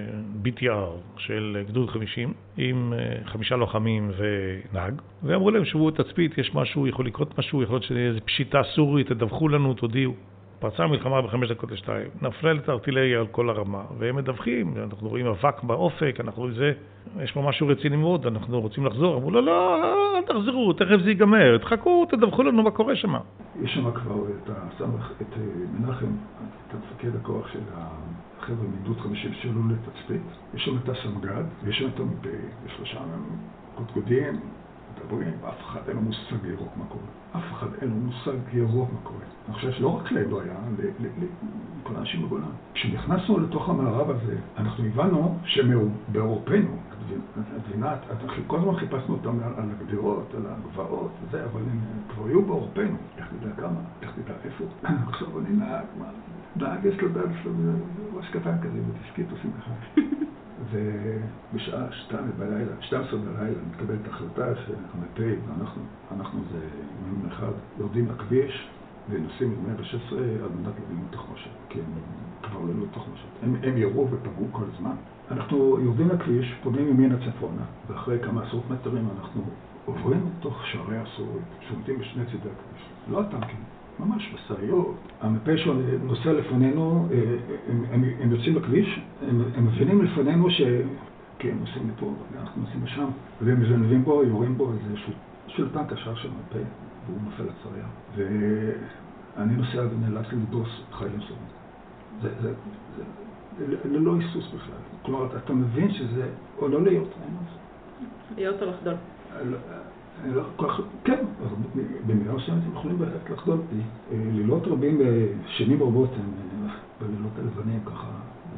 BTR 0.45 1.19
של 1.19 1.65
גדוד 1.69 1.91
50, 1.91 2.33
עם 2.57 2.93
אה, 2.93 2.99
חמישה 3.25 3.57
לוחמים 3.57 4.11
ונהג, 4.17 4.95
ואמרו 5.23 5.51
להם 5.51 5.65
שבו 5.65 5.91
תצפית, 5.91 6.39
יש 6.39 6.55
משהו, 6.55 6.87
יכול 6.87 7.07
לקרות 7.07 7.39
משהו, 7.39 7.63
יכול 7.63 7.75
להיות 7.75 7.85
שזה 7.85 8.21
פשיטה 8.25 8.63
סורית, 8.75 9.09
תדווחו 9.09 9.49
לנו, 9.49 9.75
תודיעו. 9.75 10.15
פרצה 10.63 10.85
המלחמה 10.85 11.23
בחמש 11.23 11.51
דקות 11.51 11.71
לשתיים, 11.71 12.09
נפללת 12.23 12.69
ארטילריה 12.69 13.21
על 13.21 13.27
כל 13.27 13.51
הרמה, 13.51 13.83
והם 13.99 14.17
מדווחים, 14.17 14.75
אנחנו 14.83 15.09
רואים 15.09 15.27
אבק 15.27 15.63
באופק, 15.63 16.17
אנחנו 16.21 16.43
רואים 16.43 16.55
זה, 16.55 16.73
יש 17.21 17.33
פה 17.33 17.43
משהו 17.43 17.69
רציני 17.69 17.97
מאוד, 17.97 18.27
אנחנו 18.27 18.61
רוצים 18.61 18.87
לחזור. 18.87 19.17
אמרו 19.17 19.31
לו, 19.31 19.41
לא, 19.41 19.81
לא, 19.81 20.19
אל 20.19 20.23
תחזרו, 20.23 20.73
תכף 20.73 20.97
זה 21.05 21.11
ייגמר, 21.11 21.59
תחכו, 21.59 22.07
תדווחו 22.11 22.43
לנו 22.43 22.63
מה 22.63 22.71
קורה 22.71 22.97
שם. 22.97 23.15
יש 23.63 23.75
שם 23.75 23.91
כבר 23.91 24.15
את, 24.15 24.51
הסמך, 24.51 25.13
את 25.23 25.33
אה, 25.37 25.43
מנחם, 25.79 26.13
את 26.69 26.75
מפקד 26.75 27.17
הכוח 27.17 27.53
של 27.53 27.61
החבר'ה 27.75 28.69
מגדוד 28.69 29.01
50 29.01 29.33
שעלו 29.35 29.61
לתצפית, 29.69 30.23
יש 30.55 30.65
שם 30.65 30.77
את 30.85 30.89
הסמג"ד, 30.89 31.45
ויש 31.65 31.79
שם 31.79 31.89
את 31.95 32.01
המ"פ, 32.01 32.27
יש 32.67 32.79
לו 32.79 32.87
שם 32.87 33.05
קודקודים, 33.75 34.41
מדברים, 35.13 35.35
ואף 35.43 35.61
אחד 35.61 35.81
אין 35.89 35.97
לו 35.97 36.03
מושג 36.03 36.45
ירוק 36.45 36.73
מה 36.77 36.85
קורה. 36.85 37.05
אף 37.37 37.53
אחד 37.53 37.67
אין 37.83 37.91
לו 37.91 37.97
מושג 37.97 38.39
ירוק 38.53 38.91
מה 38.93 38.99
קורה. 39.03 39.25
אני 39.47 39.55
חושב 39.55 39.73
שלא 39.73 39.89
רק 39.89 40.13
להם 40.13 40.31
לא 40.31 40.41
היה, 40.41 40.55
לכל 41.81 41.97
האנשים 41.97 42.23
בגולן. 42.23 42.45
כשנכנסנו 42.75 43.39
לתוך 43.39 43.69
המערב 43.69 44.11
הזה, 44.11 44.37
אנחנו 44.57 44.85
הבנו 44.85 45.39
שבעורפנו, 45.45 46.77
הדבינת, 47.57 47.99
כל 48.47 48.59
הזמן 48.59 48.77
חיפשנו 48.77 49.15
אותם 49.15 49.39
על 49.57 49.65
הגדרות, 49.81 50.35
על 50.37 50.43
הגבעות 50.47 51.11
וזה, 51.23 51.45
אבל 51.45 51.61
הם 51.61 51.81
כבר 52.09 52.27
היו 52.27 52.43
בעורפנו. 52.43 52.97
איך 53.19 53.27
תדע 53.41 53.51
כמה? 53.57 53.81
איך 54.03 54.11
תדע 54.11 54.35
איפה? 54.45 54.65
עכשיו 55.09 55.29
אני 55.39 55.57
נהג, 55.57 55.85
מה? 55.99 56.07
נהג 56.57 56.85
יש 56.85 57.01
לו 57.01 57.09
דעת, 57.09 57.25
יש 57.41 57.47
לו 57.47 57.53
ראש 58.15 58.29
קטן 58.29 58.59
כזה, 58.63 58.79
בדיסקית 58.89 59.27
עושים 59.31 59.51
ככה. 59.53 60.02
ובשעה 60.73 61.93
שתיים 61.93 62.31
בלילה, 62.39 62.73
12 62.81 63.19
בלילה, 63.19 63.59
מתקבלת 63.71 64.09
החלטה 64.09 64.57
שהמ"פ 64.57 65.19
ואנחנו, 65.19 65.83
אנחנו 66.17 66.41
זה 66.53 66.59
יום 67.09 67.27
אחד, 67.29 67.53
יורדים 67.79 68.09
לכביש 68.09 68.69
ונוסעים 69.11 69.53
את 69.53 69.59
116 69.69 70.19
על 70.19 70.49
מנת 70.61 70.75
לבנות 70.91 71.11
תחמושת, 71.11 71.51
כי 71.69 71.79
הם 71.79 71.85
כבר 72.43 72.61
ללא 72.61 72.87
תחמושת. 72.91 73.29
הם, 73.43 73.57
הם 73.63 73.77
ירו 73.77 74.09
ופגעו 74.11 74.47
כל 74.53 74.63
הזמן. 74.75 74.95
אנחנו 75.31 75.81
יורדים 75.81 76.09
לכביש, 76.09 76.55
פונים 76.63 76.89
ימינה 76.89 77.17
צפונה, 77.19 77.63
ואחרי 77.89 78.19
כמה 78.23 78.43
עשרות 78.47 78.71
מטרים 78.71 79.09
אנחנו 79.19 79.43
עוברים 79.85 80.31
לתוך 80.39 80.67
שערי 80.67 80.99
הסורית, 80.99 81.43
שעומדים 81.69 81.99
בשני 81.99 82.25
צידי 82.25 82.37
הכביש. 82.37 82.87
לא 83.11 83.21
הטנקים, 83.21 83.61
ממש 84.01 84.35
משאיות. 84.35 84.95
המ"פ 85.21 85.57
שנוסע 85.57 86.33
לפנינו, 86.33 87.09
אה, 87.13 87.19
הם, 87.69 87.85
הם, 87.91 88.05
הם 88.21 88.33
יוצאים 88.33 88.57
לכביש, 88.57 89.01
הם, 89.29 89.43
הם 89.57 89.67
מבינים 89.67 90.03
לפנינו 90.03 90.51
ש... 90.51 90.63
כן, 91.39 91.49
הם 91.49 91.59
נוסעים 91.61 91.91
לפה, 91.91 92.13
אנחנו 92.41 92.63
נוסעים 92.63 92.85
לשם, 92.85 93.07
והם 93.43 93.63
מזנבים 93.63 94.05
בו, 94.05 94.25
יורים 94.25 94.57
בו 94.57 94.73
איזה 94.73 95.01
של 95.47 95.73
טנק 95.73 95.93
השאר 95.93 96.15
של 96.15 96.29
מ"פ, 96.29 96.57
והוא 97.07 97.19
נופל 97.25 97.43
לצריה. 97.43 97.87
ואני 99.37 99.57
נוסע 99.57 99.87
ונאלץ 99.91 100.27
לדרוס 100.33 100.69
חיילים 100.93 101.21
סורים. 101.21 101.43
זה, 102.23 102.29
זה, 102.43 102.53
זה, 102.97 103.03
זה 103.83 103.89
ללא 103.91 104.15
היסוס 104.15 104.47
בכלל. 104.47 105.03
כלומר, 105.03 105.37
אתה 105.37 105.53
מבין 105.53 105.93
שזה, 105.93 106.29
או 106.59 106.69
לא 106.69 106.83
להיות, 106.83 107.09
אין 107.25 107.35
מה 107.35 107.41
זה. 107.53 107.59
להיות 108.37 108.63
או 108.63 108.67
לחדול. 108.67 108.95
כן, 111.05 111.25
במידה 112.07 112.33
מסוימת 112.33 112.63
הם 112.65 112.73
יכולים 112.73 112.99
בהחלט 112.99 113.31
לחדול. 113.31 113.59
לילות 114.13 114.67
רבים, 114.67 115.01
שנים 115.47 115.83
רבות 115.83 116.11
הם 116.15 116.31
בלילות 117.01 117.33
הלבנים 117.39 117.81
ככה, 117.87 118.09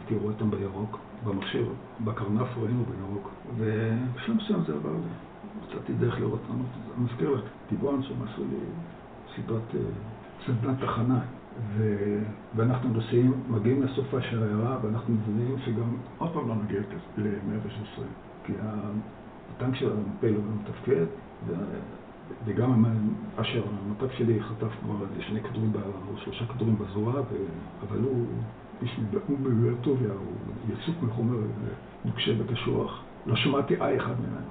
תראו 0.07 0.29
אותם 0.29 0.51
בירוק, 0.51 0.99
במכשיר, 1.25 1.67
בקרנף 2.05 2.49
ראינו 2.59 2.85
בירוק, 2.85 3.31
ובשלב 3.57 4.37
מסוים 4.37 4.61
זה 4.67 4.75
עבר 4.75 4.93
לי. 4.93 5.11
מצאתי 5.67 5.93
דרך 5.93 6.21
לראות 6.21 6.41
לנו, 6.51 6.63
אני 6.97 7.05
מזכיר 7.05 7.31
לך, 7.31 7.41
טיבואן 7.69 8.03
שהם 8.03 8.17
עשו 8.23 8.43
לי 8.43 8.57
סיבת 9.35 9.83
סדנת 10.47 10.81
תחנה, 10.81 11.21
ו... 11.77 11.97
ואנחנו 12.57 12.89
נוסעים, 12.89 13.33
מגיעים 13.49 13.83
לסופה 13.83 14.21
של 14.21 14.43
העיירה, 14.43 14.79
ואנחנו 14.83 15.15
מבינים 15.15 15.57
שגם 15.65 15.97
עוד 16.19 16.31
פעם 16.33 16.49
לא 16.49 16.55
נגיע 16.65 16.81
ל-116, 17.17 18.01
כי 18.45 18.53
הטנק 18.63 19.75
של 19.75 19.93
המ"פ 19.93 20.25
לא 20.25 20.39
מתפקד, 20.61 21.07
וגם 22.45 22.85
אשר, 23.37 23.63
המטף 23.69 24.13
שלי 24.13 24.43
חטף 24.43 24.73
כבר 24.83 24.95
שני 25.21 25.43
כדורים, 25.43 25.73
או 26.09 26.17
שלושה 26.17 26.47
כדורים 26.47 26.79
בזרוע. 26.79 27.23
אבל 27.89 27.99
הוא 27.99 28.27
איש 28.83 29.01
מבאר 29.29 29.75
טוביה, 29.81 30.13
הוא 30.13 30.37
יצוק 30.69 31.03
מחומר 31.03 31.37
נוקשה 32.05 32.33
וקשוח. 32.39 33.03
לא 33.27 33.37
שמעתי 33.37 33.81
איי 33.81 33.97
אחד 33.97 34.15
ממנו. 34.21 34.47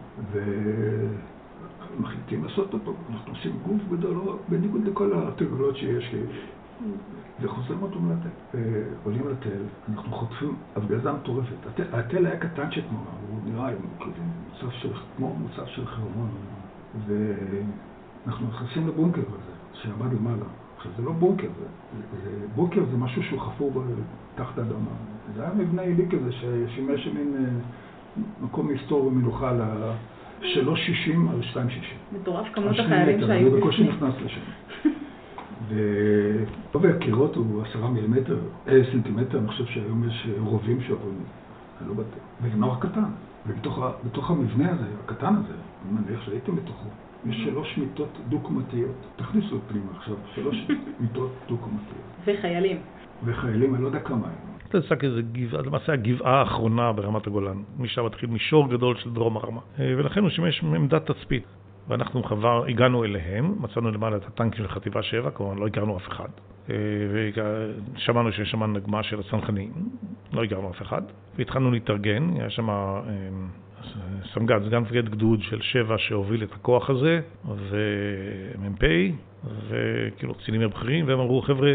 ומחליטים 1.98 2.44
לעשות 2.44 2.74
אותו. 2.74 2.94
אנחנו 3.10 3.32
עושים 3.32 3.60
גוף 3.68 3.82
גדול, 3.92 4.18
בניגוד 4.50 4.88
לכל 4.88 5.12
התרגולות 5.14 5.78
שיש. 5.78 6.16
וחוזרים 7.42 7.82
אותו 7.82 8.00
מהתל. 8.00 8.58
עולים 9.04 9.28
לתל, 9.30 9.64
אנחנו 9.90 10.12
חוטפים 10.12 10.56
הפגזה 10.76 11.12
מטורפת. 11.12 11.56
התל 11.94 12.26
היה 12.26 12.40
קטנצ'ט 12.40 12.84
נורא, 12.92 13.06
הוא 13.30 13.40
נראה 13.46 13.70
כמו 15.18 15.36
מוצב 15.36 15.66
של 15.66 15.86
חרמון. 15.86 16.30
ואנחנו 17.08 18.48
נכנסים 18.48 18.88
לבונקר 18.88 19.22
הזה, 19.22 19.52
שעמד 19.74 20.14
למעלה. 20.14 20.46
עכשיו, 20.78 20.92
זה 20.98 21.04
לא 21.04 21.12
בונקר, 21.12 21.48
זה, 21.60 21.66
זה, 22.24 22.48
בונקר 22.56 22.82
זה 22.92 22.98
משהו 22.98 23.24
שהוא 23.24 23.40
חפור 23.40 23.84
תחת 24.36 24.58
האדמה. 24.58 24.92
זה 25.36 25.42
היה 25.42 25.54
מבנה 25.54 25.82
עילי 25.82 26.06
כזה 26.10 26.32
ששימש 26.32 27.08
מין 27.08 27.34
אה, 27.38 28.24
מקום 28.42 28.68
מסתור 28.68 29.06
ומנוחה 29.06 29.54
ל... 29.54 29.62
3.60 30.44 30.46
על 31.32 31.42
2.60. 31.54 32.16
מטורף 32.16 32.48
כמות 32.54 32.80
החיילים 32.80 33.20
שהיו 33.20 33.28
בפנים. 33.28 33.54
אני 33.54 33.62
בקושי 33.62 33.84
נכנס 33.84 34.14
לשם. 34.26 34.42
וגובה 35.70 36.90
הקירות 36.90 37.36
הוא 37.36 37.62
עשרה 37.62 37.90
מילימטר, 37.90 38.38
אה, 38.68 38.82
סנטימטר, 38.92 39.38
אני 39.38 39.48
חושב 39.48 39.66
שהיום 39.66 40.08
יש 40.08 40.28
רובים 40.40 40.82
שעוברים, 40.82 41.24
אני 41.82 41.90
לא 41.90 41.94
בטוח. 41.94 42.24
וזה 42.42 42.58
נורא 42.58 42.76
קטן. 42.80 43.10
ובתוך 43.48 44.30
המבנה 44.32 44.72
הזה, 44.72 44.86
הקטן 45.04 45.36
הזה, 45.36 45.54
אני 45.54 46.02
מניח 46.02 46.26
שהייתם 46.26 46.56
בתוכו, 46.56 46.90
יש 47.26 47.36
שלוש 47.44 47.78
מיטות 47.78 48.18
דו-קומתיות. 48.30 48.96
תכניסו 49.16 49.60
פנימה 49.68 49.92
עכשיו, 49.98 50.16
שלוש 50.36 50.56
מיטות 51.00 51.32
דו-קומתיות. 51.48 52.04
וחיילים. 52.26 52.78
וחיילים, 53.24 53.76
אני 53.76 53.82
לא 53.82 53.88
יודע 53.88 54.00
כמה 54.00 54.28
הם. 54.28 54.54
שק 54.82 55.04
איזה 55.04 55.22
גבעה, 55.22 55.62
למעשה 55.62 55.94
הגבעה 55.94 56.40
האחרונה 56.40 56.92
ברמת 56.92 57.28
הגולן. 57.28 57.58
משם 57.78 58.06
מתחיל 58.06 58.30
מישור 58.30 58.70
גדול 58.70 58.98
של 58.98 59.14
דרום 59.14 59.38
הרמה. 59.38 59.62
אה, 59.80 59.94
ולכן 59.98 60.22
הוא 60.22 60.30
שימש 60.30 60.64
עמדת 60.64 61.12
תצפית. 61.12 61.44
ואנחנו 61.88 62.24
חבר, 62.24 62.66
הגענו 62.66 63.04
אליהם, 63.04 63.56
מצאנו 63.60 63.92
למעלה 63.92 64.18
את 64.18 64.26
הטנקים 64.26 64.64
של 64.64 64.68
חטיבה 64.68 65.04
7, 65.04 65.32
כלומר 65.32 65.54
לא 65.54 65.68
הכרנו 65.68 65.98
אף 65.98 66.08
אחד. 66.08 66.30
אה, 66.70 66.76
ושמענו 67.96 68.32
שיש 68.32 68.52
שם 68.52 68.64
נגמ"ש 68.64 69.04
של 69.04 69.20
הצנחנים, 69.20 69.72
לא 70.34 70.44
הכרנו 70.44 70.72
אף 70.72 70.82
אחד. 70.82 71.02
והתחלנו 71.36 71.72
להתארגן, 71.72 72.30
היה 72.36 72.50
שם 72.50 72.70
אה, 72.70 73.02
סמג"ד, 74.34 74.60
סגן 74.68 74.78
מפקד 74.78 75.10
גדוד 75.10 75.42
של 75.42 75.62
7 75.62 75.98
שהוביל 75.98 76.44
את 76.44 76.54
הכוח 76.54 76.90
הזה, 76.90 77.22
ומ"פ, 77.46 78.84
וכאילו 79.68 80.34
קצינים 80.34 80.70
בכירים, 80.70 81.08
והם 81.08 81.20
אמרו, 81.20 81.42
חבר'ה, 81.42 81.72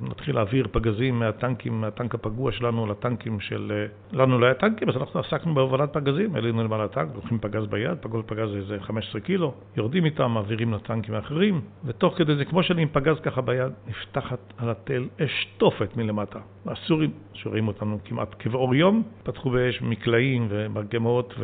נתחיל 0.00 0.34
להעביר 0.34 0.66
פגזים 0.72 1.18
מהטנקים, 1.18 1.80
מהטנק 1.80 2.14
הפגוע 2.14 2.52
שלנו 2.52 2.86
לטנקים 2.86 3.40
של... 3.40 3.86
לנו 4.12 4.38
לא 4.38 4.46
היה 4.46 4.54
טנקים, 4.54 4.88
אז 4.88 4.96
אנחנו 4.96 5.20
עסקנו 5.20 5.54
בהובלת 5.54 5.92
פגזים, 5.92 6.36
עלינו 6.36 6.64
למעלה 6.64 6.84
הטנק, 6.84 7.08
לוקחים 7.14 7.38
פגז 7.38 7.66
ביד, 7.66 7.98
כל 8.00 8.22
פגז 8.26 8.50
זה 8.50 8.56
איזה 8.56 8.76
15 8.80 9.20
קילו, 9.20 9.54
יורדים 9.76 10.04
איתם, 10.04 10.30
מעבירים 10.30 10.74
לטנקים 10.74 11.14
האחרים, 11.14 11.60
ותוך 11.84 12.14
כדי 12.18 12.36
זה, 12.36 12.44
כמו 12.44 12.62
שאני 12.62 12.82
עם 12.82 12.88
פגז 12.92 13.20
ככה 13.22 13.40
ביד, 13.40 13.72
נפתחת 13.88 14.52
על 14.58 14.70
התל 14.70 15.08
אש 15.24 15.48
תופת 15.58 15.96
מלמטה. 15.96 16.38
הסורים, 16.66 17.10
שרואים 17.32 17.68
אותנו 17.68 17.98
כמעט 18.04 18.34
כבאור 18.38 18.74
יום, 18.74 19.02
פתחו 19.22 19.50
באש 19.50 19.82
מקלעים 19.82 20.46
ומרגמות 20.50 21.34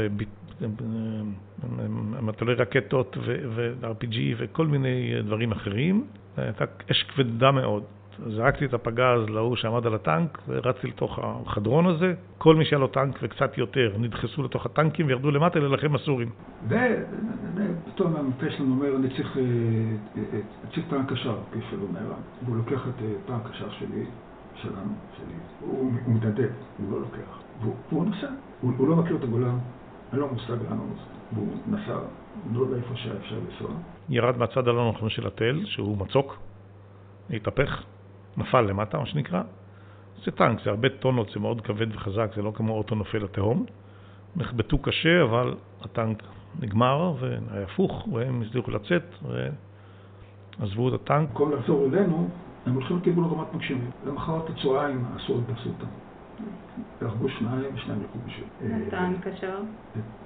ומטולי 2.21 2.55
רקטות 2.55 3.17
ו-RPG 3.27 4.17
וכל 4.37 4.67
מיני 4.67 5.23
דברים 5.23 5.53
אחרים. 5.53 6.05
הייתה 6.37 6.65
אש 6.91 7.03
כבדה 7.03 7.51
מאוד. 7.51 7.83
זרקתי 8.27 8.65
את 8.65 8.75
הפגז 8.75 9.29
להוא 9.29 9.57
שעמד 9.57 9.87
על 9.87 9.95
הטנק 9.95 10.39
ורצתי 10.49 10.87
לתוך 10.87 11.19
החדרון 11.23 11.87
הזה. 11.87 12.15
כל 12.39 12.57
מי 12.57 12.65
שהיה 12.65 12.79
לו 12.79 12.87
טנק 12.87 13.19
וקצת 13.23 13.59
יותר 13.59 13.93
נדחסו 13.99 14.43
לתוך 14.43 14.67
הטנקים 14.67 15.07
וירדו 15.07 15.31
למטה 15.31 15.59
להילחם 15.59 15.93
בסורים. 15.93 16.31
ופתאום 16.69 18.17
המפה 18.17 18.51
שלנו 18.51 18.75
אומר, 18.75 18.97
אני 18.97 19.09
צריך, 19.09 19.37
אה, 19.37 19.43
אה, 20.17 20.41
צריך 20.75 20.87
טנק 20.91 21.13
קשר, 21.13 21.37
כפי 21.51 21.61
שהוא 21.71 21.89
אומר, 21.89 22.13
והוא 22.45 22.57
לוקח 22.57 22.81
את 22.89 23.03
אה, 23.03 23.09
טנק 23.27 23.53
קשר 23.53 23.71
שלי, 23.71 24.07
שלנו, 24.55 24.93
שלי, 25.17 25.35
הוא 25.61 25.93
מתנדב, 26.07 26.51
הוא 26.79 26.93
לא 26.93 27.01
לוקח, 27.01 27.41
והוא 27.91 28.07
נוסע, 28.07 28.29
הוא 28.61 28.89
לא 28.89 28.97
מכיר 28.97 29.17
את 29.17 29.23
הגולן, 29.23 29.59
אין 30.13 30.21
לו 30.21 30.29
מושג 30.33 30.57
לאן 30.71 30.79
הוא 30.79 30.89
נוסע, 30.89 31.11
והוא 31.33 31.57
נסע, 31.67 31.99
לא 32.53 32.61
יודע 32.61 32.77
איפה 32.77 32.97
שהיה 32.97 33.15
אפשר 33.17 33.37
לנסוע. 33.37 33.71
ירד 34.09 34.39
מהצד 34.39 34.69
הלא 34.69 34.93
נכון 34.95 35.09
של 35.09 35.27
התל, 35.27 35.63
שהוא 35.65 35.99
מצוק, 35.99 36.37
התהפך. 37.31 37.83
נפל 38.37 38.61
למטה, 38.61 38.99
מה 38.99 39.07
שנקרא. 39.07 39.43
זה 40.25 40.31
טנק, 40.31 40.61
זה 40.65 40.71
הרבה 40.71 40.89
טונות, 40.89 41.31
זה 41.35 41.41
מאוד 41.41 41.61
כבד 41.61 41.95
וחזק, 41.95 42.31
זה 42.37 42.43
לא 42.43 42.53
כמו 42.55 42.73
אוטו 42.73 42.95
נופל 42.95 43.19
לתהום. 43.19 43.67
נחבטו 44.37 44.79
קשה, 44.79 45.23
אבל 45.23 45.55
הטנק 45.83 46.23
נגמר 46.61 47.15
והיה 47.21 47.65
הפוך, 47.65 48.09
והם 48.13 48.43
הצליחו 48.43 48.71
לצאת 48.71 49.15
ועזבו 50.59 50.89
את 50.89 50.95
הטנק. 50.95 51.29
במקום 51.29 51.53
לחזור 51.53 51.87
אלינו, 51.87 52.29
הם 52.67 52.75
הולכים 52.75 52.97
לכיוון 52.97 53.25
רמת 53.25 53.55
מגשימים. 53.55 53.91
למחרת 54.07 54.51
הצהריים 54.51 55.05
הסורים 55.15 55.45
תפסו 55.45 55.69
אותם. 55.69 55.87
הרגו 57.01 57.29
שניים 57.29 57.75
ושניים 57.75 58.03
לקחו 58.03 58.19
בשביל. 58.27 58.91
טנק 58.91 59.27
ישר? 59.27 59.59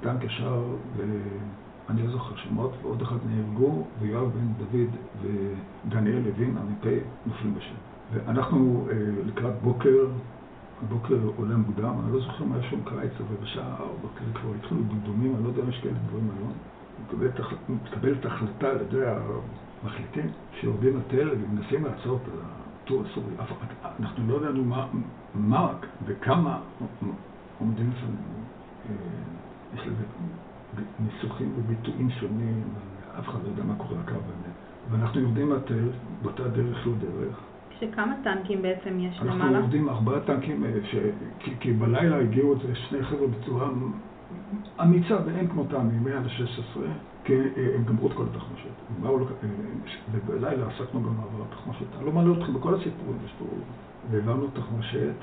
טנק 0.01 0.25
ישר, 0.25 0.63
ואני 0.97 2.03
לא 2.03 2.11
זוכר 2.11 2.37
שמות, 2.37 2.73
ועוד 2.83 3.03
אחד 3.03 3.17
נהרגו, 3.27 3.85
ויואב 4.01 4.31
בן 4.33 4.53
דוד 4.59 4.97
ודניאל 5.23 6.19
לוין, 6.19 6.57
המ"פ, 6.57 6.87
נופלים 7.27 7.55
בשם. 7.55 7.90
ואנחנו 8.13 8.87
אה, 8.91 8.97
לקראת 9.27 9.55
בוקר, 9.63 10.07
הבוקר 10.83 11.19
עולה 11.37 11.57
מוקדם, 11.57 11.95
אני 12.05 12.13
לא 12.13 12.21
זוכר 12.21 12.45
מה 12.45 12.59
יש 12.59 12.67
שם 12.71 12.85
קיץ, 12.85 13.13
אבל 13.19 13.37
בשעה 13.43 13.77
ארבע 13.81 14.09
כזה 14.17 14.33
כבר 14.35 14.51
התחילו 14.59 14.81
דמדומים, 14.83 15.35
אני 15.35 15.45
לא 15.45 15.49
יודע 15.49 15.63
אם 15.63 15.69
יש 15.69 15.81
כאלה 15.81 15.95
דברים 16.09 16.31
היום. 16.39 16.53
מתקבלת 17.69 18.27
החלטה 18.27 18.69
על 18.69 18.81
ידי 18.81 19.05
המחליטים 19.07 20.31
שיורדים 20.61 20.97
לתל 20.97 21.31
ומנסים 21.31 21.85
לעצור 21.85 22.19
את 22.23 22.29
הטור 22.85 23.03
הסורי. 23.11 23.35
אנחנו 24.01 24.29
לא 24.29 24.37
ידענו 24.37 24.65
מה 25.35 25.73
וכמה 26.07 26.61
עומדים 27.59 27.91
לפנינו. 27.91 28.41
אה, 28.89 28.95
יש 29.75 29.81
לזה 29.87 30.05
ניסוחים 31.01 31.53
וביטויים 31.57 32.11
שונים, 32.11 32.63
אף 33.19 33.29
אחד 33.29 33.39
לא 33.43 33.49
יודע 33.49 33.65
מה 33.65 33.75
קורה 33.77 34.01
לקו 34.01 34.13
באמת. 34.13 34.55
ואנחנו 34.91 35.21
יורדים 35.21 35.53
לתל, 35.53 35.89
באותה 36.23 36.49
דרך 36.49 36.87
לא 36.87 36.93
דרך. 36.99 37.50
שכמה 37.81 38.15
טנקים 38.25 38.63
בעצם 38.63 39.01
יש 39.01 39.21
למעלה? 39.21 39.45
אנחנו 39.45 39.59
עובדים 39.59 39.89
ארבעה 39.89 40.21
טנקים, 40.21 40.65
אה, 40.65 40.71
ש... 40.85 40.95
כי, 41.39 41.51
כי 41.61 41.73
בלילה 41.73 42.17
הגיעו 42.17 42.53
את 42.53 42.59
שני 42.75 43.03
חבר'ה 43.03 43.27
בצורה 43.27 43.69
אמיצה 44.83 45.17
ואין 45.27 45.49
כמותם 45.49 45.87
מ-116, 45.87 46.79
כי 47.25 47.33
אה, 47.33 47.75
הם 47.75 47.85
גמרו 47.85 48.09
את 48.09 48.13
כל 48.13 48.25
התחמושת. 48.33 49.05
אה, 49.05 49.11
ובלילה 50.13 50.67
עסקנו 50.67 51.03
גם 51.03 51.17
בעברת 51.17 51.51
תחמושת. 51.51 51.87
אני 51.97 52.07
לא 52.07 52.13
מעלה 52.13 52.39
אתכם 52.39 52.55
בכל 52.55 52.75
הסיפורים, 52.75 53.19
יש 53.25 53.33
פה... 53.39 53.45
והעברנו 54.11 54.47
תחמושת. 54.47 55.15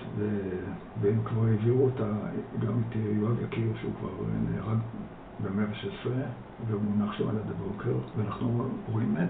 והם 1.01 1.19
כבר 1.25 1.45
העבירו 1.45 1.85
אותה, 1.85 2.11
גם 2.59 2.73
את 2.89 2.95
יואב 2.95 3.43
יקיר, 3.43 3.71
שהוא 3.81 3.91
כבר 3.99 4.09
נהרג 4.51 4.77
ב-116, 5.43 6.09
והוא 6.67 6.81
מונח 6.81 7.13
שם 7.13 7.29
על 7.29 7.35
יד 7.35 7.51
הבוקר, 7.51 7.93
ואנחנו 8.17 8.65
רואים 8.91 9.13
מת. 9.13 9.29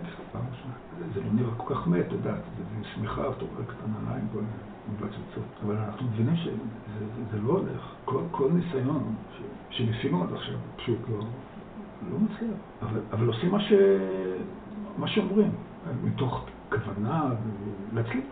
זה 1.13 1.21
לא 1.21 1.33
נראה 1.33 1.55
כל 1.57 1.75
כך 1.75 1.87
מת, 1.87 2.05
את 2.07 2.11
יודעת, 2.11 2.41
זה 2.57 2.87
שמיכה, 2.93 3.21
רואה 3.21 3.65
קטנה 3.67 4.15
עם 4.15 4.27
כל 4.33 4.39
מבצצות. 4.91 5.43
אבל 5.65 5.77
אנחנו 5.77 6.07
מבינים 6.07 6.35
שזה 6.35 7.41
לא 7.43 7.51
הולך. 7.51 7.93
כל, 8.05 8.21
כל 8.31 8.51
ניסיון 8.51 9.15
שניסינו 9.69 10.23
עד 10.23 10.33
עכשיו, 10.33 10.57
פשוט 10.75 10.99
לא, 11.09 11.19
לא 12.11 12.17
מצליח. 12.19 12.57
אבל, 12.81 12.99
אבל 13.11 13.27
עושים 13.27 13.51
מה, 14.97 15.07
שאומרים, 15.07 15.51
מתוך 16.03 16.45
כוונה 16.69 17.23
להצליח. 17.93 18.23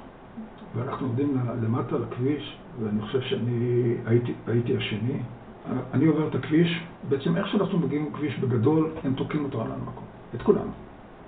ואנחנו 0.75 1.07
עומדים 1.07 1.37
למטה 1.61 1.97
לכביש, 1.97 2.57
ואני 2.79 3.01
חושב 3.01 3.21
שאני 3.21 3.95
הייתי, 4.05 4.33
הייתי 4.47 4.77
השני. 4.77 5.19
אני 5.93 6.05
עובר 6.05 6.27
את 6.27 6.35
הכביש, 6.35 6.83
בעצם 7.09 7.37
איך 7.37 7.47
שאנחנו 7.47 7.79
מגיעים 7.79 8.09
לכביש 8.13 8.39
בגדול, 8.39 8.91
הם 9.03 9.13
תוקעים 9.13 9.43
אותו 9.43 9.61
על 9.61 9.71
המקום, 9.71 10.03
את 10.35 10.41
כולנו. 10.41 10.71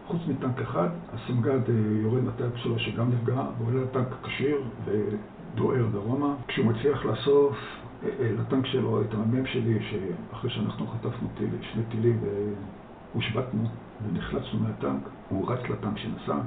חוץ 0.08 0.22
מטנק 0.28 0.62
אחד, 0.62 0.90
הסמג"ד 1.14 1.70
אה, 1.70 2.02
יורד 2.02 2.24
מהטנק 2.24 2.58
שלו 2.58 2.80
שגם 2.80 3.12
נפגע, 3.12 3.42
ועולה 3.58 3.82
לטנק 3.84 4.08
כשיר 4.24 4.62
ודוהר 4.86 5.86
דרומה. 5.92 6.36
כשהוא 6.48 6.66
מצליח 6.66 7.06
לאסוף 7.06 7.56
אה, 8.04 8.10
אה, 8.20 8.32
לטנק 8.40 8.66
שלו 8.66 9.02
את 9.02 9.14
המ"מ 9.14 9.46
שלי, 9.46 9.80
שאחרי 9.90 10.50
שאנחנו 10.50 10.88
חטפנו 10.88 11.28
טיל, 11.38 11.50
שני 11.74 11.84
טילים 11.92 12.20
והושבתנו 13.14 13.64
ונחלצנו 14.08 14.60
מהטנק, 14.60 15.10
הוא 15.30 15.52
רץ 15.52 15.70
לטנק 15.70 15.98
שנסע 15.98 16.38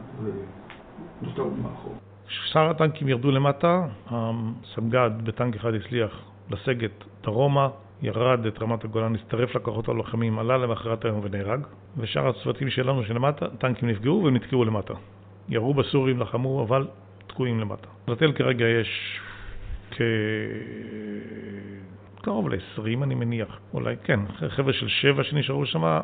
ונותר 1.22 1.44
מאחור. 1.62 1.94
שאר 2.28 2.70
הטנקים 2.70 3.08
ירדו 3.08 3.30
למטה, 3.30 3.86
הסמג"ד 4.06 5.10
בטנק 5.24 5.56
אחד 5.56 5.74
הצליח 5.74 6.30
לסגת 6.50 7.04
דרומה, 7.22 7.68
ירד 8.02 8.46
את 8.46 8.62
רמת 8.62 8.84
הגולן, 8.84 9.14
הצטרף 9.14 9.54
לכוחות 9.54 9.88
הלוחמים, 9.88 10.38
עלה 10.38 10.56
למחרת 10.56 11.04
היום 11.04 11.20
ונהרג, 11.22 11.60
ושאר 11.96 12.28
הצוותים 12.28 12.70
שלנו 12.70 13.04
שלמטה, 13.04 13.46
טנקים 13.48 13.88
נפגעו 13.88 14.22
והם 14.24 14.36
נתקעו 14.36 14.64
למטה. 14.64 14.94
ירו 15.48 15.74
בסורים, 15.74 16.20
לחמו, 16.20 16.62
אבל 16.62 16.86
תקועים 17.26 17.60
למטה. 17.60 17.88
לתל 18.08 18.32
כרגע 18.32 18.64
יש. 18.66 19.20
קרוב 22.22 22.48
ל-20 22.48 23.02
אני 23.02 23.14
מניח, 23.14 23.58
אולי 23.74 23.96
כן, 24.04 24.20
חבר'ה 24.48 24.72
של 24.72 24.88
שבע 24.88 25.24
שנשארו 25.24 25.66
שם, 25.66 26.00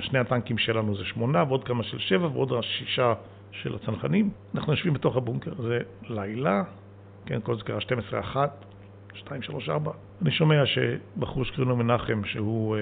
שני 0.00 0.18
הטנקים 0.18 0.58
שלנו 0.58 0.96
זה 0.96 1.04
שמונה 1.04 1.44
ועוד 1.48 1.64
כמה 1.64 1.82
של 1.82 1.98
שבע 1.98 2.26
ועוד 2.26 2.52
שישה 2.62 3.14
של 3.52 3.74
הצנחנים. 3.74 4.30
אנחנו 4.54 4.72
יושבים 4.72 4.92
בתוך 4.92 5.16
הבונקר, 5.16 5.54
זה 5.62 5.78
לילה, 6.02 6.62
כן, 7.26 7.40
כל 7.42 7.56
זה 7.56 7.64
קרה 7.64 7.78
12-1, 8.34 8.36
2, 9.14 9.42
3, 9.42 9.68
4. 9.68 9.92
אני 10.22 10.30
שומע 10.30 10.62
שבחור 10.66 11.44
שקוראים 11.44 11.68
לו 11.68 11.76
מנחם, 11.76 12.24
שהוא 12.24 12.76
אה, 12.76 12.80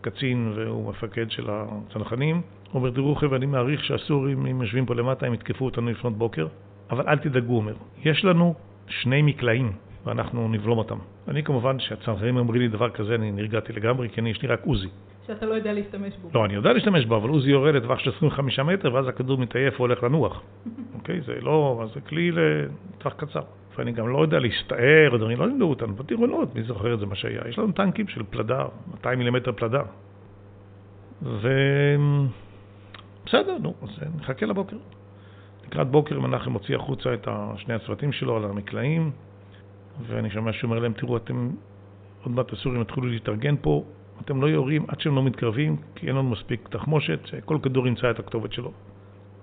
קצין 0.00 0.52
והוא 0.56 0.90
מפקד 0.90 1.30
של 1.30 1.46
הצנחנים, 1.48 2.42
אומר, 2.74 2.90
תראו 2.90 3.14
חבר'ה, 3.14 3.36
אני 3.36 3.46
מעריך 3.46 3.84
שהסורים, 3.84 4.46
אם 4.46 4.62
יושבים 4.62 4.86
פה 4.86 4.94
למטה, 4.94 5.26
הם 5.26 5.34
יתקפו 5.34 5.64
אותנו 5.64 5.90
לפנות 5.90 6.18
בוקר, 6.18 6.46
אבל 6.90 7.08
אל 7.08 7.18
תדאגו, 7.18 7.52
הוא 7.52 7.56
אומר. 7.56 7.74
יש 8.04 8.24
לנו 8.24 8.54
שני 8.88 9.22
מקלעים, 9.22 9.72
ואנחנו 10.06 10.48
נבלום 10.48 10.78
אותם. 10.78 10.98
אני 11.28 11.42
כמובן, 11.42 11.78
כשהצנחנים 11.78 12.36
אומרים 12.36 12.60
לי 12.60 12.68
דבר 12.68 12.90
כזה, 12.90 13.14
אני 13.14 13.32
נרגעתי 13.32 13.72
לגמרי, 13.72 14.08
כי 14.08 14.20
אני, 14.20 14.30
יש 14.30 14.42
לי 14.42 14.48
רק 14.48 14.60
עוזי. 14.64 14.88
שאתה 15.26 15.46
לא 15.46 15.54
יודע 15.54 15.72
להשתמש 15.72 16.16
בו. 16.22 16.28
לא, 16.34 16.44
אני 16.44 16.54
יודע 16.54 16.72
להשתמש 16.72 17.04
בו, 17.04 17.16
אבל 17.16 17.28
עוזי 17.28 17.50
יורד 17.50 17.74
לטווח 17.74 17.98
של 17.98 18.10
25 18.16 18.58
מטר, 18.58 18.94
ואז 18.94 19.08
הכדור 19.08 19.38
מתעייף 19.38 19.80
והולך 19.80 20.02
לנוח. 20.02 20.42
אוקיי? 20.98 21.20
זה 21.20 21.34
לא, 21.40 21.86
זה 21.94 22.00
כלי 22.00 22.30
לטווח 22.30 23.12
קצר. 23.12 23.42
ואני 23.78 23.92
גם 23.92 24.08
לא 24.08 24.22
יודע 24.22 24.38
להסתער, 24.38 25.16
דברים 25.16 25.38
לא 25.38 25.46
לימדו 25.46 25.70
אותנו, 25.70 25.94
בטירונות, 25.94 26.54
מי 26.54 26.62
זוכר 26.62 26.94
את 26.94 26.98
זה 26.98 27.06
מה 27.06 27.14
שהיה? 27.14 27.40
יש 27.48 27.58
לנו 27.58 27.72
טנקים 27.72 28.08
של 28.08 28.22
פלדה, 28.30 28.64
200 28.90 29.18
מילימטר 29.18 29.52
פלדה. 29.52 29.82
ו... 31.22 31.48
בסדר, 33.26 33.58
נו, 33.58 33.74
אז 33.82 33.88
נחכה 34.20 34.46
לבוקר. 34.46 34.76
לקראת 35.66 35.90
בוקר 35.90 36.20
מנחם 36.20 36.50
מוציא 36.50 36.76
החוצה 36.76 37.14
את 37.14 37.28
שני 37.56 37.74
הצוותים 37.74 38.12
שלו 38.12 38.36
על 38.36 38.44
המקלעים, 38.44 39.10
ואני 40.06 40.30
שומע 40.30 40.52
שהוא 40.52 40.70
אומר 40.70 40.78
להם, 40.78 40.92
תראו, 40.92 41.16
אתם, 41.16 41.50
עוד 42.24 42.34
מעט 42.34 42.52
הסורים 42.52 42.80
יתחילו 42.80 43.06
להתארגן 43.06 43.54
פה, 43.60 43.84
אתם 44.20 44.42
לא 44.42 44.46
יורים 44.46 44.84
עד 44.88 45.00
שהם 45.00 45.14
לא 45.14 45.22
מתקרבים, 45.22 45.76
כי 45.94 46.06
אין 46.06 46.16
לנו 46.16 46.30
מספיק 46.30 46.68
תחמושת, 46.68 47.18
שכל 47.24 47.58
כדור 47.62 47.86
ימצא 47.86 48.10
את 48.10 48.18
הכתובת 48.18 48.52
שלו. 48.52 48.72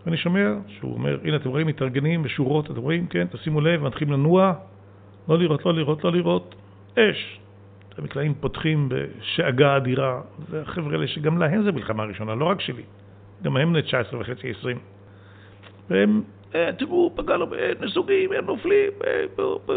ואני 0.06 0.18
שומע 0.18 0.54
שהוא 0.68 0.94
אומר, 0.94 1.18
הנה 1.24 1.36
אתם 1.36 1.50
רואים 1.50 1.68
מתארגנים 1.68 2.24
בשורות, 2.24 2.72
אתם 2.72 2.82
רואים, 2.82 3.08
כן, 3.08 3.28
תשימו 3.32 3.62
לב, 3.62 3.84
מתחילים 3.84 4.14
לנוע, 4.14 4.54
לא 5.30 5.40
לראות, 5.40 5.66
לא 5.66 5.74
לראות, 5.74 6.04
לא 6.04 6.12
לראות, 6.12 6.56
אש. 6.96 7.40
המקלעים 7.98 8.34
פותחים 8.34 8.90
בשאגה 8.90 9.78
אדירה, 9.78 10.22
והחבר'ה 10.50 10.92
האלה 10.92 11.08
שגם 11.08 11.38
להם 11.38 11.64
זה 11.64 11.72
מלחמה 11.72 12.04
ראשונה, 12.04 12.36
לא 12.36 12.46
רק 12.46 12.62
שלי, 12.62 12.84
גם 13.44 13.58
הם 13.58 13.74
בני 13.74 13.82
19 13.82 14.20
וחצי, 14.20 14.52
20. 14.60 14.78
והם, 15.90 16.22
אה, 16.56 16.70
תראו, 16.78 17.12
פגע 17.16 17.38
לו, 17.38 17.48
נסוגים, 17.82 18.32
הם 18.32 18.46
נופלים, 18.46 18.92
אה. 19.08 19.74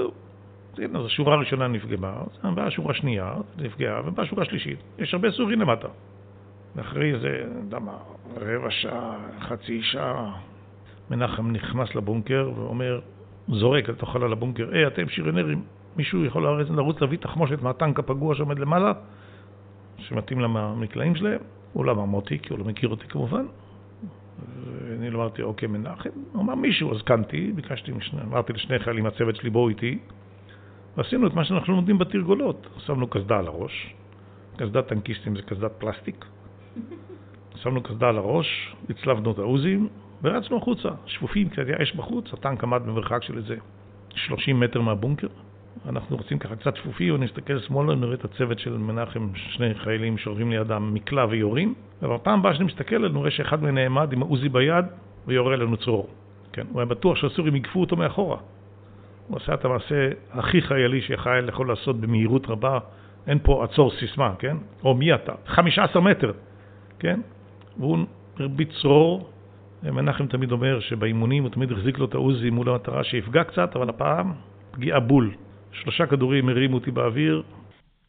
הנה, 0.79 0.99
אז 0.99 1.07
השורה 1.07 1.35
הראשונה 1.35 1.69
נפגמה, 1.69 2.15
באה 2.55 2.67
השורה 2.67 2.91
השנייה, 2.91 3.35
נפגעה, 3.59 4.01
ובאה 4.07 4.25
השורה 4.25 4.43
השלישית. 4.43 4.79
יש 4.99 5.15
הרבה 5.15 5.31
סורים 5.31 5.61
למטה. 5.61 5.89
ואחרי 6.77 7.19
זה, 7.19 7.45
יודע 7.63 7.79
מה, 7.79 7.97
רבע 8.37 8.71
שעה, 8.71 9.17
חצי 9.41 9.83
שעה, 9.83 10.37
מנחם 11.11 11.51
נכנס 11.51 11.95
לבונקר 11.95 12.51
ואומר, 12.57 13.01
זורק 13.49 13.89
לתוך 13.89 14.13
חלל 14.13 14.33
הבונקר, 14.33 14.71
היי, 14.73 14.87
אתם 14.87 15.09
שריונרים, 15.09 15.63
מישהו 15.97 16.25
יכול 16.25 16.47
לרוץ 16.71 17.01
להביא 17.01 17.19
תחמושת 17.19 17.63
מהטנק 17.63 17.99
הפגוע 17.99 18.35
שעומד 18.35 18.59
למעלה, 18.59 18.93
שמתאים 19.99 20.41
למקלעים 20.41 21.15
שלהם? 21.17 21.41
הוא 21.73 21.85
לא 21.85 21.95
מוטי, 22.07 22.39
כי 22.39 22.49
הוא 22.53 22.59
לא 22.59 22.65
מכיר 22.65 22.89
אותי 22.89 23.07
כמובן. 23.09 23.47
ואני 24.89 25.11
לא 25.11 25.19
אמרתי, 25.19 25.43
אוקיי, 25.43 25.69
מנחם. 25.69 26.11
הוא 26.33 26.43
אמר 26.43 26.55
מישהו, 26.55 26.95
אז 26.95 27.03
קמתי, 27.03 27.53
ביקשתי, 27.55 27.93
אמרתי 28.23 28.53
לשני 28.53 28.79
חיילים 28.79 29.05
מהצוות 29.05 29.37
שלי, 29.37 29.51
בואו 29.51 29.69
איתי. 29.69 29.99
ועשינו 30.97 31.27
את 31.27 31.35
מה 31.35 31.45
שאנחנו 31.45 31.75
לומדים 31.75 31.99
בתרגולות. 31.99 32.67
שמנו 32.79 33.07
קסדה 33.07 33.39
על 33.39 33.47
הראש, 33.47 33.95
קסדת 34.57 34.87
טנקיסטים 34.87 35.37
זה 35.37 35.43
קסדת 35.43 35.73
פלסטיק. 35.79 36.25
שמנו 37.55 37.83
קסדה 37.83 38.09
על 38.09 38.19
הראש, 38.19 38.75
הצלבנו 38.91 39.33
את 39.33 39.39
העוזים 39.39 39.89
ורצנו 40.23 40.57
החוצה, 40.57 40.89
שפופים, 41.07 41.49
כי 41.49 41.61
היה 41.61 41.83
אש 41.83 41.95
בחוץ, 41.95 42.33
הטנק 42.33 42.65
עמד 42.65 42.83
במרחק 42.87 43.23
של 43.23 43.37
איזה 43.37 43.57
30 44.15 44.61
מטר 44.61 44.81
מהבונקר. 44.81 45.29
אנחנו 45.89 46.17
רוצים 46.17 46.39
ככה 46.39 46.57
קצת 46.57 46.77
שפופים, 46.77 47.15
ונסתכל 47.15 47.59
שמאלה, 47.59 47.95
נראה 47.95 48.15
את 48.15 48.25
הצוות 48.25 48.59
של 48.59 48.77
מנחם, 48.77 49.29
שני 49.35 49.75
חיילים 49.75 50.19
שורבים 50.19 50.51
לידם 50.51 50.95
מקלע 50.95 51.27
ויורים, 51.31 51.75
ובפעם 52.03 52.39
הבאה 52.39 52.55
שאני 52.55 52.65
מסתכל 52.65 52.97
עלינו, 52.97 53.21
נראה 53.21 53.31
שאחד 53.31 53.63
מהם 53.63 53.75
נעמד 53.75 54.13
עם 54.13 54.23
העוזי 54.23 54.49
ביד 54.49 54.85
ויורה 55.27 55.57
לנו 55.57 55.77
צרור. 55.77 56.09
כן, 56.53 56.67
הוא 56.73 56.81
היה 56.81 56.87
בטוח 56.87 57.17
שהסורים 57.17 57.57
יגפו 57.57 57.81
אותו 57.81 57.97
מאחורה. 57.97 58.37
הוא 59.29 59.37
עשה 59.37 59.55
את 59.55 59.65
המעשה 59.65 60.09
הכי 60.33 60.63
חיילי 60.63 61.01
שחייל 61.01 61.49
יכול 61.49 61.69
לעשות 61.69 62.01
במהירות 62.01 62.47
רבה, 62.47 62.79
אין 63.27 63.39
פה 63.43 63.65
עצור 63.65 63.91
סיסמה, 64.01 64.35
כן? 64.39 64.57
או 64.85 64.95
מי 64.95 65.15
אתה? 65.15 65.33
15 65.47 66.03
מטר, 66.03 66.33
כן? 67.05 67.21
והוא 67.79 67.99
הרביץ 68.39 68.69
צרור. 68.83 69.31
מנחם 69.83 70.27
תמיד 70.27 70.53
אומר 70.53 70.81
שבאימונים 70.81 71.43
הוא 71.43 71.51
תמיד 71.51 71.73
החזיק 71.73 71.99
לו 71.99 72.05
את 72.05 72.15
העוזי 72.15 72.51
מול 72.51 72.69
המטרה 72.69 73.05
שיפגע 73.05 73.45
קצת, 73.45 73.77
אבל 73.77 73.89
הפעם 73.89 74.33
פגיעה 74.71 75.01
בול. 75.01 75.35
שלושה 75.73 76.07
כדורים 76.07 76.49
הרימו 76.49 76.77
אותי 76.77 76.91
באוויר. 76.91 77.43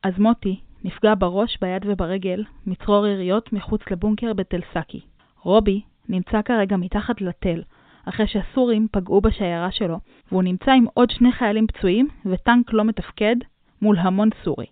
אז 0.04 0.20
מוטי 0.20 0.60
נפגע 0.84 1.14
בראש, 1.18 1.58
ביד 1.62 1.86
וברגל 1.86 2.44
מצרור 2.68 3.08
יריות 3.08 3.54
מחוץ 3.54 3.82
לבונקר 3.92 4.34
בתל 4.34 4.60
סאקי. 4.74 5.02
רובי 5.42 5.82
נמצא 6.10 6.42
כרגע 6.42 6.78
מתחת 6.78 7.22
לתל, 7.22 7.62
אחרי 8.06 8.28
שהסורים 8.28 8.88
פגעו 8.92 9.22
בשיירה 9.22 9.72
שלו, 9.72 10.00
והוא 10.32 10.44
נמצא 10.44 10.72
עם 10.72 10.86
עוד 10.94 11.10
שני 11.10 11.32
חיילים 11.32 11.68
פצועים 11.68 12.08
וטנק 12.26 12.74
לא 12.74 12.84
מתפקד 12.84 13.36
מול 13.82 13.98
המון 14.00 14.30
סורי. 14.44 14.66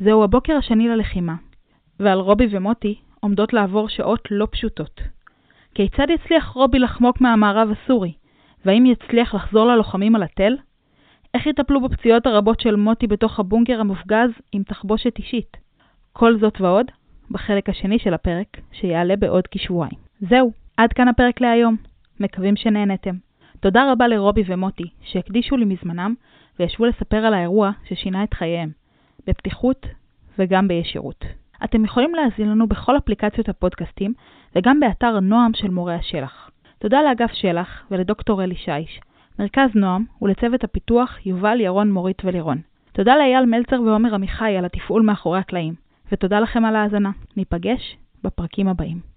זהו 0.00 0.24
הבוקר 0.24 0.56
השני 0.56 0.88
ללחימה, 0.88 1.34
ועל 2.00 2.18
רובי 2.18 2.46
ומוטי 2.50 3.00
עומדות 3.20 3.52
לעבור 3.52 3.88
שעות 3.88 4.28
לא 4.30 4.48
פשוטות. 4.50 5.00
כיצד 5.74 6.06
יצליח 6.10 6.48
רובי 6.48 6.78
לחמוק 6.78 7.20
מהמערב 7.20 7.68
הסורי? 7.70 8.12
והאם 8.64 8.86
יצליח 8.86 9.34
לחזור 9.34 9.66
ללוחמים 9.66 10.16
על 10.16 10.22
התל? 10.22 10.56
איך 11.34 11.46
יטפלו 11.46 11.80
בפציעות 11.80 12.26
הרבות 12.26 12.60
של 12.60 12.76
מוטי 12.76 13.06
בתוך 13.06 13.40
הבונקר 13.40 13.80
המופגז 13.80 14.30
עם 14.52 14.62
תחבושת 14.62 15.18
אישית? 15.18 15.56
כל 16.12 16.38
זאת 16.38 16.60
ועוד 16.60 16.86
בחלק 17.30 17.68
השני 17.68 17.98
של 17.98 18.14
הפרק, 18.14 18.46
שיעלה 18.72 19.16
בעוד 19.16 19.46
כשבועיים. 19.50 19.98
זהו, 20.20 20.52
עד 20.76 20.92
כאן 20.92 21.08
הפרק 21.08 21.40
להיום. 21.40 21.76
מקווים 22.20 22.56
שנהנתם. 22.56 23.14
תודה 23.60 23.92
רבה 23.92 24.08
לרובי 24.08 24.42
ומוטי, 24.46 24.84
שהקדישו 25.02 25.56
לי 25.56 25.64
מזמנם 25.64 26.14
וישבו 26.58 26.86
לספר 26.86 27.16
על 27.16 27.34
האירוע 27.34 27.70
ששינה 27.88 28.24
את 28.24 28.34
חייהם, 28.34 28.70
בפתיחות 29.26 29.86
וגם 30.38 30.68
בישירות. 30.68 31.24
אתם 31.64 31.84
יכולים 31.84 32.14
להזין 32.14 32.48
לנו 32.48 32.68
בכל 32.68 32.96
אפליקציות 32.96 33.48
הפודקאסטים 33.48 34.14
וגם 34.56 34.80
באתר 34.80 35.20
נועם 35.20 35.54
של 35.54 35.70
מורי 35.70 35.94
השלח. 35.94 36.50
תודה 36.78 37.02
לאגף 37.02 37.32
שלח 37.32 37.68
ולדוקטור 37.90 38.44
אלי 38.44 38.56
שיש, 38.56 39.00
מרכז 39.38 39.70
נועם 39.74 40.04
ולצוות 40.22 40.64
הפיתוח 40.64 41.26
יובל, 41.26 41.60
ירון, 41.60 41.92
מורית 41.92 42.24
ולירון. 42.24 42.58
תודה 42.92 43.16
לאייל 43.16 43.46
מלצר 43.46 43.82
ועומר 43.82 44.14
עמיחי 44.14 44.56
על 44.56 44.64
התפעול 44.64 45.02
מאחורי 45.02 45.38
הקלעים, 45.38 45.74
ותודה 46.12 46.40
לכם 46.40 46.64
על 46.64 46.76
ההאזנה. 46.76 47.10
ניפגש 47.36 47.96
בפרקים 48.24 48.68
הבאים. 48.68 49.09